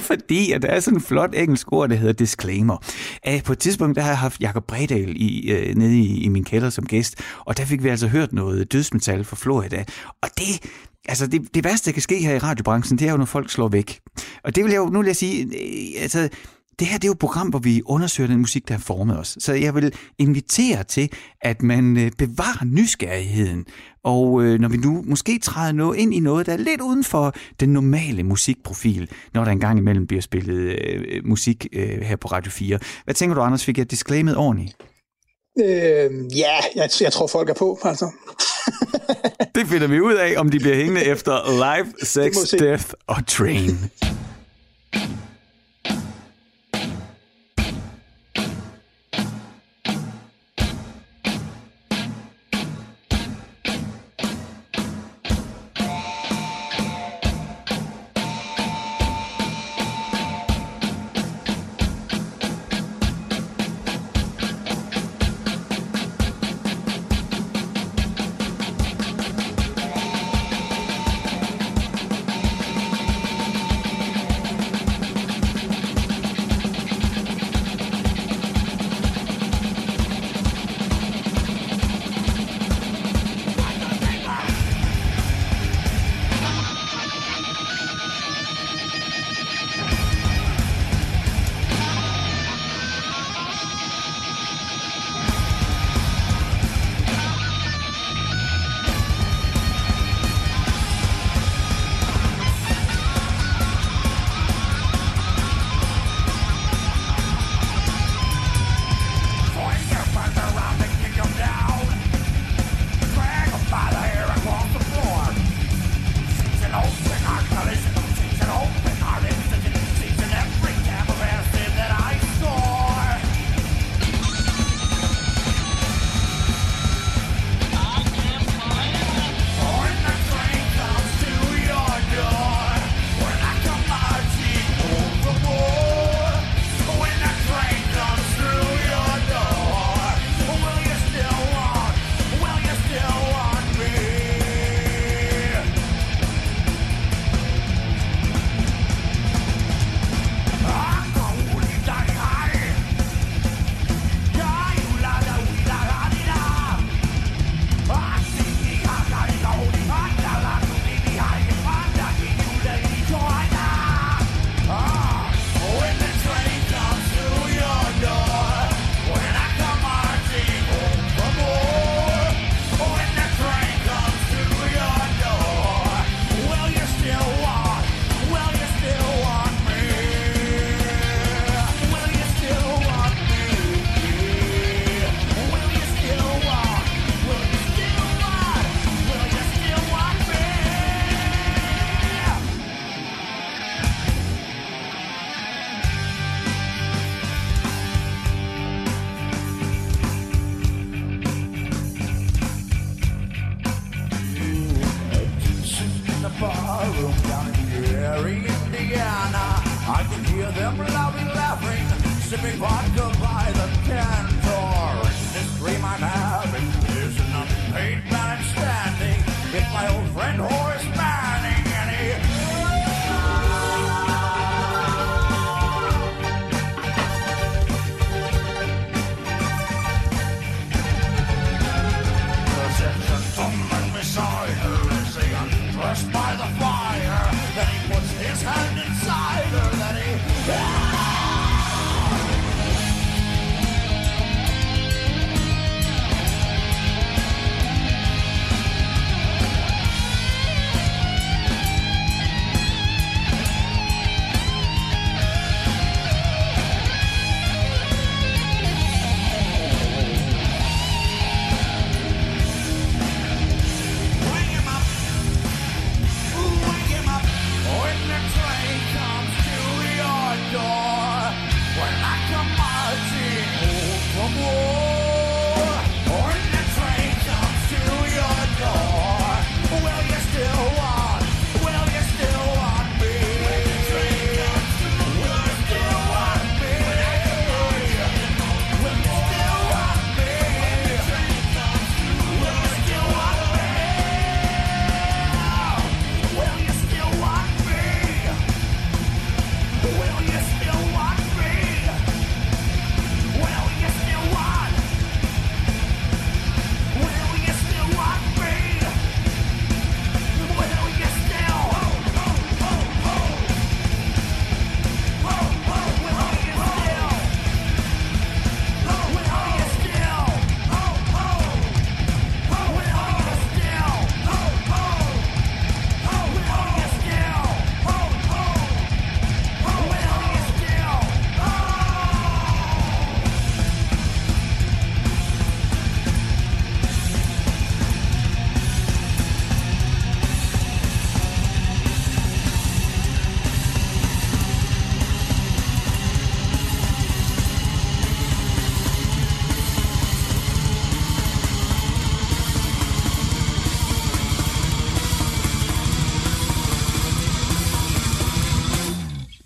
fordi 0.00 0.52
at 0.52 0.62
der 0.62 0.68
er 0.68 0.80
sådan 0.80 0.96
en 0.96 1.02
flot 1.02 1.34
engelsk 1.34 1.72
ord, 1.72 1.88
der 1.88 1.96
hedder 1.96 2.12
disclaimer. 2.12 2.76
Æh, 3.26 3.42
på 3.42 3.52
et 3.52 3.58
tidspunkt, 3.58 3.96
der 3.96 4.02
har 4.02 4.10
jeg 4.10 4.18
haft 4.18 4.40
Jacob 4.40 4.66
Bredal 4.66 5.12
i, 5.16 5.52
øh, 5.52 5.74
nede 5.74 5.98
i, 5.98 6.22
i 6.24 6.28
min 6.28 6.44
kælder 6.44 6.70
som 6.70 6.86
gæst, 6.86 7.20
og 7.38 7.56
der 7.56 7.64
fik 7.64 7.84
vi 7.84 7.88
altså 7.88 8.08
hørt 8.08 8.32
noget 8.32 8.72
dødsmetal 8.72 9.24
fra 9.24 9.36
Florida. 9.36 9.84
Og 10.22 10.28
det, 10.38 10.60
Altså, 11.08 11.26
det, 11.26 11.54
det 11.54 11.64
værste, 11.64 11.90
der 11.90 11.92
kan 11.92 12.02
ske 12.02 12.18
her 12.18 12.34
i 12.34 12.38
radiobranchen, 12.38 12.98
det 12.98 13.06
er 13.06 13.10
jo, 13.10 13.16
når 13.16 13.24
folk 13.24 13.50
slår 13.50 13.68
væk. 13.68 14.00
Og 14.44 14.56
det 14.56 14.64
vil 14.64 14.70
jeg 14.72 14.78
jo, 14.78 14.86
nu 14.86 14.98
vil 14.98 15.06
jeg 15.06 15.16
sige, 15.16 15.44
øh, 15.44 16.02
altså, 16.02 16.28
det 16.82 16.90
her 16.90 16.98
det 16.98 17.04
er 17.04 17.08
jo 17.08 17.12
et 17.12 17.18
program, 17.18 17.48
hvor 17.48 17.58
vi 17.58 17.82
undersøger 17.84 18.28
den 18.28 18.38
musik, 18.38 18.68
der 18.68 18.74
har 18.74 18.80
formet 18.80 19.18
os. 19.18 19.36
Så 19.40 19.52
jeg 19.52 19.74
vil 19.74 19.94
invitere 20.18 20.84
til, 20.84 21.12
at 21.40 21.62
man 21.62 21.96
øh, 21.96 22.10
bevarer 22.18 22.64
nysgerrigheden. 22.64 23.64
Og 24.04 24.42
øh, 24.42 24.60
når 24.60 24.68
vi 24.68 24.76
nu 24.76 25.02
måske 25.06 25.38
træder 25.38 25.72
noget 25.72 25.98
ind 25.98 26.14
i 26.14 26.20
noget, 26.20 26.46
der 26.46 26.52
er 26.52 26.56
lidt 26.56 26.80
uden 26.80 27.04
for 27.04 27.34
den 27.60 27.68
normale 27.68 28.22
musikprofil, 28.22 29.10
når 29.34 29.44
der 29.44 29.50
engang 29.50 29.78
imellem 29.78 30.06
bliver 30.06 30.20
spillet 30.20 30.78
øh, 30.84 31.26
musik 31.26 31.66
øh, 31.72 32.00
her 32.00 32.16
på 32.16 32.28
Radio 32.28 32.50
4. 32.50 32.78
Hvad 33.04 33.14
tænker 33.14 33.34
du, 33.34 33.40
Anders? 33.40 33.64
Fik 33.64 33.78
jeg 33.78 33.90
disclaimet 33.90 34.36
ordentligt? 34.36 34.76
Øh, 35.58 36.10
ja, 36.38 36.56
jeg, 36.76 36.90
jeg 37.00 37.12
tror, 37.12 37.26
folk 37.26 37.48
er 37.48 37.54
på, 37.54 37.78
altså. 37.84 38.10
det 39.54 39.66
finder 39.66 39.86
vi 39.86 40.00
ud 40.00 40.14
af, 40.14 40.34
om 40.36 40.50
de 40.50 40.58
bliver 40.58 40.76
hængende 40.76 41.04
efter 41.04 41.32
Live, 41.52 41.92
Sex, 42.02 42.50
Death 42.58 42.86
og 43.06 43.26
Train. 43.26 43.78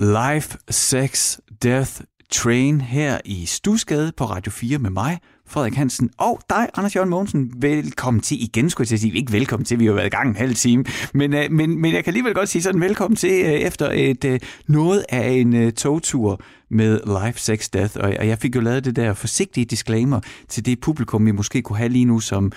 Life, 0.06 0.58
Sex, 0.70 1.38
Death, 1.62 2.00
Train 2.30 2.80
her 2.80 3.18
i 3.24 3.46
Stusgade 3.46 4.12
på 4.16 4.24
Radio 4.24 4.52
4 4.52 4.78
med 4.78 4.90
mig, 4.90 5.18
Frederik 5.46 5.74
Hansen, 5.74 6.10
og 6.18 6.40
dig, 6.50 6.68
Anders 6.76 6.96
Jørgen 6.96 7.10
Mogensen. 7.10 7.52
Velkommen 7.58 8.20
til 8.20 8.42
igen, 8.42 8.70
skulle 8.70 8.88
jeg 8.90 8.98
sige. 8.98 9.14
Ikke 9.14 9.32
velkommen 9.32 9.64
til, 9.64 9.78
vi 9.78 9.86
har 9.86 9.92
været 9.92 10.06
i 10.06 10.10
gang 10.10 10.28
en 10.28 10.36
halv 10.36 10.54
time. 10.54 10.84
Men, 11.14 11.34
øh, 11.34 11.50
men, 11.50 11.80
men 11.80 11.94
jeg 11.94 12.04
kan 12.04 12.10
alligevel 12.10 12.34
godt 12.34 12.48
sige 12.48 12.62
sådan 12.62 12.80
velkommen 12.80 13.16
til 13.16 13.30
øh, 13.30 13.52
efter 13.52 13.90
et 13.92 14.24
øh, 14.24 14.40
noget 14.66 15.04
af 15.08 15.28
en 15.28 15.72
togtur 15.72 16.40
med 16.70 17.00
Life, 17.24 17.40
Sex, 17.40 17.68
Death. 17.68 17.96
Og, 18.00 18.26
jeg 18.26 18.38
fik 18.38 18.56
jo 18.56 18.60
lavet 18.60 18.84
det 18.84 18.96
der 18.96 19.14
forsigtige 19.14 19.64
disclaimer 19.64 20.20
til 20.48 20.66
det 20.66 20.80
publikum, 20.80 21.26
vi 21.26 21.32
måske 21.32 21.62
kunne 21.62 21.78
have 21.78 21.88
lige 21.88 22.04
nu, 22.04 22.20
som, 22.20 22.52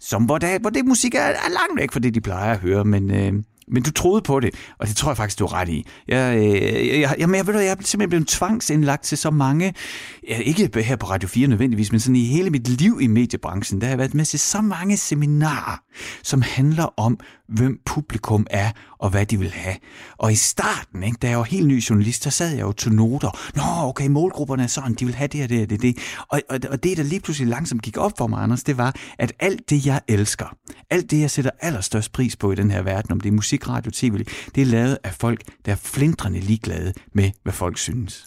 som 0.00 0.24
hvor, 0.24 0.38
der, 0.38 0.58
hvor 0.58 0.70
det 0.70 0.84
musik 0.84 1.14
er, 1.14 1.18
er 1.20 1.50
langt 1.50 1.80
væk 1.80 1.92
fra 1.92 2.00
det, 2.00 2.14
de 2.14 2.20
plejer 2.20 2.52
at 2.52 2.58
høre. 2.58 2.84
Men, 2.84 3.10
Øh, 3.10 3.32
men 3.68 3.82
du 3.82 3.90
troede 3.90 4.22
på 4.22 4.40
det, 4.40 4.54
og 4.78 4.88
det 4.88 4.96
tror 4.96 5.10
jeg 5.10 5.16
faktisk, 5.16 5.38
du 5.38 5.44
er 5.44 5.54
ret 5.54 5.68
i. 5.68 5.86
Jeg, 6.08 6.36
øh, 6.36 6.44
jeg, 6.44 7.00
jeg, 7.00 7.14
jeg, 7.18 7.34
jeg, 7.34 7.46
ved, 7.46 7.60
jeg 7.60 7.70
er 7.70 7.76
simpelthen 7.80 8.08
blevet 8.08 8.28
tvangsindlagt 8.28 9.02
til 9.02 9.18
så 9.18 9.30
mange, 9.30 9.74
ikke 10.22 10.82
her 10.82 10.96
på 10.96 11.06
Radio 11.06 11.28
4 11.28 11.48
nødvendigvis, 11.48 11.92
men 11.92 12.00
sådan 12.00 12.16
i 12.16 12.24
hele 12.24 12.50
mit 12.50 12.68
liv 12.68 12.98
i 13.00 13.06
mediebranchen, 13.06 13.80
der 13.80 13.86
har 13.86 13.92
jeg 13.92 13.98
været 13.98 14.14
med 14.14 14.24
til 14.24 14.38
så 14.38 14.60
mange 14.60 14.96
seminarer, 14.96 15.82
som 16.22 16.42
handler 16.42 16.94
om, 16.96 17.18
hvem 17.48 17.78
publikum 17.84 18.46
er, 18.50 18.70
og 19.04 19.10
hvad 19.10 19.26
de 19.26 19.38
vil 19.38 19.50
have. 19.50 19.76
Og 20.18 20.32
i 20.32 20.34
starten, 20.34 21.02
ikke, 21.02 21.18
da 21.22 21.28
jeg 21.28 21.38
var 21.38 21.44
helt 21.44 21.66
ny 21.66 21.82
journalist, 21.90 22.24
der 22.24 22.30
sad 22.30 22.50
jeg 22.50 22.60
jo 22.60 22.72
til 22.72 22.92
noter. 22.92 23.38
Nå, 23.54 23.88
okay, 23.88 24.06
målgrupperne 24.06 24.62
er 24.62 24.66
sådan, 24.66 24.94
de 24.94 25.04
vil 25.04 25.14
have 25.14 25.28
det 25.28 25.42
og 25.42 25.48
det 25.48 25.62
og 25.62 25.70
det. 25.70 25.82
det. 25.82 25.98
Og, 26.28 26.40
og, 26.50 26.60
og 26.70 26.82
det, 26.82 26.96
der 26.96 27.02
lige 27.02 27.20
pludselig 27.20 27.48
langsomt 27.48 27.82
gik 27.82 27.96
op 27.96 28.12
for 28.18 28.26
mig, 28.26 28.42
Anders, 28.42 28.62
det 28.62 28.78
var, 28.78 28.94
at 29.18 29.32
alt 29.38 29.70
det, 29.70 29.86
jeg 29.86 30.00
elsker, 30.08 30.56
alt 30.90 31.10
det, 31.10 31.20
jeg 31.20 31.30
sætter 31.30 31.50
allerstørst 31.60 32.12
pris 32.12 32.36
på 32.36 32.52
i 32.52 32.54
den 32.54 32.70
her 32.70 32.82
verden, 32.82 33.12
om 33.12 33.20
det 33.20 33.28
er 33.28 33.32
musik, 33.32 33.68
radio, 33.68 33.90
tv, 33.90 34.24
det 34.54 34.62
er 34.62 34.66
lavet 34.66 34.98
af 35.04 35.14
folk, 35.14 35.42
der 35.66 35.72
er 35.72 35.76
flindrende 35.76 36.40
ligeglade 36.40 36.92
med, 37.14 37.30
hvad 37.42 37.52
folk 37.52 37.78
synes. 37.78 38.26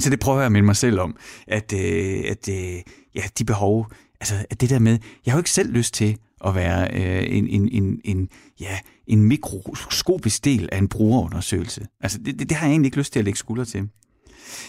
Så 0.00 0.10
det 0.10 0.20
prøver 0.20 0.38
jeg 0.38 0.46
at 0.46 0.52
minde 0.52 0.66
mig 0.66 0.76
selv 0.76 1.00
om, 1.00 1.16
at, 1.46 1.72
øh, 1.72 2.24
at 2.28 2.48
øh, 2.48 2.80
ja, 3.14 3.22
de 3.38 3.44
behov, 3.44 3.86
altså 4.20 4.46
at 4.50 4.60
det 4.60 4.70
der 4.70 4.78
med, 4.78 4.98
jeg 5.26 5.32
har 5.32 5.36
jo 5.36 5.40
ikke 5.40 5.50
selv 5.50 5.72
lyst 5.72 5.94
til 5.94 6.16
at 6.46 6.54
være 6.54 6.88
øh, 6.92 7.36
en, 7.36 7.48
en, 7.48 7.68
en, 7.68 8.00
en, 8.04 8.28
ja, 8.60 8.78
en 9.06 9.22
mikroskopisk 9.22 10.44
del 10.44 10.68
af 10.72 10.78
en 10.78 10.88
brugerundersøgelse. 10.88 11.86
Altså, 12.00 12.18
det, 12.18 12.38
det, 12.38 12.48
det 12.48 12.56
har 12.56 12.66
jeg 12.66 12.72
egentlig 12.72 12.86
ikke 12.86 12.98
lyst 12.98 13.12
til 13.12 13.18
at 13.18 13.24
lægge 13.24 13.38
skulder 13.38 13.64
til. 13.64 13.88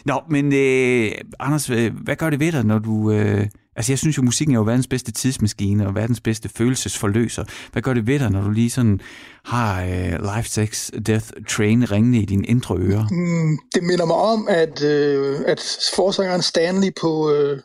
Nå, 0.06 0.22
men 0.30 0.54
øh, 0.54 1.12
Anders, 1.40 1.70
øh, 1.70 1.94
hvad 2.04 2.16
gør 2.16 2.30
det 2.30 2.40
ved 2.40 2.52
dig, 2.52 2.66
når 2.66 2.80
du... 2.80 3.12
Øh, 3.12 3.48
altså, 3.76 3.92
jeg 3.92 4.00
synes 4.00 4.18
jo, 4.18 4.24
musikken 4.24 4.56
er 4.56 4.60
jo 4.60 4.64
verdens 4.64 4.88
bedste 4.88 5.12
tidsmaskine 5.12 5.88
og 5.88 5.96
verdens 5.96 6.22
bedste 6.22 6.50
følelsesforløser. 6.50 7.44
Hvad 7.72 7.82
gør 7.82 7.94
det 7.94 8.08
ved 8.08 8.20
dig, 8.20 8.30
når 8.30 8.42
du 8.42 8.50
lige 8.50 8.70
sådan 8.70 9.00
har 9.46 9.84
uh, 9.84 10.36
Life, 10.36 10.50
Sex, 10.50 10.90
Death 11.06 11.28
Train 11.50 11.92
ringende 11.92 12.20
i 12.20 12.26
dine 12.26 12.48
indre 12.48 12.76
ører? 12.78 13.06
Mm, 13.12 13.58
det 13.76 13.84
minder 13.84 14.06
mig 14.06 14.16
om, 14.16 14.48
at, 14.50 14.84
uh, 14.84 15.40
at 15.46 15.62
forsangeren 15.96 16.42
Stanley 16.42 16.92
på 17.02 17.12
uh, 17.30 17.58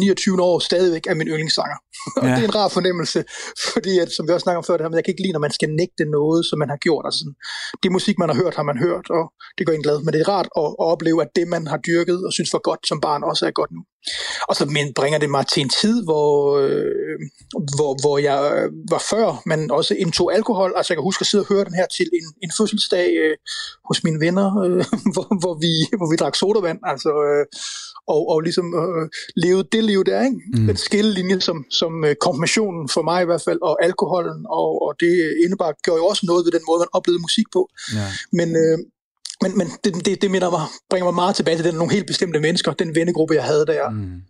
29 0.00 0.42
år 0.42 0.58
stadigvæk 0.58 1.06
er 1.06 1.14
min 1.14 1.28
yndlingssanger. 1.28 1.76
og 2.22 2.28
ja. 2.28 2.34
det 2.34 2.42
er 2.44 2.48
en 2.48 2.54
rar 2.54 2.68
fornemmelse, 2.68 3.24
fordi 3.72 3.98
at, 3.98 4.12
som 4.12 4.28
vi 4.28 4.32
også 4.32 4.44
snakker 4.44 4.58
om 4.58 4.64
før, 4.64 4.76
det 4.76 4.84
her, 4.86 4.96
jeg 5.00 5.04
kan 5.04 5.12
ikke 5.12 5.22
lide, 5.22 5.32
når 5.32 5.46
man 5.46 5.56
skal 5.58 5.70
nægte 5.80 6.04
noget, 6.04 6.46
som 6.46 6.58
man 6.58 6.68
har 6.68 6.80
gjort. 6.86 7.04
Altså, 7.06 7.18
sådan, 7.18 7.36
det 7.82 7.92
musik, 7.92 8.18
man 8.18 8.28
har 8.28 8.36
hørt, 8.42 8.54
har 8.54 8.66
man 8.70 8.78
hørt, 8.86 9.06
og 9.18 9.24
det 9.58 9.66
gør 9.66 9.74
en 9.74 9.86
glad. 9.86 9.98
Men 10.04 10.12
det 10.14 10.20
er 10.20 10.28
rart 10.28 10.48
at, 10.62 10.70
at 10.82 10.86
opleve, 10.92 11.22
at 11.22 11.30
det, 11.36 11.48
man 11.48 11.66
har 11.66 11.78
dyrket 11.88 12.18
og 12.26 12.32
synes 12.32 12.52
var 12.52 12.62
godt 12.70 12.82
som 12.88 13.00
barn, 13.00 13.22
også 13.30 13.46
er 13.46 13.50
godt 13.50 13.72
nu. 13.76 13.82
Og 14.48 14.56
så 14.56 14.64
bringer 14.96 15.18
det 15.18 15.30
mig 15.30 15.46
til 15.46 15.60
en 15.60 15.72
tid, 15.82 16.04
hvor, 16.04 16.58
øh, 16.58 17.18
hvor, 17.76 17.92
hvor 18.02 18.18
jeg 18.18 18.38
var 18.90 19.02
før, 19.10 19.42
men 19.46 19.70
også 19.70 19.94
indtog 19.94 20.34
alkohol. 20.34 20.72
Altså 20.76 20.92
jeg 20.92 20.96
kan 20.96 21.07
huske 21.08 21.22
at 21.22 21.30
sidde 21.30 21.44
og 21.44 21.48
høre 21.52 21.64
den 21.68 21.74
her 21.80 21.86
til 21.96 22.06
en, 22.18 22.26
en 22.44 22.52
fødselsdag 22.58 23.08
øh, 23.24 23.36
hos 23.88 23.98
mine 24.04 24.20
venner, 24.24 24.48
øh, 24.64 24.84
hvor, 25.14 25.26
hvor, 25.42 25.54
vi, 25.64 25.72
hvor 25.98 26.08
vi 26.10 26.16
drak 26.22 26.36
sodavand. 26.36 26.80
Altså, 26.92 27.10
øh, 27.28 27.44
og, 28.14 28.20
og 28.32 28.38
ligesom 28.40 28.66
øh, 28.82 29.04
levede 29.44 29.68
det 29.72 29.82
liv 29.84 30.00
der, 30.10 30.20
ikke? 30.28 30.38
Mm. 30.54 30.66
Den 30.66 30.76
skillelinje 30.76 31.40
som, 31.48 31.58
som 31.80 31.92
øh, 32.04 32.14
konfirmationen 32.24 32.88
for 32.94 33.02
mig 33.10 33.18
i 33.22 33.28
hvert 33.30 33.44
fald, 33.48 33.60
og 33.62 33.74
alkoholen, 33.88 34.40
og, 34.58 34.68
og 34.84 34.90
det 35.00 35.12
indebar, 35.44 35.70
gjorde 35.84 36.00
jo 36.02 36.06
også 36.06 36.22
noget 36.26 36.44
ved 36.44 36.52
den 36.56 36.64
måde, 36.68 36.78
man 36.78 36.96
oplevede 36.98 37.22
musik 37.28 37.46
på. 37.52 37.62
Ja. 37.98 38.06
Men, 38.38 38.48
øh, 38.64 38.78
men, 39.42 39.58
men 39.58 39.66
det, 39.84 40.06
det, 40.06 40.22
det 40.22 40.30
minder 40.30 40.50
mig, 40.50 40.60
bringer 40.90 41.04
mig 41.04 41.14
meget 41.14 41.36
tilbage 41.36 41.56
til 41.56 41.64
den, 41.64 41.74
nogle 41.74 41.92
helt 41.92 42.06
bestemte 42.06 42.40
mennesker, 42.40 42.72
den 42.72 42.94
vennegruppe, 42.94 43.34
jeg 43.34 43.44
havde, 43.44 43.64
jeg, 43.68 43.92
mm. 43.92 44.20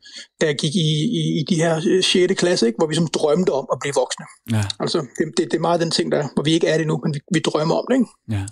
da 0.40 0.46
jeg 0.46 0.56
gik 0.56 0.74
i, 0.74 0.88
i, 1.20 1.22
i 1.40 1.44
de 1.48 1.54
her 1.54 2.00
6. 2.02 2.16
Øh, 2.16 2.36
klasse, 2.36 2.66
ikke? 2.66 2.76
hvor 2.76 2.86
vi 2.86 2.94
som 2.94 3.06
drømte 3.06 3.50
om 3.50 3.66
at 3.72 3.78
blive 3.80 3.94
voksne. 3.94 4.26
Ja. 4.52 4.64
Altså, 4.80 4.98
det, 4.98 5.26
det, 5.36 5.44
det 5.50 5.56
er 5.56 5.60
meget 5.60 5.80
den 5.80 5.90
ting, 5.90 6.12
der, 6.12 6.28
hvor 6.34 6.42
vi 6.42 6.52
ikke 6.52 6.66
er 6.66 6.78
det 6.78 6.86
nu, 6.86 7.00
men 7.04 7.14
vi, 7.14 7.20
vi 7.34 7.40
drømmer 7.40 7.74
om 7.74 7.84
det. 7.90 7.96
Ikke? 7.96 8.10
Ja. 8.30 8.46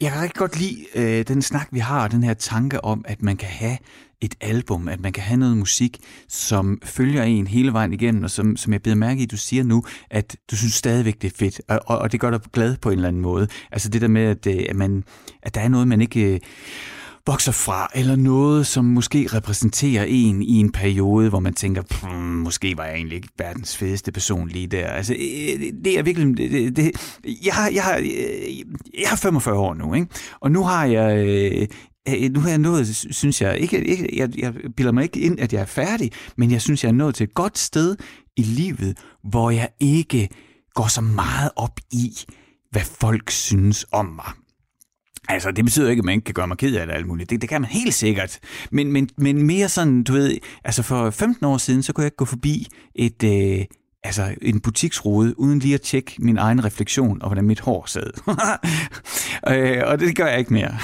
Jeg 0.00 0.12
kan 0.12 0.22
rigtig 0.22 0.38
godt 0.38 0.58
lide 0.60 0.86
øh, 0.94 1.28
den 1.28 1.42
snak, 1.42 1.68
vi 1.72 1.78
har, 1.78 2.08
den 2.08 2.22
her 2.22 2.34
tanke 2.34 2.84
om, 2.84 3.04
at 3.08 3.22
man 3.22 3.36
kan 3.36 3.48
have 3.48 3.78
et 4.22 4.34
album, 4.40 4.88
at 4.88 5.00
man 5.00 5.12
kan 5.12 5.22
have 5.22 5.38
noget 5.38 5.56
musik, 5.56 5.98
som 6.28 6.78
følger 6.84 7.22
en 7.22 7.46
hele 7.46 7.72
vejen 7.72 7.92
igennem, 7.92 8.24
og 8.24 8.30
som, 8.30 8.56
som 8.56 8.72
jeg 8.72 8.82
beder 8.82 8.96
mærke 8.96 9.22
i, 9.22 9.26
du 9.26 9.36
siger 9.36 9.64
nu, 9.64 9.84
at 10.10 10.36
du 10.50 10.56
synes 10.56 10.74
stadigvæk, 10.74 11.22
det 11.22 11.32
er 11.32 11.36
fedt, 11.36 11.60
og, 11.68 11.80
og, 11.86 11.98
og 11.98 12.12
det 12.12 12.20
gør 12.20 12.30
dig 12.30 12.40
glad 12.52 12.76
på 12.76 12.90
en 12.90 12.94
eller 12.94 13.08
anden 13.08 13.22
måde. 13.22 13.48
Altså 13.72 13.88
det 13.88 14.00
der 14.00 14.08
med, 14.08 14.22
at, 14.22 14.46
øh, 14.46 14.64
at, 14.68 14.76
man, 14.76 15.04
at 15.42 15.54
der 15.54 15.60
er 15.60 15.68
noget, 15.68 15.88
man 15.88 16.00
ikke... 16.00 16.34
Øh, 16.34 16.40
Vokser 17.26 17.52
fra, 17.52 17.88
eller 17.94 18.16
noget, 18.16 18.66
som 18.66 18.84
måske 18.84 19.28
repræsenterer 19.34 20.04
en 20.08 20.42
i 20.42 20.56
en 20.56 20.72
periode, 20.72 21.28
hvor 21.28 21.40
man 21.40 21.54
tænker, 21.54 22.06
måske 22.18 22.76
var 22.76 22.84
jeg 22.84 22.94
egentlig 22.94 23.16
ikke 23.16 23.28
verdens 23.38 23.76
fedeste 23.76 24.12
person 24.12 24.48
lige 24.48 24.66
der. 24.66 24.86
Altså, 24.86 25.12
øh, 25.14 25.72
det 25.84 25.98
er 25.98 26.02
virkelig... 26.02 26.36
Det, 26.36 26.76
det, 26.76 27.16
jeg, 27.44 27.54
har, 27.54 27.70
jeg, 27.70 27.82
har, 27.82 27.96
jeg 29.00 29.08
har 29.08 29.16
45 29.16 29.58
år 29.58 29.74
nu, 29.74 29.94
ikke? 29.94 30.06
og 30.40 30.50
nu 30.50 30.62
har 30.62 30.84
jeg 30.84 31.68
Øh, 32.08 32.30
nu 32.32 32.40
har 32.40 32.48
jeg 32.48 32.58
nået, 32.58 33.06
synes 33.10 33.42
jeg, 33.42 33.58
ikke, 33.58 33.84
ikke 33.84 34.08
jeg, 34.16 34.38
jeg 34.38 34.54
bilder 34.76 34.92
mig 34.92 35.02
ikke 35.02 35.20
ind, 35.20 35.40
at 35.40 35.52
jeg 35.52 35.60
er 35.60 35.66
færdig, 35.66 36.12
men 36.36 36.50
jeg 36.50 36.62
synes, 36.62 36.84
jeg 36.84 36.90
er 36.90 36.94
nået 36.94 37.14
til 37.14 37.24
et 37.24 37.34
godt 37.34 37.58
sted 37.58 37.96
i 38.36 38.42
livet, 38.42 38.98
hvor 39.24 39.50
jeg 39.50 39.68
ikke 39.80 40.28
går 40.74 40.88
så 40.88 41.00
meget 41.00 41.50
op 41.56 41.80
i, 41.92 42.12
hvad 42.70 42.82
folk 43.00 43.30
synes 43.30 43.86
om 43.92 44.06
mig. 44.06 44.32
Altså, 45.28 45.50
det 45.50 45.64
betyder 45.64 45.90
ikke, 45.90 46.00
at 46.00 46.04
man 46.04 46.14
ikke 46.14 46.24
kan 46.24 46.34
gøre 46.34 46.48
mig 46.48 46.58
ked 46.58 46.76
af 46.76 46.86
det 46.86 46.94
alt 46.94 47.06
muligt. 47.06 47.30
Det, 47.30 47.40
det 47.40 47.48
kan 47.48 47.60
man 47.60 47.70
helt 47.70 47.94
sikkert. 47.94 48.38
Men, 48.70 48.92
men, 48.92 49.08
men 49.18 49.46
mere 49.46 49.68
sådan, 49.68 50.02
du 50.02 50.12
ved, 50.12 50.38
altså 50.64 50.82
for 50.82 51.10
15 51.10 51.46
år 51.46 51.58
siden, 51.58 51.82
så 51.82 51.92
kunne 51.92 52.02
jeg 52.02 52.06
ikke 52.06 52.16
gå 52.16 52.24
forbi 52.24 52.66
et, 52.94 53.24
øh, 53.24 53.64
altså 54.04 54.34
en 54.42 54.60
butiksrude, 54.60 55.40
uden 55.40 55.58
lige 55.58 55.74
at 55.74 55.80
tjekke 55.80 56.14
min 56.18 56.38
egen 56.38 56.64
refleksion 56.64 57.22
og 57.22 57.28
hvordan 57.28 57.44
mit 57.44 57.60
hår 57.60 57.84
sad. 57.86 58.10
øh, 59.54 59.82
og 59.86 60.00
det 60.00 60.16
gør 60.16 60.26
jeg 60.26 60.38
ikke 60.38 60.52
mere. 60.52 60.76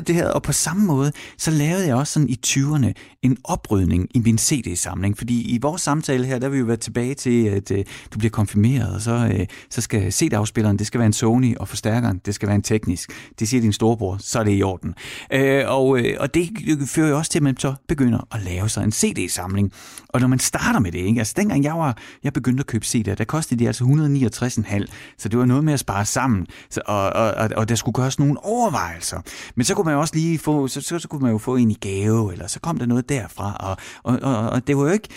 det 0.06 0.14
her, 0.14 0.28
og 0.28 0.42
på 0.42 0.52
samme 0.52 0.86
måde, 0.86 1.12
så 1.38 1.50
lavede 1.50 1.86
jeg 1.86 1.96
også 1.96 2.12
sådan 2.12 2.28
i 2.28 2.38
20'erne 2.46 3.11
en 3.22 3.36
oprydning 3.44 4.08
i 4.14 4.18
min 4.18 4.38
CD-samling, 4.38 5.18
fordi 5.18 5.54
i 5.54 5.58
vores 5.62 5.82
samtale 5.82 6.26
her, 6.26 6.38
der 6.38 6.48
vil 6.48 6.54
vi 6.54 6.58
jo 6.58 6.66
være 6.66 6.76
tilbage 6.76 7.14
til, 7.14 7.46
at 7.46 7.70
øh, 7.70 7.84
du 8.14 8.18
bliver 8.18 8.30
konfirmeret, 8.30 8.94
og 8.94 9.00
så, 9.00 9.30
øh, 9.34 9.46
så 9.70 9.80
skal 9.80 10.12
CD-afspilleren, 10.12 10.78
det 10.78 10.86
skal 10.86 10.98
være 10.98 11.06
en 11.06 11.12
Sony, 11.12 11.56
og 11.56 11.68
forstærkeren, 11.68 12.20
det 12.26 12.34
skal 12.34 12.48
være 12.48 12.56
en 12.56 12.62
teknisk. 12.62 13.10
Det 13.38 13.48
siger 13.48 13.60
din 13.60 13.72
storebror, 13.72 14.16
så 14.20 14.38
er 14.38 14.44
det 14.44 14.58
i 14.58 14.62
orden. 14.62 14.94
Øh, 15.32 15.64
og, 15.66 15.98
øh, 15.98 16.16
og 16.20 16.34
det 16.34 16.50
fører 16.86 17.08
jo 17.08 17.16
også 17.16 17.30
til, 17.30 17.38
at 17.38 17.42
man 17.42 17.56
så 17.56 17.74
begynder 17.88 18.28
at 18.34 18.42
lave 18.42 18.68
sig 18.68 18.84
en 18.84 18.92
CD-samling. 18.92 19.72
Og 20.08 20.20
når 20.20 20.28
man 20.28 20.38
starter 20.38 20.80
med 20.80 20.92
det, 20.92 20.98
ikke? 20.98 21.20
altså 21.20 21.34
dengang 21.36 21.64
jeg 21.64 21.74
var 21.74 21.98
jeg 22.24 22.32
begyndte 22.32 22.60
at 22.60 22.66
købe 22.66 22.84
CD'er, 22.84 23.14
der 23.14 23.24
kostede 23.24 23.60
de 23.60 23.66
altså 23.66 23.84
169,5, 23.84 24.86
så 25.18 25.28
det 25.28 25.38
var 25.38 25.44
noget 25.44 25.64
med 25.64 25.72
at 25.72 25.80
spare 25.80 26.04
sammen, 26.04 26.46
så, 26.70 26.80
og, 26.86 27.10
og, 27.10 27.30
og, 27.30 27.50
og 27.56 27.68
der 27.68 27.74
skulle 27.74 27.94
gøres 27.94 28.18
nogle 28.18 28.44
overvejelser. 28.44 29.20
Men 29.54 29.64
så 29.64 29.74
kunne 29.74 29.84
man 29.84 29.94
jo 29.94 30.00
også 30.00 30.14
lige 30.14 30.38
få, 30.38 30.68
så, 30.68 30.80
så, 30.80 30.98
så 30.98 31.08
kunne 31.08 31.22
man 31.22 31.30
jo 31.30 31.38
få 31.38 31.56
en 31.56 31.70
i 31.70 31.74
gave, 31.80 32.32
eller 32.32 32.46
så 32.46 32.60
kom 32.60 32.78
der 32.78 32.86
noget 32.86 33.08
derfra, 33.12 33.56
og, 33.60 33.76
og, 34.02 34.18
og, 34.22 34.50
og 34.50 34.66
det 34.66 34.76
var 34.76 34.82
jo 34.82 34.90
ikke, 34.90 35.08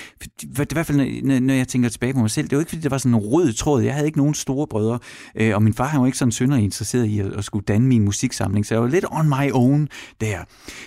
i 0.43 0.47
hvert 0.73 0.85
fald 0.85 1.41
når 1.41 1.53
jeg 1.53 1.67
tænker 1.67 1.89
tilbage 1.89 2.13
på 2.13 2.19
mig 2.19 2.31
selv, 2.31 2.47
det 2.47 2.55
var 2.55 2.61
ikke 2.61 2.69
fordi, 2.69 2.81
det 2.81 2.91
var 2.91 2.97
sådan 2.97 3.13
en 3.13 3.21
rød 3.21 3.53
tråd, 3.53 3.81
jeg 3.81 3.93
havde 3.93 4.07
ikke 4.07 4.17
nogen 4.17 4.33
store 4.33 4.67
brødre, 4.67 4.99
øh, 5.35 5.55
og 5.55 5.63
min 5.63 5.73
far 5.73 5.87
han 5.87 5.99
var 5.99 6.05
ikke 6.05 6.17
sådan 6.17 6.31
sønder 6.31 6.57
interesseret 6.57 7.05
i 7.05 7.19
at, 7.19 7.33
at 7.33 7.45
skulle 7.45 7.65
danne 7.65 7.87
min 7.87 8.05
musiksamling, 8.05 8.65
så 8.65 8.73
jeg 8.73 8.81
var 8.81 8.87
lidt 8.87 9.05
on 9.11 9.27
my 9.27 9.51
own 9.51 9.87
der. 10.21 10.37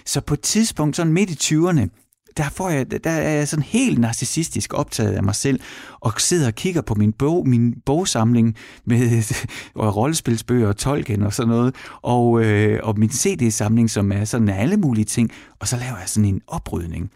Så 0.06 0.20
på 0.20 0.34
et 0.34 0.40
tidspunkt, 0.40 0.96
sådan 0.96 1.12
midt 1.12 1.30
i 1.30 1.54
20'erne, 1.54 2.07
der, 2.38 2.48
får 2.48 2.70
jeg, 2.70 3.04
der 3.04 3.10
er 3.10 3.30
jeg 3.30 3.48
sådan 3.48 3.62
helt 3.62 3.98
narcissistisk 3.98 4.74
optaget 4.74 5.12
af 5.12 5.22
mig 5.22 5.34
selv, 5.34 5.60
og 6.00 6.12
sidder 6.20 6.46
og 6.46 6.54
kigger 6.54 6.82
på 6.82 6.94
min, 6.94 7.12
bog, 7.12 7.48
min 7.48 7.74
bogsamling 7.86 8.56
med 8.84 9.22
og 9.74 9.96
rollespilsbøger 9.96 10.68
og 10.68 10.76
Tolkien 10.76 11.22
og 11.22 11.34
sådan 11.34 11.48
noget, 11.48 11.74
og, 12.02 12.44
øh, 12.44 12.80
og 12.82 12.98
min 12.98 13.10
CD-samling, 13.10 13.90
som 13.90 14.12
er 14.12 14.24
sådan 14.24 14.48
alle 14.48 14.76
mulige 14.76 15.04
ting, 15.04 15.30
og 15.60 15.68
så 15.68 15.76
laver 15.76 15.98
jeg 15.98 16.08
sådan 16.08 16.28
en 16.28 16.40
oprydning 16.46 17.10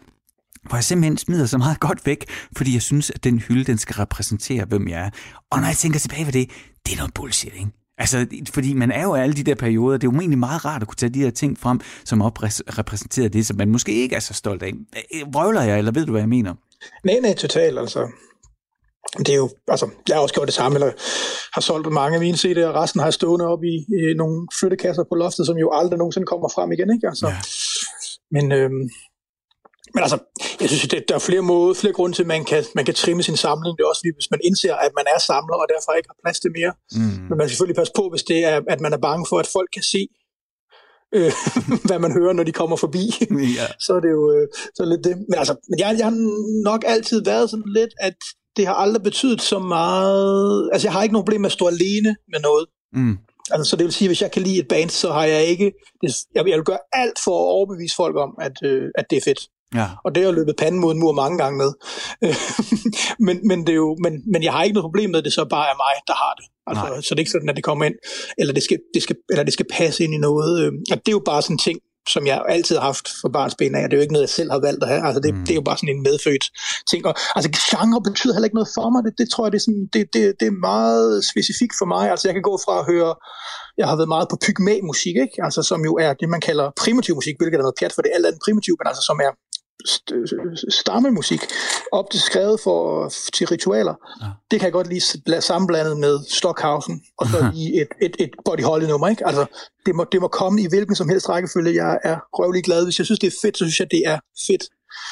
hvor 0.67 0.77
jeg 0.77 0.83
simpelthen 0.83 1.17
smider 1.17 1.45
så 1.45 1.57
meget 1.57 1.79
godt 1.79 2.05
væk, 2.05 2.25
fordi 2.57 2.73
jeg 2.73 2.81
synes, 2.81 3.11
at 3.15 3.23
den 3.23 3.39
hylde, 3.39 3.63
den 3.63 3.77
skal 3.77 3.95
repræsentere, 3.95 4.65
hvem 4.65 4.87
jeg 4.87 5.01
er. 5.01 5.09
Og 5.51 5.59
når 5.59 5.67
jeg 5.67 5.77
tænker 5.77 5.99
tilbage 5.99 6.25
på 6.25 6.31
det, 6.31 6.49
det 6.85 6.93
er 6.93 6.97
noget 6.97 7.13
bullshit, 7.13 7.53
ikke? 7.53 7.82
Altså, 7.97 8.27
fordi 8.53 8.73
man 8.73 8.91
er 8.91 9.03
jo 9.03 9.13
alle 9.13 9.35
de 9.35 9.43
der 9.43 9.55
perioder, 9.55 9.97
det 9.97 10.07
er 10.07 10.11
jo 10.13 10.19
egentlig 10.19 10.39
meget 10.39 10.65
rart 10.65 10.81
at 10.81 10.87
kunne 10.87 10.95
tage 10.95 11.09
de 11.09 11.19
her 11.19 11.31
ting 11.31 11.59
frem, 11.59 11.79
som 12.05 12.21
oprepræsenterer 12.21 13.29
det, 13.29 13.45
som 13.45 13.57
man 13.57 13.69
måske 13.69 13.91
ikke 13.91 14.15
er 14.15 14.19
så 14.19 14.33
stolt 14.33 14.63
af. 14.63 14.71
Vrøvler 15.33 15.61
jeg, 15.61 15.77
eller 15.77 15.91
ved 15.91 16.05
du, 16.05 16.11
hvad 16.11 16.21
jeg 16.21 16.29
mener? 16.29 16.53
Nej, 17.03 17.19
nej, 17.21 17.33
totalt, 17.33 17.79
altså. 17.79 18.07
det 19.17 19.29
er 19.29 19.35
jo, 19.35 19.49
altså, 19.67 19.89
jeg 20.07 20.15
har 20.15 20.21
også 20.21 20.35
gjort 20.35 20.47
det 20.47 20.53
samme, 20.53 20.75
eller 20.75 20.91
har 21.53 21.61
solgt 21.61 21.91
mange 21.91 22.15
af 22.15 22.21
mine 22.21 22.37
CD'er, 22.37 22.65
og 22.65 22.75
resten 22.75 22.99
har 22.99 23.07
jeg 23.07 23.13
stående 23.13 23.45
op 23.45 23.63
i, 23.63 23.75
i 23.75 24.13
nogle 24.17 24.47
flyttekasser 24.59 25.03
på 25.03 25.15
loftet, 25.15 25.45
som 25.45 25.57
jo 25.57 25.71
aldrig 25.73 25.97
nogensinde 25.97 26.27
kommer 26.27 26.49
frem 26.55 26.71
igen, 26.71 26.89
ikke? 26.95 27.07
Altså, 27.07 27.27
ja. 27.27 27.39
Men, 28.31 28.51
øhm, 28.51 28.89
men 29.93 30.01
altså, 30.05 30.17
jeg 30.61 30.69
synes, 30.69 30.93
at 30.93 31.05
der 31.09 31.15
er 31.15 31.23
flere 31.29 31.45
måder, 31.51 31.73
flere 31.73 31.93
grunde 31.93 32.15
til, 32.15 32.23
at 32.23 32.31
man 32.35 32.45
kan, 32.45 32.63
man 32.75 32.85
kan 32.85 32.93
trimme 32.93 33.23
sin 33.23 33.37
samling. 33.45 33.71
Det 33.77 33.83
er 33.83 33.89
også 33.91 34.01
fordi, 34.03 34.13
hvis 34.19 34.31
man 34.33 34.41
indser, 34.47 34.75
at 34.85 34.91
man 34.99 35.05
er 35.15 35.19
samler, 35.29 35.57
og 35.63 35.67
derfor 35.73 35.91
ikke 35.97 36.09
har 36.11 36.19
plads 36.23 36.39
til 36.39 36.51
mere. 36.57 36.73
Mm. 36.97 37.19
Men 37.27 37.35
man 37.37 37.45
skal 37.45 37.53
selvfølgelig 37.53 37.79
passe 37.81 37.93
på, 37.99 38.03
hvis 38.11 38.23
det 38.31 38.39
er, 38.51 38.55
at 38.73 38.79
man 38.85 38.93
er 38.93 39.01
bange 39.07 39.25
for, 39.29 39.37
at 39.43 39.49
folk 39.57 39.69
kan 39.77 39.85
se, 39.93 40.01
øh, 41.17 41.31
hvad 41.87 41.99
man 42.05 42.11
hører, 42.19 42.33
når 42.33 42.43
de 42.43 42.59
kommer 42.61 42.77
forbi. 42.85 43.03
Ja. 43.59 43.67
så 43.85 43.91
er 43.97 44.01
det 44.05 44.11
jo 44.17 44.23
øh, 44.35 44.47
så 44.75 44.79
er 44.83 44.87
lidt 44.87 45.03
det. 45.07 45.15
Men 45.29 45.37
altså, 45.41 45.55
men 45.69 45.79
jeg, 45.79 45.95
jeg 45.99 46.05
har 46.09 46.17
nok 46.69 46.81
altid 46.87 47.23
været 47.23 47.49
sådan 47.49 47.71
lidt, 47.79 47.93
at 47.99 48.17
det 48.57 48.67
har 48.67 48.73
aldrig 48.73 49.03
betydet 49.03 49.41
så 49.41 49.59
meget... 49.59 50.69
Altså, 50.73 50.87
jeg 50.87 50.93
har 50.93 51.03
ikke 51.03 51.13
nogen 51.13 51.25
problem 51.25 51.41
med 51.41 51.51
at 51.53 51.59
stå 51.59 51.67
alene 51.67 52.15
med 52.31 52.39
noget. 52.39 52.65
Mm. 52.93 53.17
Altså, 53.51 53.69
så 53.69 53.75
det 53.75 53.83
vil 53.85 53.93
sige, 53.93 54.07
at 54.07 54.09
hvis 54.09 54.21
jeg 54.21 54.31
kan 54.31 54.41
lide 54.41 54.59
et 54.59 54.67
band, 54.67 54.89
så 54.89 55.11
har 55.11 55.25
jeg 55.25 55.43
ikke... 55.45 55.65
Det, 56.01 56.15
jeg, 56.35 56.47
jeg 56.47 56.57
vil 56.57 56.63
gøre 56.63 56.83
alt 56.93 57.19
for 57.23 57.31
at 57.31 57.51
overbevise 57.57 57.95
folk 57.95 58.15
om, 58.15 58.31
at, 58.41 58.57
øh, 58.63 58.89
at 58.97 59.05
det 59.09 59.17
er 59.17 59.21
fedt. 59.21 59.41
Ja. 59.75 59.87
Og 60.05 60.15
det 60.15 60.23
har 60.23 60.29
jeg 60.29 60.35
løbet 60.35 60.55
panden 60.57 60.81
mod 60.81 60.93
en 60.93 60.99
mur 60.99 61.11
mange 61.11 61.37
gange 61.37 61.57
med. 61.57 61.71
men, 63.27 63.47
men, 63.47 63.59
det 63.67 63.69
er 63.69 63.81
jo, 63.85 63.97
men, 64.03 64.13
men 64.31 64.43
jeg 64.43 64.53
har 64.53 64.63
ikke 64.63 64.73
noget 64.73 64.83
problem 64.83 65.09
med, 65.09 65.19
at 65.19 65.25
det 65.25 65.33
så 65.33 65.45
bare 65.49 65.67
er 65.71 65.77
mig, 65.85 65.95
der 66.07 66.13
har 66.23 66.33
det. 66.39 66.45
Altså, 66.67 67.07
så 67.07 67.15
det 67.15 67.19
er 67.19 67.25
ikke 67.25 67.31
sådan, 67.31 67.49
at 67.49 67.55
det 67.55 67.63
kommer 67.63 67.85
ind, 67.85 67.95
eller 68.37 68.53
det 68.53 68.63
skal, 68.63 68.79
det 68.93 69.03
skal, 69.03 69.15
eller 69.29 69.43
det 69.43 69.53
skal 69.53 69.65
passe 69.71 70.03
ind 70.03 70.13
i 70.13 70.17
noget. 70.17 70.61
Øh, 70.61 70.71
og 70.91 70.97
det 70.97 71.07
er 71.07 71.17
jo 71.19 71.23
bare 71.25 71.41
sådan 71.41 71.55
en 71.55 71.65
ting, 71.67 71.79
som 72.09 72.27
jeg 72.27 72.37
altid 72.49 72.75
har 72.75 72.83
haft 72.91 73.07
for 73.21 73.29
barnsben 73.29 73.75
af, 73.75 73.83
det 73.89 73.93
er 73.93 73.97
jo 73.97 74.01
ikke 74.01 74.13
noget, 74.13 74.27
jeg 74.27 74.37
selv 74.39 74.51
har 74.51 74.59
valgt 74.59 74.83
at 74.83 74.89
have. 74.89 75.03
Altså, 75.07 75.19
det, 75.19 75.33
mm. 75.33 75.41
det 75.45 75.51
er 75.51 75.59
jo 75.61 75.67
bare 75.69 75.77
sådan 75.77 75.95
en 75.95 76.03
medfødt 76.09 76.45
ting. 76.91 77.01
Og, 77.09 77.13
altså, 77.35 77.49
genre 77.69 78.01
betyder 78.09 78.33
heller 78.33 78.49
ikke 78.49 78.59
noget 78.59 78.75
for 78.77 78.87
mig. 78.93 79.01
Det, 79.05 79.13
det 79.21 79.27
tror 79.29 79.45
jeg, 79.45 79.51
det 79.51 79.59
er, 79.61 79.65
sådan, 79.67 79.85
det, 79.93 80.01
det, 80.15 80.23
det 80.39 80.47
er 80.47 80.57
meget 80.73 81.07
specifikt 81.31 81.75
for 81.79 81.87
mig. 81.93 82.03
Altså, 82.11 82.27
jeg 82.27 82.35
kan 82.35 82.47
gå 82.49 82.55
fra 82.65 82.75
at 82.81 82.85
høre, 82.91 83.11
jeg 83.79 83.87
har 83.89 83.95
været 83.99 84.13
meget 84.15 84.27
på 84.31 84.37
pygmæ-musik, 84.45 85.15
ikke? 85.25 85.37
Altså, 85.45 85.61
som 85.69 85.79
jo 85.87 85.93
er 86.05 86.11
det, 86.21 86.27
man 86.35 86.41
kalder 86.49 86.67
primitiv 86.83 87.13
musik, 87.19 87.35
hvilket 87.39 87.57
er 87.57 87.65
noget 87.65 87.79
pjat, 87.79 87.93
for 87.93 88.01
det 88.01 88.09
er 88.09 88.15
alt 88.17 88.27
andet 88.29 88.41
primitiv, 88.45 88.73
men 88.79 88.87
altså, 88.91 89.03
som 89.09 89.17
er 89.27 89.31
stammemusik, 90.69 91.39
op 91.91 92.05
til 92.11 92.21
skrevet 92.21 92.59
for, 92.63 93.09
til 93.33 93.47
ritualer. 93.47 93.95
Ja. 94.21 94.27
Det 94.51 94.59
kan 94.59 94.65
jeg 94.65 94.73
godt 94.73 94.87
lige 94.87 95.01
sammenblandet 95.41 95.97
med 95.97 96.19
Stockhausen, 96.29 97.01
og 97.17 97.27
så 97.27 97.37
lige 97.53 97.81
et, 97.81 97.87
et, 98.01 98.15
et 98.19 98.29
Body 98.45 98.63
Holly 98.63 98.85
nummer. 98.85 99.07
Ikke? 99.07 99.27
Altså, 99.27 99.45
det, 99.85 99.95
må, 99.95 100.05
det 100.11 100.21
må 100.21 100.27
komme 100.27 100.61
i 100.61 100.67
hvilken 100.69 100.95
som 100.95 101.09
helst 101.09 101.29
rækkefølge. 101.29 101.85
Jeg 101.85 101.99
er 102.03 102.17
røvlig 102.33 102.63
glad. 102.63 102.83
Hvis 102.83 102.99
jeg 102.99 103.05
synes, 103.05 103.19
det 103.19 103.27
er 103.27 103.37
fedt, 103.41 103.57
så 103.57 103.65
synes 103.65 103.79
jeg, 103.79 103.91
det 103.91 104.01
er 104.05 104.19
fedt. 104.47 104.63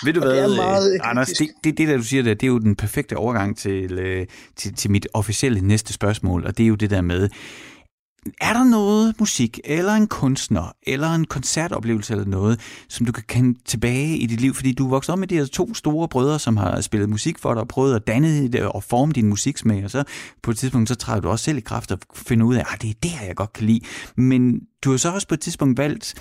Ved 0.05 0.13
du 0.13 0.19
og 0.19 0.25
hvad, 0.25 0.37
det 0.37 0.43
er 0.43 0.55
meget 0.55 0.99
Anders, 1.03 1.27
det, 1.27 1.49
det, 1.63 1.77
det 1.77 1.87
der 1.87 1.97
du 1.97 2.03
siger 2.03 2.23
der, 2.23 2.33
det 2.33 2.43
er 2.43 2.47
jo 2.47 2.59
den 2.59 2.75
perfekte 2.75 3.17
overgang 3.17 3.57
til, 3.57 3.91
øh, 3.91 4.27
til, 4.55 4.73
til 4.75 4.91
mit 4.91 5.07
officielle 5.13 5.61
næste 5.61 5.93
spørgsmål, 5.93 6.45
og 6.45 6.57
det 6.57 6.63
er 6.63 6.67
jo 6.67 6.75
det 6.75 6.89
der 6.89 7.01
med, 7.01 7.29
er 8.41 8.53
der 8.53 8.63
noget 8.63 9.19
musik, 9.19 9.59
eller 9.63 9.93
en 9.93 10.07
kunstner, 10.07 10.71
eller 10.83 11.09
en 11.09 11.25
koncertoplevelse 11.25 12.13
eller 12.13 12.25
noget, 12.25 12.59
som 12.89 13.05
du 13.05 13.11
kan 13.11 13.23
kende 13.27 13.59
tilbage 13.65 14.17
i 14.17 14.25
dit 14.25 14.41
liv? 14.41 14.53
Fordi 14.53 14.71
du 14.71 14.85
er 14.85 14.89
vokset 14.89 15.13
op 15.13 15.19
med 15.19 15.27
de 15.27 15.35
her 15.35 15.45
to 15.45 15.73
store 15.73 16.07
brødre, 16.07 16.39
som 16.39 16.57
har 16.57 16.81
spillet 16.81 17.09
musik 17.09 17.39
for 17.39 17.53
dig, 17.53 17.61
og 17.61 17.67
prøvet 17.67 17.95
at 17.95 18.07
danne 18.07 18.47
det 18.47 18.59
øh, 18.59 18.67
og 18.67 18.83
forme 18.83 19.13
din 19.13 19.27
musiksmag, 19.27 19.83
og 19.83 19.91
så 19.91 20.03
på 20.43 20.51
et 20.51 20.57
tidspunkt, 20.57 20.89
så 20.89 20.95
træder 20.95 21.21
du 21.21 21.29
også 21.29 21.45
selv 21.45 21.57
i 21.57 21.61
kraft 21.61 21.91
og 21.91 21.99
finder 22.15 22.45
ud 22.45 22.55
af, 22.55 22.63
at 22.73 22.81
det 22.81 22.89
er 22.89 22.93
det 23.03 23.11
her, 23.11 23.25
jeg 23.25 23.35
godt 23.35 23.53
kan 23.53 23.65
lide. 23.65 23.79
Men 24.15 24.61
du 24.83 24.91
har 24.91 24.97
så 24.97 25.11
også 25.11 25.27
på 25.27 25.33
et 25.33 25.41
tidspunkt 25.41 25.77
valgt, 25.77 26.15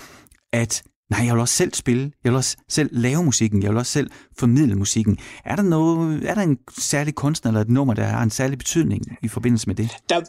at 0.53 0.83
Nej, 1.11 1.25
jeg 1.25 1.33
vil 1.33 1.41
også 1.41 1.55
selv 1.55 1.73
spille. 1.73 2.11
Jeg 2.23 2.31
vil 2.31 2.37
også 2.37 2.57
selv 2.69 2.89
lave 2.91 3.23
musikken. 3.23 3.63
Jeg 3.63 3.69
vil 3.69 3.77
også 3.77 3.91
selv 3.91 4.11
formidle 4.39 4.75
musikken. 4.75 5.17
Er 5.45 5.55
der, 5.55 5.63
noget, 5.63 6.29
er 6.29 6.33
der 6.33 6.41
en 6.41 6.57
særlig 6.77 7.15
kunstner 7.15 7.51
eller 7.51 7.61
et 7.61 7.69
nummer, 7.69 7.93
der 7.93 8.03
har 8.03 8.23
en 8.23 8.29
særlig 8.29 8.57
betydning 8.57 9.01
i 9.23 9.27
forbindelse 9.27 9.67
med 9.67 9.75
det? 9.75 9.89
Der, 10.09 10.21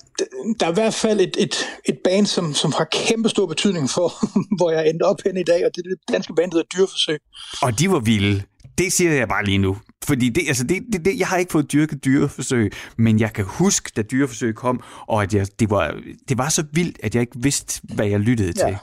der 0.61 0.67
er 0.67 0.71
i 0.71 0.75
hvert 0.75 0.95
fald 0.95 1.21
et, 1.21 1.37
et, 1.39 1.55
et 1.85 1.99
band, 2.05 2.27
som, 2.27 2.55
som 2.55 2.73
har 2.79 2.89
kæmpe 2.93 3.29
stor 3.29 3.47
betydning 3.47 3.91
for, 3.91 4.09
hvor 4.59 4.71
jeg 4.71 4.89
endte 4.89 5.03
op 5.03 5.17
hen 5.27 5.37
i 5.37 5.43
dag, 5.43 5.67
og 5.67 5.71
det 5.77 5.87
er 5.87 5.89
det 5.89 5.99
danske 6.13 6.35
band, 6.35 6.51
der 6.51 6.57
hedder 6.57 6.69
Dyrforsøg. 6.77 7.19
Og 7.63 7.79
de 7.79 7.91
var 7.91 7.99
vilde. 7.99 8.43
Det 8.79 8.93
siger 8.93 9.13
jeg 9.13 9.29
bare 9.29 9.45
lige 9.45 9.59
nu. 9.59 9.77
Fordi 10.05 10.29
det, 10.29 10.43
altså 10.49 10.65
det, 10.65 10.83
det, 10.93 11.05
det, 11.05 11.19
jeg 11.19 11.27
har 11.27 11.37
ikke 11.37 11.53
fået 11.53 11.73
dyrket 11.73 12.05
dyreforsøg, 12.05 12.73
men 12.99 13.21
jeg 13.21 13.33
kan 13.33 13.45
huske, 13.45 13.93
da 13.97 14.03
dyreforsøg 14.03 14.55
kom, 14.55 14.81
og 15.09 15.23
at 15.23 15.35
jeg, 15.35 15.47
det, 15.61 15.71
var, 15.71 16.01
det 16.29 16.39
var 16.39 16.49
så 16.49 16.65
vildt, 16.73 16.99
at 17.03 17.15
jeg 17.15 17.21
ikke 17.21 17.37
vidste, 17.43 17.81
hvad 17.95 18.07
jeg 18.07 18.21
lyttede 18.21 18.53
ja. 18.57 18.67
til. 18.67 18.79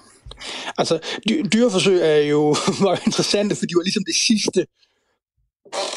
Altså, 0.78 1.00
dy- 1.30 1.46
dyreforsøg 1.54 2.00
er 2.02 2.18
jo 2.18 2.56
meget 2.86 3.00
interessante, 3.06 3.56
fordi 3.56 3.70
det 3.70 3.78
var 3.78 3.84
ligesom 3.84 4.04
det 4.06 4.16
sidste 4.16 4.66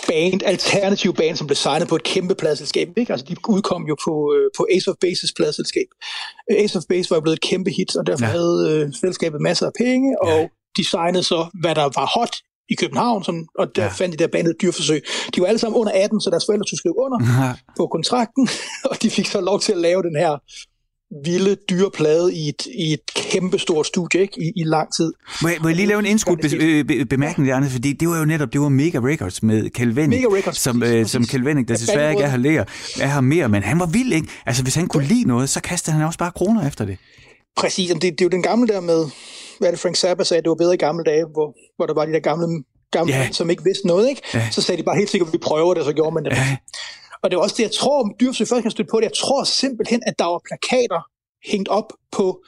band, 0.08 0.42
alternative 0.42 1.14
band, 1.14 1.36
som 1.36 1.46
blev 1.46 1.56
signet 1.56 1.88
på 1.88 1.96
et 1.96 2.02
kæmpe 2.02 2.34
pladselskab. 2.34 2.88
Ikke? 2.96 3.12
Altså, 3.12 3.26
de 3.28 3.36
udkom 3.48 3.82
jo 3.88 3.96
på, 4.04 4.34
øh, 4.34 4.50
på 4.56 4.66
Ace 4.76 4.90
of 4.90 4.96
Bases 5.00 5.32
pladselskab. 5.36 5.86
Ace 6.50 6.78
of 6.78 6.84
Base 6.88 7.10
var 7.10 7.16
jo 7.16 7.20
blevet 7.20 7.36
et 7.36 7.42
kæmpe 7.42 7.70
hit, 7.70 7.96
og 7.96 8.06
derfor 8.06 8.24
ja. 8.24 8.30
havde 8.30 8.68
øh, 8.70 8.94
selskabet 9.00 9.40
masser 9.40 9.66
af 9.66 9.72
penge, 9.78 10.22
og 10.22 10.38
ja. 10.40 10.48
de 10.76 10.84
signede 10.84 11.22
så, 11.22 11.46
hvad 11.60 11.74
der 11.74 11.82
var 11.82 12.06
hot 12.20 12.36
i 12.68 12.74
København, 12.74 13.24
som, 13.24 13.46
og 13.58 13.76
der 13.76 13.82
ja. 13.82 13.88
fandt 13.88 14.18
de 14.18 14.22
der 14.22 14.30
bandet 14.30 14.54
Dyrforsøg. 14.62 15.02
De 15.34 15.40
var 15.40 15.46
alle 15.46 15.58
sammen 15.58 15.80
under 15.80 15.92
18, 15.94 16.20
så 16.20 16.30
deres 16.30 16.44
forældre 16.46 16.66
skulle 16.66 16.78
skrive 16.78 16.98
under 17.04 17.18
ja. 17.40 17.52
på 17.76 17.86
kontrakten, 17.86 18.48
og 18.90 19.02
de 19.02 19.10
fik 19.10 19.26
så 19.26 19.40
lov 19.40 19.60
til 19.60 19.72
at 19.72 19.78
lave 19.78 20.02
den 20.02 20.16
her 20.16 20.32
vilde, 21.24 21.56
dyre 21.70 21.90
plade 21.90 22.34
i 22.34 22.48
et, 22.48 22.66
i 22.66 22.92
et 22.92 23.00
kæmpestort 23.14 23.86
studie 23.86 24.20
ikke? 24.20 24.42
I, 24.42 24.52
i 24.56 24.64
lang 24.64 24.94
tid. 24.96 25.12
Må 25.42 25.48
jeg, 25.48 25.56
må 25.62 25.68
jeg 25.68 25.76
lige 25.76 25.88
lave 25.88 25.98
en 25.98 26.06
indskudt 26.06 26.40
be, 26.40 26.84
be, 26.84 27.04
bemærkning 27.04 27.48
der, 27.48 27.68
fordi 27.68 27.92
det 27.92 28.08
var 28.08 28.18
jo 28.18 28.24
netop, 28.24 28.52
det 28.52 28.60
var 28.60 28.68
Mega 28.68 28.98
Records 28.98 29.42
med 29.42 29.70
Kelvin, 29.70 30.14
som, 30.52 30.82
øh, 30.82 31.06
som 31.06 31.26
Kelvin, 31.26 31.56
der 31.56 31.62
desværre 31.76 32.10
ikke 32.10 32.22
er 32.22 32.28
her, 32.28 32.36
lærer, 32.36 32.64
er 33.00 33.06
her 33.06 33.20
mere, 33.20 33.48
men 33.48 33.62
han 33.62 33.80
var 33.80 33.86
vild, 33.86 34.12
ikke? 34.12 34.28
Altså, 34.46 34.62
hvis 34.62 34.74
han 34.74 34.88
kunne 34.88 35.04
lide 35.04 35.24
noget, 35.24 35.50
så 35.50 35.60
kastede 35.60 35.96
han 35.96 36.06
også 36.06 36.18
bare 36.18 36.32
kroner 36.36 36.68
efter 36.68 36.84
det. 36.84 36.98
Præcis, 37.56 37.90
det, 37.90 38.02
det 38.02 38.20
er 38.20 38.24
jo 38.24 38.28
den 38.28 38.42
gamle 38.42 38.68
der 38.68 38.80
med, 38.80 39.06
hvad 39.58 39.72
det 39.72 39.78
Frank 39.80 39.96
Zappa 39.96 40.24
sagde, 40.24 40.42
det 40.42 40.48
var 40.48 40.54
bedre 40.54 40.74
i 40.74 40.76
gamle 40.76 41.04
dage, 41.04 41.24
hvor, 41.32 41.56
hvor 41.76 41.86
der 41.86 41.94
var 41.94 42.04
de 42.04 42.12
der 42.12 42.20
gamle, 42.20 42.62
gamle 42.90 43.14
ja. 43.14 43.28
som 43.32 43.50
ikke 43.50 43.64
vidste 43.64 43.86
noget, 43.86 44.08
ikke? 44.08 44.22
Ja. 44.34 44.48
Så 44.50 44.62
sagde 44.62 44.78
de 44.78 44.84
bare 44.84 44.96
helt 44.96 45.10
sikkert, 45.10 45.28
at 45.28 45.32
vi 45.32 45.38
prøver 45.38 45.74
det, 45.74 45.84
så 45.84 45.92
gjorde 45.92 46.14
man 46.14 46.24
det. 46.24 46.30
Ja. 46.30 46.56
Og 47.22 47.30
det 47.30 47.36
er 47.36 47.40
også 47.40 47.54
det, 47.58 47.62
jeg 47.62 47.72
tror, 47.72 48.02
om 48.02 48.14
Dyrfsø 48.20 48.44
først 48.44 48.62
kan 48.62 48.70
støtte 48.70 48.90
på 48.90 49.00
det, 49.00 49.04
jeg 49.04 49.16
tror 49.16 49.44
simpelthen, 49.44 50.02
at 50.06 50.14
der 50.18 50.24
var 50.24 50.40
plakater 50.48 51.00
hængt 51.50 51.68
op 51.68 51.92
på, 52.12 52.44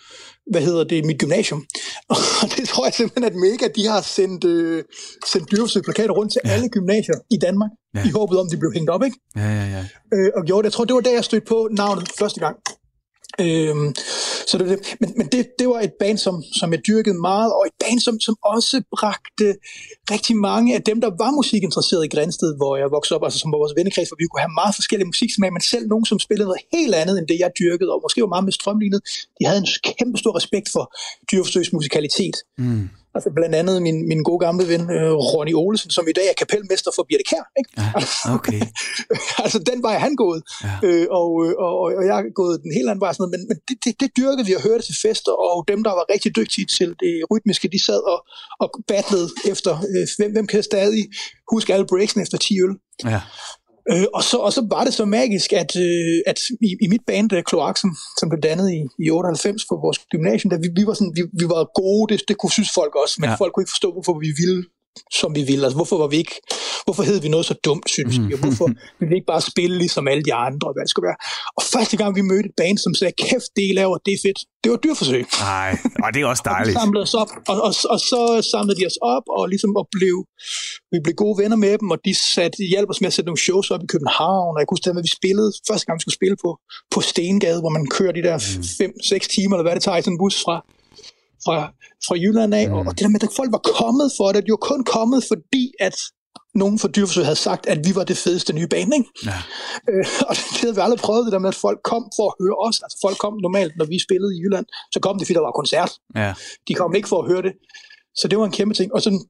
hvad 0.52 0.60
hedder 0.60 0.84
det, 0.84 1.04
mit 1.04 1.18
gymnasium. 1.18 1.64
Og 2.42 2.48
det 2.56 2.68
tror 2.68 2.84
jeg 2.86 2.94
simpelthen, 2.94 3.24
at 3.24 3.34
Mega, 3.34 3.66
de 3.76 3.86
har 3.86 4.00
sendt, 4.00 4.44
øh, 4.44 4.84
sendt 5.32 5.50
dyreforsøgplakater 5.50 6.14
rundt 6.14 6.32
til 6.32 6.40
ja. 6.44 6.50
alle 6.50 6.68
gymnasier 6.68 7.14
i 7.30 7.36
Danmark, 7.36 7.70
ja. 7.94 8.06
i 8.06 8.10
håbet 8.10 8.38
om, 8.38 8.48
de 8.50 8.56
blev 8.56 8.72
hængt 8.72 8.90
op, 8.90 9.02
ikke? 9.04 9.16
Ja, 9.36 9.48
ja, 9.60 9.66
ja. 9.76 9.84
Øh, 10.14 10.30
og 10.36 10.44
gjorde 10.44 10.62
det. 10.62 10.64
Jeg 10.64 10.72
tror, 10.72 10.84
det 10.84 10.94
var 10.94 11.00
der, 11.00 11.12
jeg 11.12 11.24
stødte 11.24 11.46
på 11.46 11.68
navnet 11.70 12.08
første 12.18 12.40
gang. 12.40 12.56
Øhm, 13.41 13.95
så 14.49 14.59
det, 14.59 14.68
det. 14.68 14.97
Men, 15.01 15.12
men 15.16 15.26
det, 15.26 15.47
det 15.59 15.68
var 15.68 15.80
et 15.80 15.95
band, 16.01 16.18
som, 16.18 16.43
som 16.61 16.72
jeg 16.72 16.80
dyrkede 16.87 17.20
meget, 17.20 17.53
og 17.53 17.62
et 17.66 17.76
band, 17.82 18.01
som, 18.01 18.20
som 18.20 18.37
også 18.45 18.82
bragte 18.97 19.47
rigtig 20.11 20.37
mange 20.37 20.74
af 20.74 20.82
dem, 20.82 21.01
der 21.01 21.11
var 21.22 21.30
musikinteresseret 21.30 22.05
i 22.05 22.09
Grænsted, 22.14 22.57
hvor 22.57 22.76
jeg 22.76 22.91
voksede 22.91 23.16
op, 23.16 23.24
altså 23.24 23.39
som 23.39 23.53
var 23.53 23.59
vores 23.59 23.74
vennekreds, 23.76 24.09
hvor 24.09 24.16
vi 24.20 24.26
kunne 24.26 24.45
have 24.47 24.59
meget 24.62 24.74
forskellige 24.74 25.07
musiksmag, 25.07 25.53
men 25.53 25.62
selv 25.62 25.87
nogen, 25.89 26.05
som 26.05 26.18
spillede 26.18 26.49
noget 26.49 26.62
helt 26.72 26.95
andet 26.95 27.18
end 27.18 27.26
det, 27.28 27.39
jeg 27.39 27.51
dyrkede, 27.61 27.91
og 27.95 28.01
måske 28.05 28.20
var 28.20 28.32
meget 28.35 28.45
mere 28.45 28.59
strømlignet, 28.61 29.01
de 29.39 29.47
havde 29.47 29.61
en 29.64 29.68
kæmpe 29.99 30.18
stor 30.18 30.37
respekt 30.37 30.68
for 30.74 30.85
dyreforsøgs 31.30 31.72
musikalitet. 31.72 32.37
Mm. 32.59 32.89
Altså 33.16 33.30
blandt 33.36 33.54
andet 33.54 33.82
min, 33.82 34.08
min 34.08 34.22
gode 34.28 34.40
gamle 34.46 34.64
ven, 34.72 34.82
øh, 34.96 35.12
Ronny 35.32 35.54
Olesen, 35.54 35.90
som 35.90 36.04
i 36.08 36.12
dag 36.18 36.26
er 36.32 36.36
kapelmester 36.42 36.90
for 36.96 37.02
Birte 37.08 37.24
Kær. 37.30 37.44
Ikke? 37.60 37.70
Ja, 37.78 37.90
okay. 38.36 38.60
altså 39.44 39.58
den 39.70 39.82
vej 39.82 39.96
han 40.06 40.16
gået, 40.16 40.42
ja. 40.64 40.74
øh, 40.88 41.06
og, 41.10 41.28
og, 41.64 41.72
og, 41.82 41.88
og 41.98 42.04
jeg 42.08 42.14
er 42.18 42.22
gået 42.42 42.62
den 42.62 42.72
helt 42.78 42.88
anden 42.90 43.04
vej. 43.04 43.12
Sådan 43.12 43.22
noget. 43.22 43.34
Men, 43.34 43.42
men 43.50 43.56
det, 43.68 43.76
det, 43.84 43.92
det 44.00 44.08
dyrkede 44.18 44.46
vi 44.46 44.54
og 44.58 44.62
hørte 44.68 44.84
til 44.88 44.96
fester, 45.04 45.32
og 45.32 45.64
dem, 45.68 45.80
der 45.86 45.92
var 45.98 46.04
rigtig 46.14 46.36
dygtige 46.36 46.66
til 46.76 46.88
det 47.02 47.14
rytmiske, 47.30 47.68
de 47.74 47.84
sad 47.88 48.00
og, 48.12 48.18
og 48.62 48.68
battlede 48.88 49.28
efter, 49.52 49.72
øh, 49.92 50.06
hvem, 50.18 50.30
hvem 50.32 50.46
kan 50.46 50.62
stadig 50.62 51.04
huske 51.52 51.74
alle 51.74 51.86
breaksene 51.86 52.22
efter 52.22 52.38
10 52.38 52.62
øl. 52.64 52.74
Ja. 53.04 53.20
Øh, 53.93 54.07
og, 54.14 54.22
så, 54.30 54.37
og 54.37 54.53
så 54.53 54.66
var 54.70 54.85
det 54.85 54.95
så 54.95 55.05
magisk, 55.05 55.53
at, 55.53 55.76
øh, 55.76 56.18
at 56.26 56.39
i, 56.68 56.76
i 56.85 56.87
mit 56.89 57.05
band, 57.07 57.32
uh, 57.32 57.43
Kloaksen, 57.51 57.91
som 58.18 58.28
blev 58.28 58.41
dannet 58.41 58.68
i, 58.78 58.80
i 59.05 59.11
98 59.11 59.64
på 59.70 59.74
vores 59.85 59.99
gymnasium, 60.12 60.51
der 60.51 60.59
vi, 60.59 60.68
vi, 60.78 60.87
var, 60.87 60.95
sådan, 60.95 61.12
vi, 61.18 61.22
vi 61.41 61.47
var 61.55 61.62
gode, 61.80 62.05
det, 62.12 62.28
det 62.28 62.37
kunne 62.39 62.55
synes 62.57 62.70
folk 62.80 62.95
også, 63.03 63.14
men 63.20 63.30
ja. 63.30 63.35
folk 63.35 63.53
kunne 63.53 63.62
ikke 63.64 63.76
forstå, 63.76 63.93
hvorfor 63.93 64.14
vi 64.24 64.30
ville 64.41 64.61
som 65.20 65.34
vi 65.34 65.42
ville. 65.51 65.64
Altså, 65.64 65.78
hvorfor 65.80 65.99
var 65.99 66.07
vi 66.07 66.16
ikke, 66.16 66.36
hvorfor 66.84 67.03
hed 67.09 67.18
vi 67.20 67.28
noget 67.28 67.47
så 67.47 67.55
dumt, 67.68 67.90
synes 67.97 68.14
vi, 68.20 68.32
og 68.34 68.40
hvorfor 68.45 68.66
ville 68.99 69.11
vi 69.12 69.16
ikke 69.18 69.30
bare 69.34 69.45
spille 69.53 69.76
ligesom 69.78 70.09
alle 70.09 70.24
de 70.28 70.34
andre, 70.47 70.66
hvad 70.72 70.82
det 70.84 70.90
skulle 70.90 71.09
være. 71.11 71.20
Og 71.59 71.62
første 71.74 71.97
gang 72.01 72.11
vi 72.18 72.22
mødte 72.30 72.49
et 72.51 72.57
band, 72.61 72.78
som 72.78 72.95
sagde, 72.95 73.12
kæft, 73.24 73.51
det 73.57 73.62
I 73.70 73.72
laver, 73.80 73.97
det 74.07 74.12
er 74.16 74.20
fedt. 74.26 74.40
Det 74.62 74.68
var 74.72 74.78
dyrforsøg. 74.84 75.24
Nej, 75.40 75.70
og 76.05 76.09
det 76.14 76.18
er 76.22 76.26
også 76.32 76.45
dejligt. 76.53 76.76
og 76.76 76.82
samlede 76.82 77.03
os 77.09 77.14
op, 77.22 77.30
og, 77.51 77.57
og, 77.68 77.72
og, 77.95 78.01
så 78.11 78.20
samlede 78.53 78.76
de 78.80 78.84
os 78.90 78.99
op, 79.14 79.26
og 79.36 79.42
ligesom 79.53 79.70
og 79.80 79.86
blev, 79.97 80.16
vi 80.92 80.99
blev 81.05 81.14
gode 81.24 81.36
venner 81.42 81.59
med 81.66 81.74
dem, 81.80 81.88
og 81.95 81.99
de 82.07 82.12
satte, 82.34 82.57
hjalp 82.72 82.88
os 82.92 83.01
med 83.01 83.09
at 83.11 83.16
sætte 83.16 83.28
nogle 83.30 83.45
shows 83.47 83.66
op 83.74 83.82
i 83.86 83.88
København, 83.95 84.53
og 84.55 84.59
jeg 84.61 84.66
kunne 84.66 84.76
huske, 84.76 84.90
at 84.90 85.07
vi 85.09 85.14
spillede, 85.20 85.49
første 85.68 85.84
gang 85.86 85.97
vi 85.99 86.05
skulle 86.05 86.20
spille 86.20 86.36
på, 86.45 86.51
på 86.95 87.01
Stengade, 87.11 87.61
hvor 87.62 87.72
man 87.76 87.84
kører 87.97 88.14
de 88.18 88.22
der 88.28 88.36
5-6 88.38 88.84
mm. 88.86 89.20
timer, 89.36 89.55
eller 89.55 89.66
hvad 89.66 89.74
det 89.76 89.82
tager 89.86 89.99
i 89.99 90.03
sådan 90.03 90.14
en 90.14 90.22
bus 90.22 90.36
fra, 90.45 90.57
fra, 91.45 91.57
fra 92.07 92.14
Jylland 92.22 92.55
af, 92.55 92.68
mm. 92.68 92.74
og, 92.74 92.80
og 92.88 92.92
det 92.97 93.03
der 93.05 93.09
med, 93.09 93.22
at 93.22 93.36
folk 93.36 93.53
var 93.53 93.64
kommet 93.80 94.09
for 94.18 94.32
det, 94.32 94.47
de 94.47 94.51
var 94.57 94.64
kun 94.70 94.84
kommet, 94.84 95.20
fordi 95.30 95.64
at 95.80 95.97
nogen 96.55 96.78
for 96.78 96.88
dyrforsøg 96.88 97.24
havde 97.24 97.42
sagt, 97.49 97.66
at 97.66 97.78
vi 97.86 97.92
var 97.95 98.05
det 98.05 98.16
fedeste 98.16 98.53
nye 98.53 98.66
band, 98.66 98.90
ikke? 98.99 99.09
Ja. 99.30 99.38
Øh, 99.90 100.07
og 100.28 100.34
det 100.36 100.61
havde 100.61 100.74
vi 100.74 100.80
aldrig 100.86 101.01
prøvet, 101.07 101.24
det 101.26 101.32
der 101.32 101.45
med, 101.45 101.55
at 101.55 101.62
folk 101.66 101.78
kom 101.84 102.05
for 102.16 102.26
at 102.30 102.34
høre 102.42 102.57
os. 102.66 102.76
Altså 102.84 102.99
folk 103.05 103.16
kom 103.24 103.34
normalt, 103.47 103.72
når 103.78 103.86
vi 103.92 103.99
spillede 104.07 104.32
i 104.36 104.40
Jylland, 104.42 104.66
så 104.95 104.99
kom 105.01 105.18
de, 105.18 105.24
fordi 105.24 105.38
der 105.38 105.49
var 105.49 105.61
koncert. 105.61 105.92
Ja. 106.16 106.30
De 106.68 106.74
kom 106.74 106.95
ikke 106.95 107.09
for 107.09 107.18
at 107.22 107.28
høre 107.30 107.42
det. 107.42 107.53
Så 108.20 108.24
det 108.28 108.38
var 108.38 108.45
en 108.45 108.57
kæmpe 108.59 108.74
ting. 108.74 108.95
Og 108.95 109.03
sådan 109.03 109.22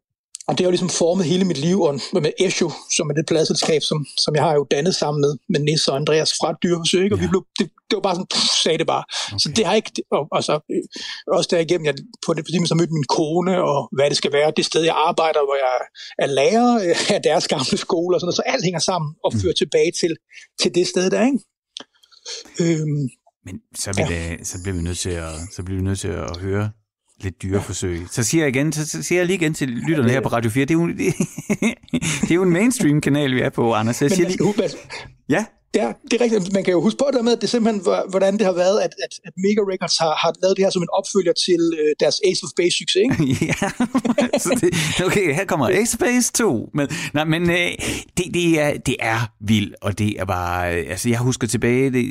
og 0.49 0.53
det 0.53 0.61
har 0.61 0.69
jo 0.69 0.71
ligesom 0.71 0.89
formet 0.89 1.25
hele 1.27 1.45
mit 1.45 1.59
liv, 1.59 1.81
og 1.81 2.01
med 2.13 2.33
Esho, 2.41 2.69
som 2.97 3.11
er 3.11 3.15
det 3.15 3.27
pladselskab, 3.27 3.83
som, 3.83 4.07
som 4.25 4.35
jeg 4.35 4.45
har 4.45 4.55
jo 4.55 4.67
dannet 4.71 4.95
sammen 4.95 5.21
med, 5.21 5.33
med 5.49 5.61
Nisse 5.61 5.93
og 5.93 5.97
Andreas 5.97 6.33
fra 6.41 6.49
Dyreforsøg, 6.63 7.13
og 7.13 7.19
ja. 7.19 7.23
vi 7.23 7.29
blev, 7.29 7.43
det, 7.59 7.67
det 7.89 7.95
var 7.97 8.05
bare 8.09 8.15
sådan, 8.15 8.31
pff, 8.35 8.49
sagde 8.65 8.79
det 8.79 8.87
bare. 8.87 9.05
Okay. 9.29 9.39
Så 9.43 9.49
det 9.57 9.67
har 9.67 9.75
ikke, 9.75 9.93
og, 10.17 10.23
og 10.37 10.45
så 10.45 10.55
øh, 10.73 10.85
også 11.37 11.49
derigennem, 11.55 11.87
jeg, 11.87 11.95
på 12.27 12.35
det, 12.35 12.43
fordi 12.47 12.67
så 12.67 12.75
mødte 12.75 12.93
min 12.99 13.11
kone, 13.19 13.55
og 13.71 13.79
hvad 13.97 14.07
det 14.11 14.17
skal 14.17 14.33
være, 14.33 14.53
det 14.57 14.65
sted, 14.65 14.83
jeg 14.91 14.97
arbejder, 15.11 15.41
hvor 15.47 15.57
jeg 15.65 15.73
er 16.25 16.29
lærer 16.39 16.69
øh, 16.85 17.15
af 17.17 17.21
deres 17.29 17.49
gamle 17.49 17.77
skole, 17.87 18.17
og 18.17 18.21
sådan 18.21 18.27
noget, 18.27 18.41
så 18.41 18.47
alt 18.53 18.65
hænger 18.65 18.83
sammen 18.91 19.09
og 19.25 19.31
mm. 19.35 19.41
fører 19.41 19.57
mm. 19.57 19.63
tilbage 19.63 19.93
til, 20.01 20.13
til 20.61 20.71
det 20.75 20.87
sted 20.93 21.07
der, 21.15 21.23
ikke? 21.31 21.41
Øhm, 22.63 23.05
Men 23.47 23.57
så, 23.83 23.89
vil 23.97 24.07
ja. 24.11 24.15
det, 24.15 24.47
så 24.51 24.57
bliver 24.63 24.77
vi 24.77 24.83
nødt 24.89 24.99
til 25.07 25.15
at, 25.27 25.35
så 25.55 25.63
bliver 25.63 25.79
vi 25.81 25.85
nødt 25.89 26.01
til 26.01 26.09
at 26.09 26.37
høre 26.47 26.71
lidt 27.25 27.43
dyreforsøg. 27.43 28.01
Så 28.11 28.23
siger 28.23 28.45
jeg 28.45 28.57
igen, 28.57 28.73
så 28.73 29.03
siger 29.03 29.19
jeg 29.19 29.27
lige 29.27 29.37
igen 29.37 29.55
til 29.55 29.69
lytterne 29.69 30.11
her 30.11 30.21
på 30.21 30.29
Radio 30.29 30.51
4, 30.51 30.65
det 30.65 30.71
er 30.71 30.79
jo, 30.79 30.89
det, 30.89 30.99
det 32.21 32.31
er 32.31 32.35
jo 32.35 32.43
en 32.43 32.51
mainstream-kanal, 32.59 33.35
vi 33.35 33.41
er 33.41 33.51
på, 33.51 33.73
Anders. 33.75 34.03
Jeg 34.03 34.11
siger 34.11 34.29
lige, 34.29 34.39
ja? 35.29 35.45
Ja, 35.75 35.93
det 36.11 36.21
er 36.21 36.25
rigtigt. 36.25 36.53
Man 36.53 36.65
kan 36.65 36.73
jo 36.73 36.81
huske 36.81 36.99
på 36.99 37.09
det 37.15 37.25
med, 37.25 37.33
at 37.33 37.41
det 37.41 37.49
simpelthen, 37.51 37.83
hvordan 38.09 38.33
det 38.39 38.45
har 38.47 38.53
været, 38.53 38.79
at, 38.81 38.93
at, 39.05 39.13
at 39.27 39.33
Mega 39.37 39.63
Records 39.73 39.99
har, 39.99 40.15
har 40.23 40.33
lavet 40.43 40.57
det 40.57 40.65
her 40.65 40.71
som 40.71 40.83
en 40.83 40.89
opfølger 40.99 41.33
til 41.47 41.63
øh, 41.81 41.91
deres 42.01 42.21
Ace 42.29 42.41
of 42.45 42.51
Base 42.57 42.77
succes, 42.81 43.03
ikke? 43.05 43.15
ja, 43.51 43.69
det, 44.63 44.71
okay, 45.07 45.35
her 45.35 45.45
kommer 45.45 45.69
Ace 45.69 45.95
of 45.97 45.99
Base 45.99 46.33
2. 46.33 46.71
Men, 46.75 46.89
nej, 47.15 47.25
men 47.25 47.51
øh, 47.51 47.57
det, 48.17 48.27
det, 48.35 48.61
er, 48.61 48.79
det 48.79 48.97
er 49.01 49.31
vildt, 49.41 49.75
og 49.83 49.99
det 49.99 50.21
er 50.21 50.25
bare, 50.25 50.79
øh, 50.79 50.91
altså 50.91 51.09
jeg 51.09 51.19
husker 51.19 51.47
tilbage, 51.47 51.91
det, 51.91 52.05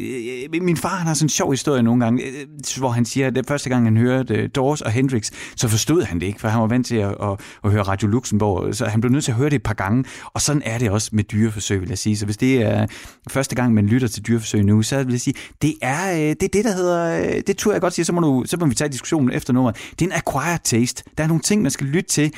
øh, 0.54 0.64
min 0.64 0.78
far 0.78 0.96
han 0.96 1.08
har 1.08 1.14
sådan 1.14 1.26
en 1.26 1.30
sjov 1.30 1.52
historie 1.52 1.84
nogle 1.84 2.04
gange, 2.06 2.24
øh, 2.24 2.48
hvor 2.78 2.90
han 2.90 3.06
siger, 3.06 3.28
at 3.28 3.36
det 3.36 3.48
første 3.48 3.70
gang 3.70 3.86
han 3.86 3.98
hørte 3.98 4.34
øh, 4.34 4.50
Doors 4.56 4.82
og 4.82 4.92
Hendrix, 4.92 5.32
så 5.56 5.68
forstod 5.68 6.02
han 6.04 6.20
det 6.20 6.26
ikke, 6.28 6.40
for 6.40 6.48
han 6.48 6.62
var 6.62 6.68
vant 6.68 6.88
til 6.88 6.96
at, 6.96 7.10
at, 7.10 7.40
at 7.64 7.72
høre 7.72 7.84
Radio 7.84 8.08
Luxembourg, 8.08 8.76
så 8.76 8.86
han 8.86 9.02
blev 9.02 9.12
nødt 9.12 9.24
til 9.24 9.32
at 9.32 9.38
høre 9.38 9.50
det 9.50 9.56
et 9.56 9.64
par 9.64 9.74
gange, 9.74 10.06
og 10.34 10.42
sådan 10.42 10.62
er 10.66 10.78
det 10.78 10.90
også 10.92 11.10
med 11.14 11.24
dyreforsøg, 11.24 11.82
vil 11.82 11.90
jeg 11.90 11.98
sige. 11.98 12.18
Så 12.18 12.26
hvis 12.26 12.38
det 12.38 12.62
er 12.62 12.88
første 13.30 13.53
første 13.54 13.62
gang, 13.62 13.74
man 13.74 13.88
lytter 13.88 14.08
til 14.08 14.28
dyreforsøg 14.28 14.64
nu, 14.64 14.82
så 14.82 15.04
vil 15.04 15.12
jeg 15.12 15.22
sige, 15.22 15.36
det 15.62 15.74
er 15.82 16.14
øh, 16.14 16.20
det, 16.20 16.44
er 16.44 16.48
det 16.54 16.66
der 16.66 16.76
hedder, 16.76 17.36
øh, 17.36 17.42
det 17.48 17.58
tror 17.58 17.72
jeg 17.72 17.82
godt 17.82 17.94
sige, 17.94 18.06
så 18.06 18.14
må, 18.14 18.22
du, 18.22 18.44
så 18.46 18.58
må 18.58 18.66
vi 18.66 18.76
tage 18.76 18.90
diskussionen 18.90 19.32
efter 19.32 19.54
nummeret. 19.54 19.76
Det 20.00 20.02
er 20.02 20.06
en 20.06 20.22
acquired 20.26 20.60
taste. 20.64 21.04
Der 21.18 21.24
er 21.24 21.28
nogle 21.28 21.42
ting, 21.42 21.62
man 21.62 21.72
skal 21.72 21.88
lytte 21.88 22.10
til 22.10 22.34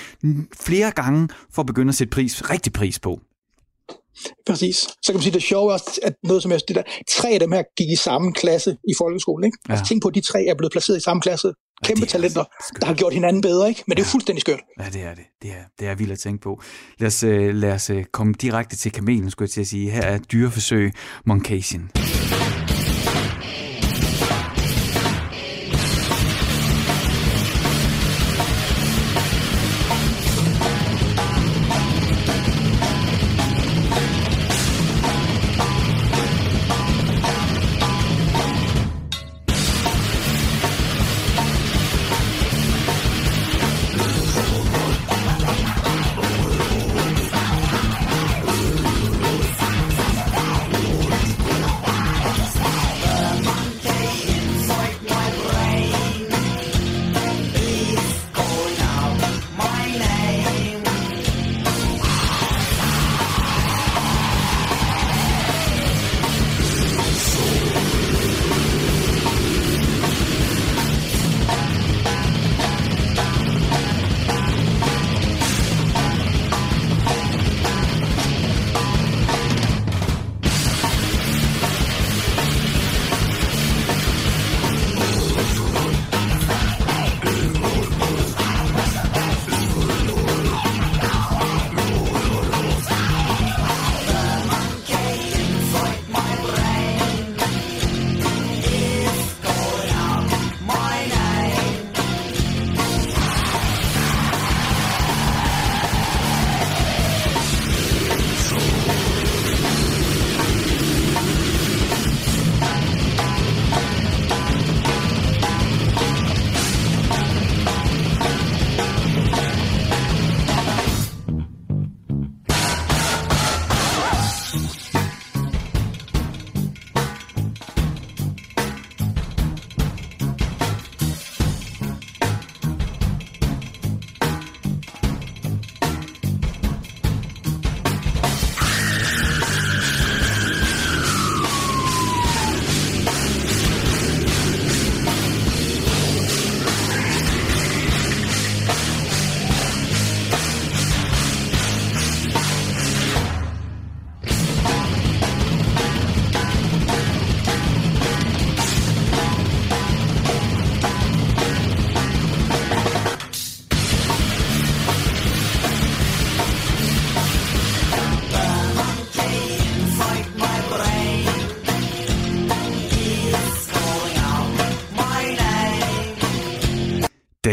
flere 0.59 0.91
gange, 0.91 1.29
for 1.53 1.61
at 1.61 1.65
begynde 1.65 1.89
at 1.89 1.95
sætte 1.95 2.11
pris, 2.11 2.49
rigtig 2.49 2.73
pris 2.73 2.99
på. 2.99 3.19
Præcis. 4.47 4.75
Så 4.77 5.07
kan 5.07 5.15
man 5.15 5.21
sige, 5.21 5.33
det 5.33 5.43
sjove 5.43 5.73
også, 5.73 5.99
at 6.03 6.13
noget 6.23 6.43
som 6.43 6.51
jeg, 6.51 6.59
det 6.67 6.75
der, 6.75 6.83
tre 7.09 7.29
af 7.29 7.39
dem 7.39 7.51
her 7.51 7.63
gik 7.77 7.89
i 7.91 7.95
samme 7.95 8.33
klasse 8.33 8.77
i 8.91 8.93
folkeskolen. 8.97 9.43
Ikke? 9.45 9.57
Ja. 9.67 9.73
Altså 9.73 9.85
tænk 9.85 10.01
på, 10.01 10.07
at 10.07 10.15
de 10.15 10.21
tre 10.21 10.45
er 10.45 10.55
blevet 10.55 10.71
placeret 10.71 10.97
i 10.97 11.01
samme 11.01 11.21
klasse. 11.21 11.53
Kæmpe 11.83 12.01
ja, 12.01 12.05
talenter, 12.05 12.43
der 12.79 12.85
har 12.85 12.93
gjort 12.93 13.13
hinanden 13.13 13.41
bedre, 13.41 13.69
ikke? 13.69 13.83
Men 13.87 13.97
det 13.97 14.03
er 14.03 14.05
jo 14.05 14.09
fuldstændig 14.09 14.41
skørt. 14.41 14.59
Ja, 14.79 14.85
det 14.93 15.03
er 15.03 15.15
det. 15.15 15.23
Det 15.41 15.49
er, 15.49 15.63
det 15.79 15.87
er 15.87 15.95
vildt 15.95 16.11
at 16.11 16.19
tænke 16.19 16.41
på. 16.41 16.61
Lad 16.99 17.07
os, 17.07 17.23
uh, 17.23 17.29
lad 17.31 17.71
os 17.71 17.89
uh, 17.89 18.03
komme 18.03 18.33
direkte 18.33 18.75
til 18.77 18.91
kamelen, 18.91 19.31
skulle 19.31 19.47
jeg 19.47 19.51
til 19.51 19.61
at 19.61 19.67
sige. 19.67 19.91
Her 19.91 20.01
er 20.01 20.17
dyreforsøg 20.17 20.93
Monkation. 21.25 21.91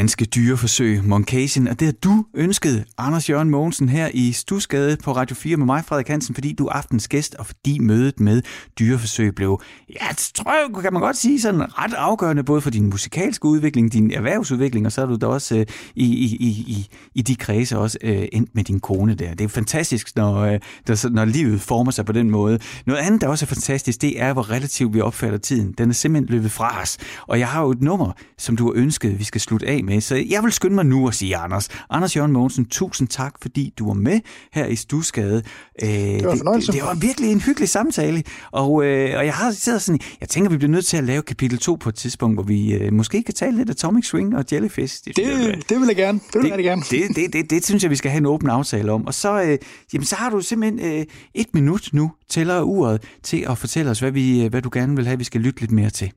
Danske 0.03 0.25
dyreforsøg, 0.25 1.05
Monkation, 1.05 1.69
og 1.69 1.81
det 1.81 1.87
har 1.87 1.93
du 2.05 2.12
ønsket, 2.43 2.85
Anders 2.99 3.31
Jørgen 3.31 3.51
Mogensen, 3.51 3.89
her 3.89 4.11
i 4.15 4.33
Stusgade 4.33 4.97
på 5.05 5.13
Radio 5.13 5.37
4 5.37 5.57
med 5.57 5.67
mig, 5.67 5.85
Frederik 5.85 6.09
Hansen, 6.09 6.35
fordi 6.35 6.53
du 6.53 6.67
er 6.67 6.73
aftens 6.73 7.09
gæst, 7.09 7.35
og 7.35 7.47
fordi 7.47 7.79
mødet 7.79 8.21
med 8.21 8.43
dyreforsøg 8.79 9.35
blev, 9.35 9.63
ja, 9.91 10.07
tror 10.35 10.53
jeg, 10.53 10.83
kan 10.83 10.93
man 10.93 11.03
godt 11.03 11.17
sige, 11.17 11.41
sådan 11.41 11.79
ret 11.79 11.95
afgørende, 11.95 12.45
både 12.45 12.61
for 12.61 12.71
din 12.71 12.87
musikalske 12.91 13.45
udvikling, 13.45 13.93
din 13.93 14.11
erhvervsudvikling, 14.11 14.87
og 14.87 14.93
så 14.93 15.03
er 15.03 15.07
du 15.07 15.17
da 15.17 15.27
også 15.27 15.57
øh, 15.57 15.67
i, 15.95 16.05
i, 16.05 16.47
i, 16.47 16.89
i 17.15 17.23
de 17.23 17.37
kredse 17.37 17.79
også 17.79 17.99
øh, 18.03 18.29
endt 18.33 18.55
med 18.55 18.65
din 18.65 18.81
kone 18.81 19.15
der. 19.15 19.35
Det 19.35 19.45
er 19.45 19.49
fantastisk, 19.49 20.17
når, 20.17 20.37
øh, 20.37 20.61
der, 20.87 21.09
når 21.11 21.25
livet 21.25 21.61
former 21.61 21.91
sig 21.91 22.05
på 22.05 22.13
den 22.13 22.31
måde. 22.31 22.59
Noget 22.87 23.01
andet, 23.01 23.21
der 23.21 23.29
også 23.29 23.45
er 23.45 23.49
fantastisk, 23.49 24.03
det 24.03 24.21
er, 24.21 24.33
hvor 24.33 24.51
relativt 24.51 24.95
vi 24.95 25.01
opfatter 25.01 25.39
tiden. 25.39 25.75
Den 25.79 25.89
er 25.89 25.95
simpelthen 25.95 26.37
løbet 26.37 26.51
fra 26.51 26.83
os. 26.83 26.99
Og 27.27 27.39
jeg 27.39 27.49
har 27.49 27.63
jo 27.63 27.71
et 27.71 27.83
nummer, 27.83 28.13
som 28.39 28.57
du 28.57 28.65
har 28.65 28.73
ønsket, 28.83 29.19
vi 29.19 29.25
skal 29.25 29.41
slutte 29.41 29.67
af 29.67 29.73
af 29.73 29.85
med. 29.85 30.01
Så 30.01 30.25
jeg 30.31 30.43
vil 30.43 30.53
skynde 30.53 30.75
mig 30.75 30.87
nu 30.87 31.09
at 31.09 31.15
sige, 31.15 31.37
Anders. 31.37 31.69
Anders 31.91 32.17
Jørgen 32.17 32.32
Mogensen, 32.33 32.65
tusind 32.65 33.09
tak, 33.09 33.35
fordi 33.43 33.75
du 33.79 33.87
var 33.87 33.95
med 33.95 34.21
her 34.53 34.67
i 34.67 34.77
Stusgade. 34.77 35.43
Øh, 35.83 35.89
det, 35.89 36.25
var 36.25 36.55
det, 36.55 36.73
det 36.73 36.83
var 36.83 36.95
virkelig 36.95 37.33
en 37.33 37.41
hyggelig 37.41 37.69
samtale, 37.69 38.23
og, 38.53 38.85
øh, 38.85 39.19
og 39.19 39.27
jeg 39.27 39.35
har 39.35 39.51
siddet 39.51 39.83
sådan, 39.83 40.01
jeg 40.21 40.29
tænker, 40.29 40.51
vi 40.51 40.57
bliver 40.57 40.71
nødt 40.71 40.87
til 40.87 40.97
at 40.97 41.05
lave 41.05 41.23
kapitel 41.23 41.59
2 41.59 41.75
på 41.75 41.89
et 41.89 41.95
tidspunkt, 41.95 42.37
hvor 42.37 42.43
vi 42.43 42.75
øh, 42.75 42.93
måske 42.93 43.23
kan 43.23 43.35
tale 43.35 43.57
lidt 43.57 43.71
Atomic 43.71 44.07
Swing 44.07 44.37
og 44.37 44.45
Jellyfish. 44.53 45.05
Det, 45.05 45.17
det, 45.17 45.69
det 45.69 45.81
vil 45.81 45.87
jeg 45.87 45.97
gerne. 45.97 46.21
Det 46.33 46.35
vil 46.35 46.43
det, 46.43 46.51
jeg 46.51 46.65
gerne. 46.65 46.83
Det, 46.91 47.17
det, 47.17 47.33
det, 47.33 47.51
det, 47.51 47.65
synes 47.65 47.83
jeg, 47.83 47.91
vi 47.91 47.97
skal 47.97 48.11
have 48.11 48.19
en 48.19 48.27
åben 48.27 48.51
aftale 48.51 48.93
om. 48.93 49.07
Og 49.07 49.15
så, 49.15 49.43
øh, 49.43 49.59
jamen, 49.93 50.05
så 50.05 50.17
har 50.17 50.31
du 50.31 50.41
simpelthen 50.41 50.99
øh, 50.99 51.07
et 51.35 51.47
minut 51.55 51.89
nu, 51.93 52.13
tæller 52.29 52.63
uret, 52.63 53.03
til 53.23 53.47
at 53.49 53.59
fortælle 53.59 53.91
os, 53.91 54.01
hvad, 54.01 54.11
vi, 54.11 54.45
øh, 54.45 54.51
hvad 54.51 54.63
du 54.63 54.71
gerne 54.73 54.97
vil 54.97 55.07
have, 55.07 55.19
vi 55.19 55.25
skal 55.25 55.41
lytte 55.41 55.61
lidt 55.61 55.71
mere 55.71 55.91
til. 55.91 56.13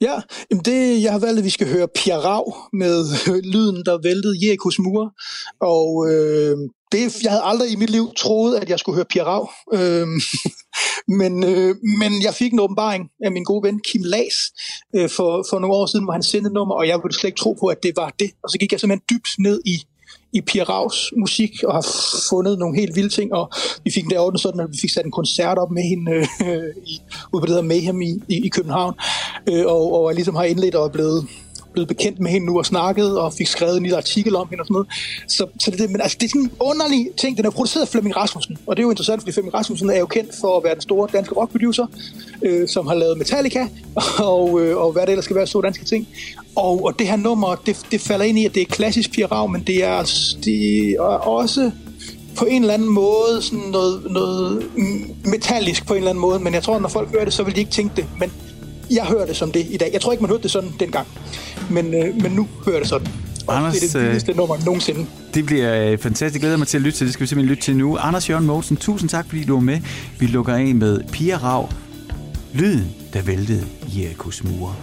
Ja, 0.00 0.20
jamen 0.50 0.64
det, 0.64 1.02
jeg 1.02 1.12
har 1.12 1.18
valgt, 1.18 1.38
at 1.38 1.44
vi 1.44 1.50
skal 1.50 1.68
høre 1.68 1.88
Pia 1.88 2.16
Rav 2.16 2.54
med 2.72 3.04
lyden, 3.54 3.84
der 3.86 4.02
væltede 4.02 4.46
Jerikos 4.46 4.78
mur. 4.78 5.12
Og 5.60 6.10
øh, 6.10 6.56
det, 6.92 7.22
jeg 7.22 7.30
havde 7.30 7.44
aldrig 7.44 7.72
i 7.72 7.76
mit 7.76 7.90
liv 7.90 8.06
troet, 8.16 8.56
at 8.56 8.70
jeg 8.70 8.78
skulle 8.78 8.96
høre 8.96 9.04
Pia 9.04 9.24
Rav. 9.24 9.50
Øh, 9.74 10.06
men, 11.20 11.44
øh, 11.44 11.76
men 12.00 12.22
jeg 12.22 12.34
fik 12.34 12.52
en 12.52 12.60
åbenbaring 12.60 13.04
af 13.24 13.32
min 13.32 13.44
gode 13.44 13.62
ven 13.66 13.80
Kim 13.88 14.02
Las 14.04 14.36
øh, 14.96 15.08
for, 15.10 15.46
for 15.50 15.58
nogle 15.58 15.76
år 15.76 15.86
siden, 15.86 16.04
hvor 16.04 16.12
han 16.12 16.22
sendte 16.22 16.50
nummer, 16.50 16.74
og 16.74 16.88
jeg 16.88 17.00
ville 17.02 17.14
slet 17.14 17.28
ikke 17.28 17.40
tro 17.40 17.52
på, 17.60 17.66
at 17.66 17.82
det 17.82 17.92
var 17.96 18.14
det. 18.18 18.30
Og 18.42 18.50
så 18.50 18.58
gik 18.58 18.72
jeg 18.72 18.80
simpelthen 18.80 19.06
dybt 19.10 19.28
ned 19.38 19.60
i 19.66 19.76
i 20.32 20.40
Pia 20.40 20.62
Raus 20.62 21.12
musik 21.16 21.64
og 21.64 21.74
har 21.74 21.86
fundet 22.30 22.58
nogle 22.58 22.78
helt 22.78 22.96
vilde 22.96 23.08
ting, 23.08 23.32
og 23.32 23.52
vi 23.84 23.90
fik 23.90 24.04
det 24.04 24.18
ordnet 24.18 24.40
sådan, 24.40 24.60
at 24.60 24.72
vi 24.72 24.78
fik 24.80 24.90
sat 24.90 25.04
en 25.04 25.10
koncert 25.10 25.58
op 25.58 25.70
med 25.70 25.82
hende 25.82 26.12
øh, 26.46 26.68
i, 26.86 27.00
ude 27.32 27.40
på 27.40 27.46
det 27.46 27.56
der 27.56 27.62
Mayhem 27.62 28.00
i, 28.02 28.20
i, 28.28 28.46
i 28.46 28.48
København, 28.48 28.94
øh, 29.48 29.66
og, 29.66 29.92
og 29.92 30.14
ligesom 30.14 30.34
har 30.34 30.44
indledt 30.44 30.74
og 30.74 30.84
er 30.84 30.88
blevet 30.88 31.26
blevet 31.72 31.88
bekendt 31.88 32.20
med 32.20 32.30
hende 32.30 32.46
nu 32.46 32.58
og 32.58 32.66
snakket, 32.66 33.18
og 33.18 33.32
fik 33.32 33.46
skrevet 33.46 33.76
en 33.76 33.82
lille 33.82 33.96
artikel 33.96 34.36
om 34.36 34.48
hende 34.50 34.62
og 34.62 34.66
sådan 34.66 34.74
noget. 34.74 34.88
Så, 35.28 35.46
så 35.60 35.70
det, 35.70 35.90
men 35.90 36.00
altså, 36.00 36.16
det 36.20 36.26
er 36.26 36.28
sådan 36.28 36.42
en 36.42 36.52
underlig 36.60 37.08
ting. 37.16 37.36
Den 37.36 37.46
er 37.46 37.50
produceret 37.50 37.82
af 37.82 37.88
Flemming 37.88 38.16
Rasmussen, 38.16 38.58
og 38.66 38.76
det 38.76 38.82
er 38.82 38.84
jo 38.84 38.90
interessant, 38.90 39.22
fordi 39.22 39.32
Flemming 39.32 39.54
Rasmussen 39.54 39.90
er 39.90 39.98
jo 39.98 40.06
kendt 40.06 40.30
for 40.40 40.56
at 40.56 40.64
være 40.64 40.74
den 40.74 40.82
store 40.82 41.08
danske 41.12 41.34
rockproducer, 41.34 41.86
øh, 42.42 42.68
som 42.68 42.86
har 42.86 42.94
lavet 42.94 43.18
Metallica, 43.18 43.68
og, 44.32 44.60
øh, 44.60 44.76
og 44.76 44.92
hvad 44.92 45.02
det 45.02 45.10
ellers 45.10 45.24
skal 45.24 45.36
være 45.36 45.46
store 45.46 45.62
danske 45.62 45.84
ting. 45.84 46.08
Og, 46.56 46.84
og 46.84 46.98
det 46.98 47.06
her 47.06 47.16
nummer, 47.16 47.54
det, 47.54 47.86
det 47.90 48.00
falder 48.00 48.24
ind 48.24 48.38
i, 48.38 48.44
at 48.44 48.54
det 48.54 48.60
er 48.60 48.66
klassisk 48.66 49.12
Pia 49.12 49.26
Rav, 49.26 49.48
men 49.48 49.62
det 49.66 49.84
er, 49.84 49.92
altså, 49.92 50.36
det 50.44 50.90
er 50.90 51.00
også 51.00 51.70
på 52.36 52.44
en 52.44 52.62
eller 52.62 52.74
anden 52.74 52.88
måde 52.88 53.42
sådan 53.42 53.58
noget, 53.58 54.02
noget 54.10 54.70
metallisk 55.24 55.86
på 55.86 55.94
en 55.94 55.98
eller 55.98 56.10
anden 56.10 56.20
måde, 56.20 56.38
men 56.38 56.54
jeg 56.54 56.62
tror, 56.62 56.78
når 56.78 56.88
folk 56.88 57.10
hører 57.10 57.24
det, 57.24 57.32
så 57.32 57.42
vil 57.42 57.54
de 57.54 57.60
ikke 57.60 57.72
tænke 57.72 57.96
det. 57.96 58.06
Men 58.18 58.32
jeg 58.94 59.04
hører 59.04 59.26
det 59.26 59.36
som 59.36 59.52
det 59.52 59.66
i 59.70 59.76
dag. 59.76 59.90
Jeg 59.92 60.00
tror 60.00 60.12
ikke, 60.12 60.22
man 60.22 60.30
hørte 60.30 60.42
det 60.42 60.50
sådan 60.50 60.70
dengang, 60.80 61.06
men, 61.70 61.94
øh, 61.94 62.22
men 62.22 62.32
nu 62.32 62.48
hører 62.66 62.78
det 62.78 62.88
sådan. 62.88 63.08
Og 63.46 63.56
Anders, 63.56 63.74
det 63.74 63.94
er 63.94 63.98
det 63.98 64.06
vildeste 64.06 64.32
nummer 64.32 64.56
nogensinde. 64.64 65.06
Det 65.34 65.46
bliver 65.46 65.90
øh, 65.92 65.98
fantastisk. 65.98 66.34
Jeg 66.34 66.40
glæder 66.40 66.56
mig 66.56 66.66
til 66.66 66.78
at 66.78 66.82
lytte 66.82 66.98
til. 66.98 67.06
Det 67.06 67.14
skal 67.14 67.22
vi 67.22 67.26
simpelthen 67.26 67.50
lytte 67.50 67.62
til 67.62 67.76
nu. 67.76 67.96
Anders 67.96 68.30
Jørgen 68.30 68.46
Mogensen, 68.46 68.76
tusind 68.76 69.10
tak, 69.10 69.26
fordi 69.28 69.44
du 69.44 69.54
var 69.54 69.60
med. 69.60 69.80
Vi 70.18 70.26
lukker 70.26 70.54
af 70.54 70.74
med 70.74 71.00
Pia 71.12 71.36
Rav. 71.36 71.68
Lyden, 72.54 72.94
der 73.12 73.22
væltede 73.22 73.66
Jerikos 73.96 74.44
mure. 74.44 74.74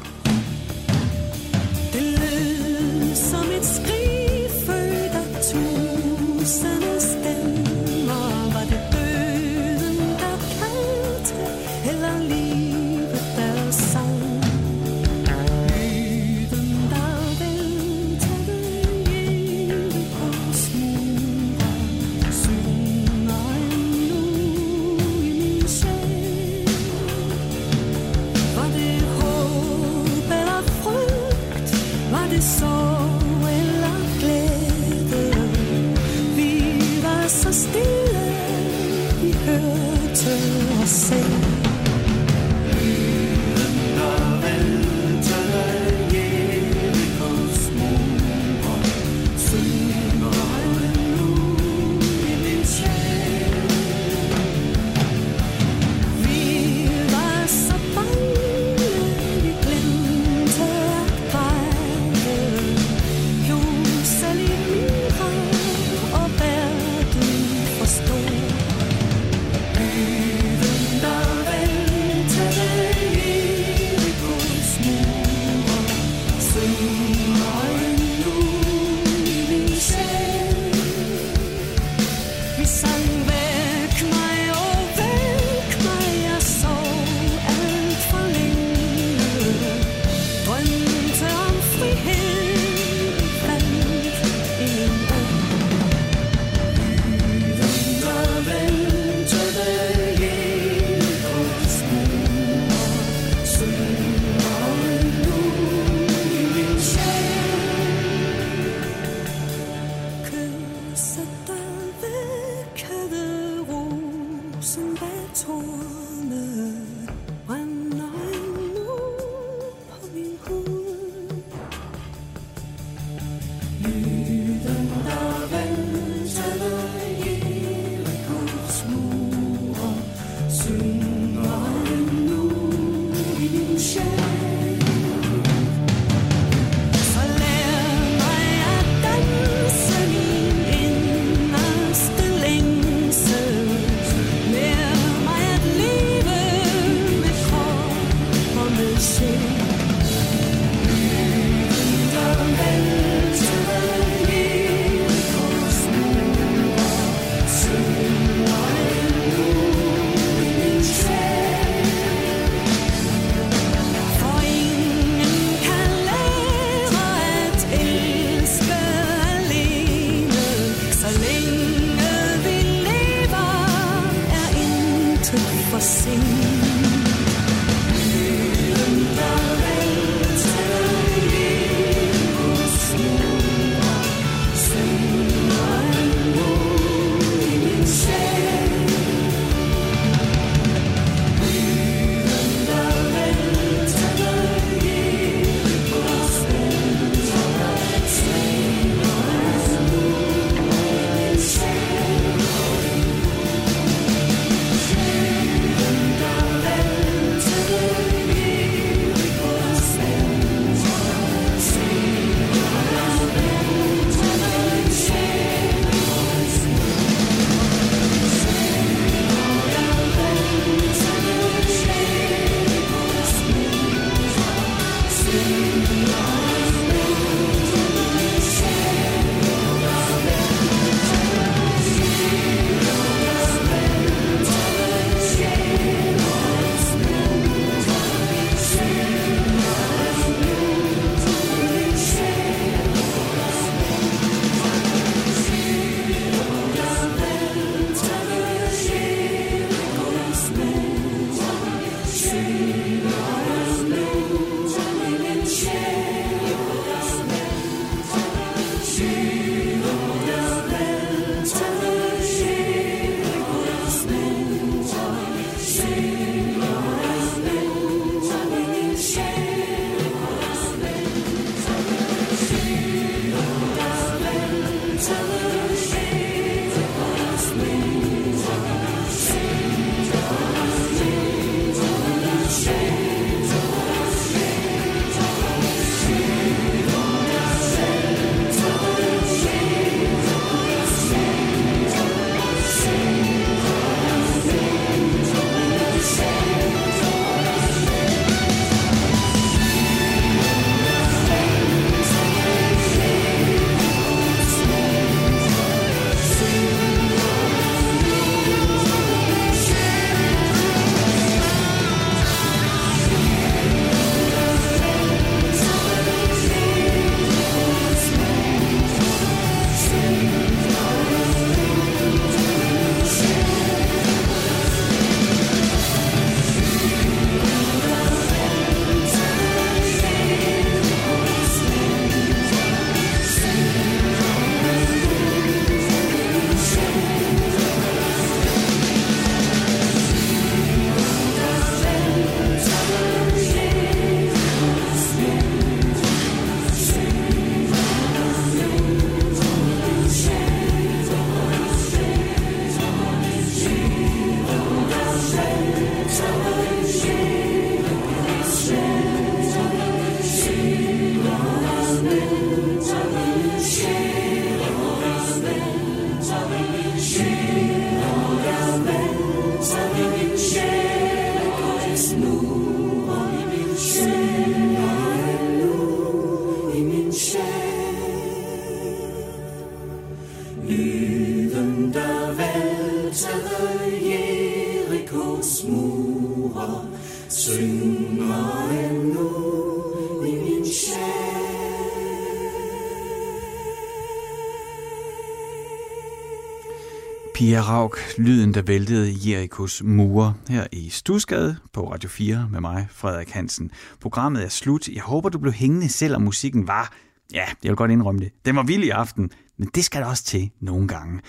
Pia 397.60 397.72
Rauk, 397.72 397.98
lyden 398.18 398.54
der 398.54 398.62
væltede 398.62 399.14
Jerikos 399.30 399.84
mure 399.84 400.34
her 400.50 400.68
i 400.72 400.90
Stusgade 400.90 401.58
på 401.74 401.92
Radio 401.94 402.10
4 402.10 402.48
med 402.52 402.62
mig, 402.62 402.88
Frederik 402.92 403.30
Hansen. 403.30 403.72
Programmet 404.02 404.44
er 404.44 404.50
slut. 404.50 404.88
Jeg 404.88 405.04
håber, 405.04 405.30
du 405.30 405.40
blev 405.40 405.54
hængende, 405.54 405.90
selvom 405.90 406.22
musikken 406.22 406.68
var, 406.68 406.94
ja, 407.34 407.46
jeg 407.64 407.70
vil 407.70 407.76
godt 407.76 407.92
indrømme 407.92 408.20
det, 408.20 408.32
den 408.46 408.56
var 408.56 408.64
vild 408.64 408.84
i 408.84 408.90
aften, 408.90 409.32
men 409.58 409.70
det 409.76 409.86
skal 409.86 410.02
der 410.02 410.08
også 410.08 410.24
til 410.24 410.52
nogle 410.62 410.88
gange. 410.88 411.22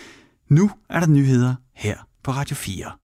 Nu 0.48 0.70
er 0.88 1.00
der 1.00 1.06
nyheder 1.06 1.54
her 1.74 1.96
på 2.24 2.30
Radio 2.30 2.56
4. 2.56 2.92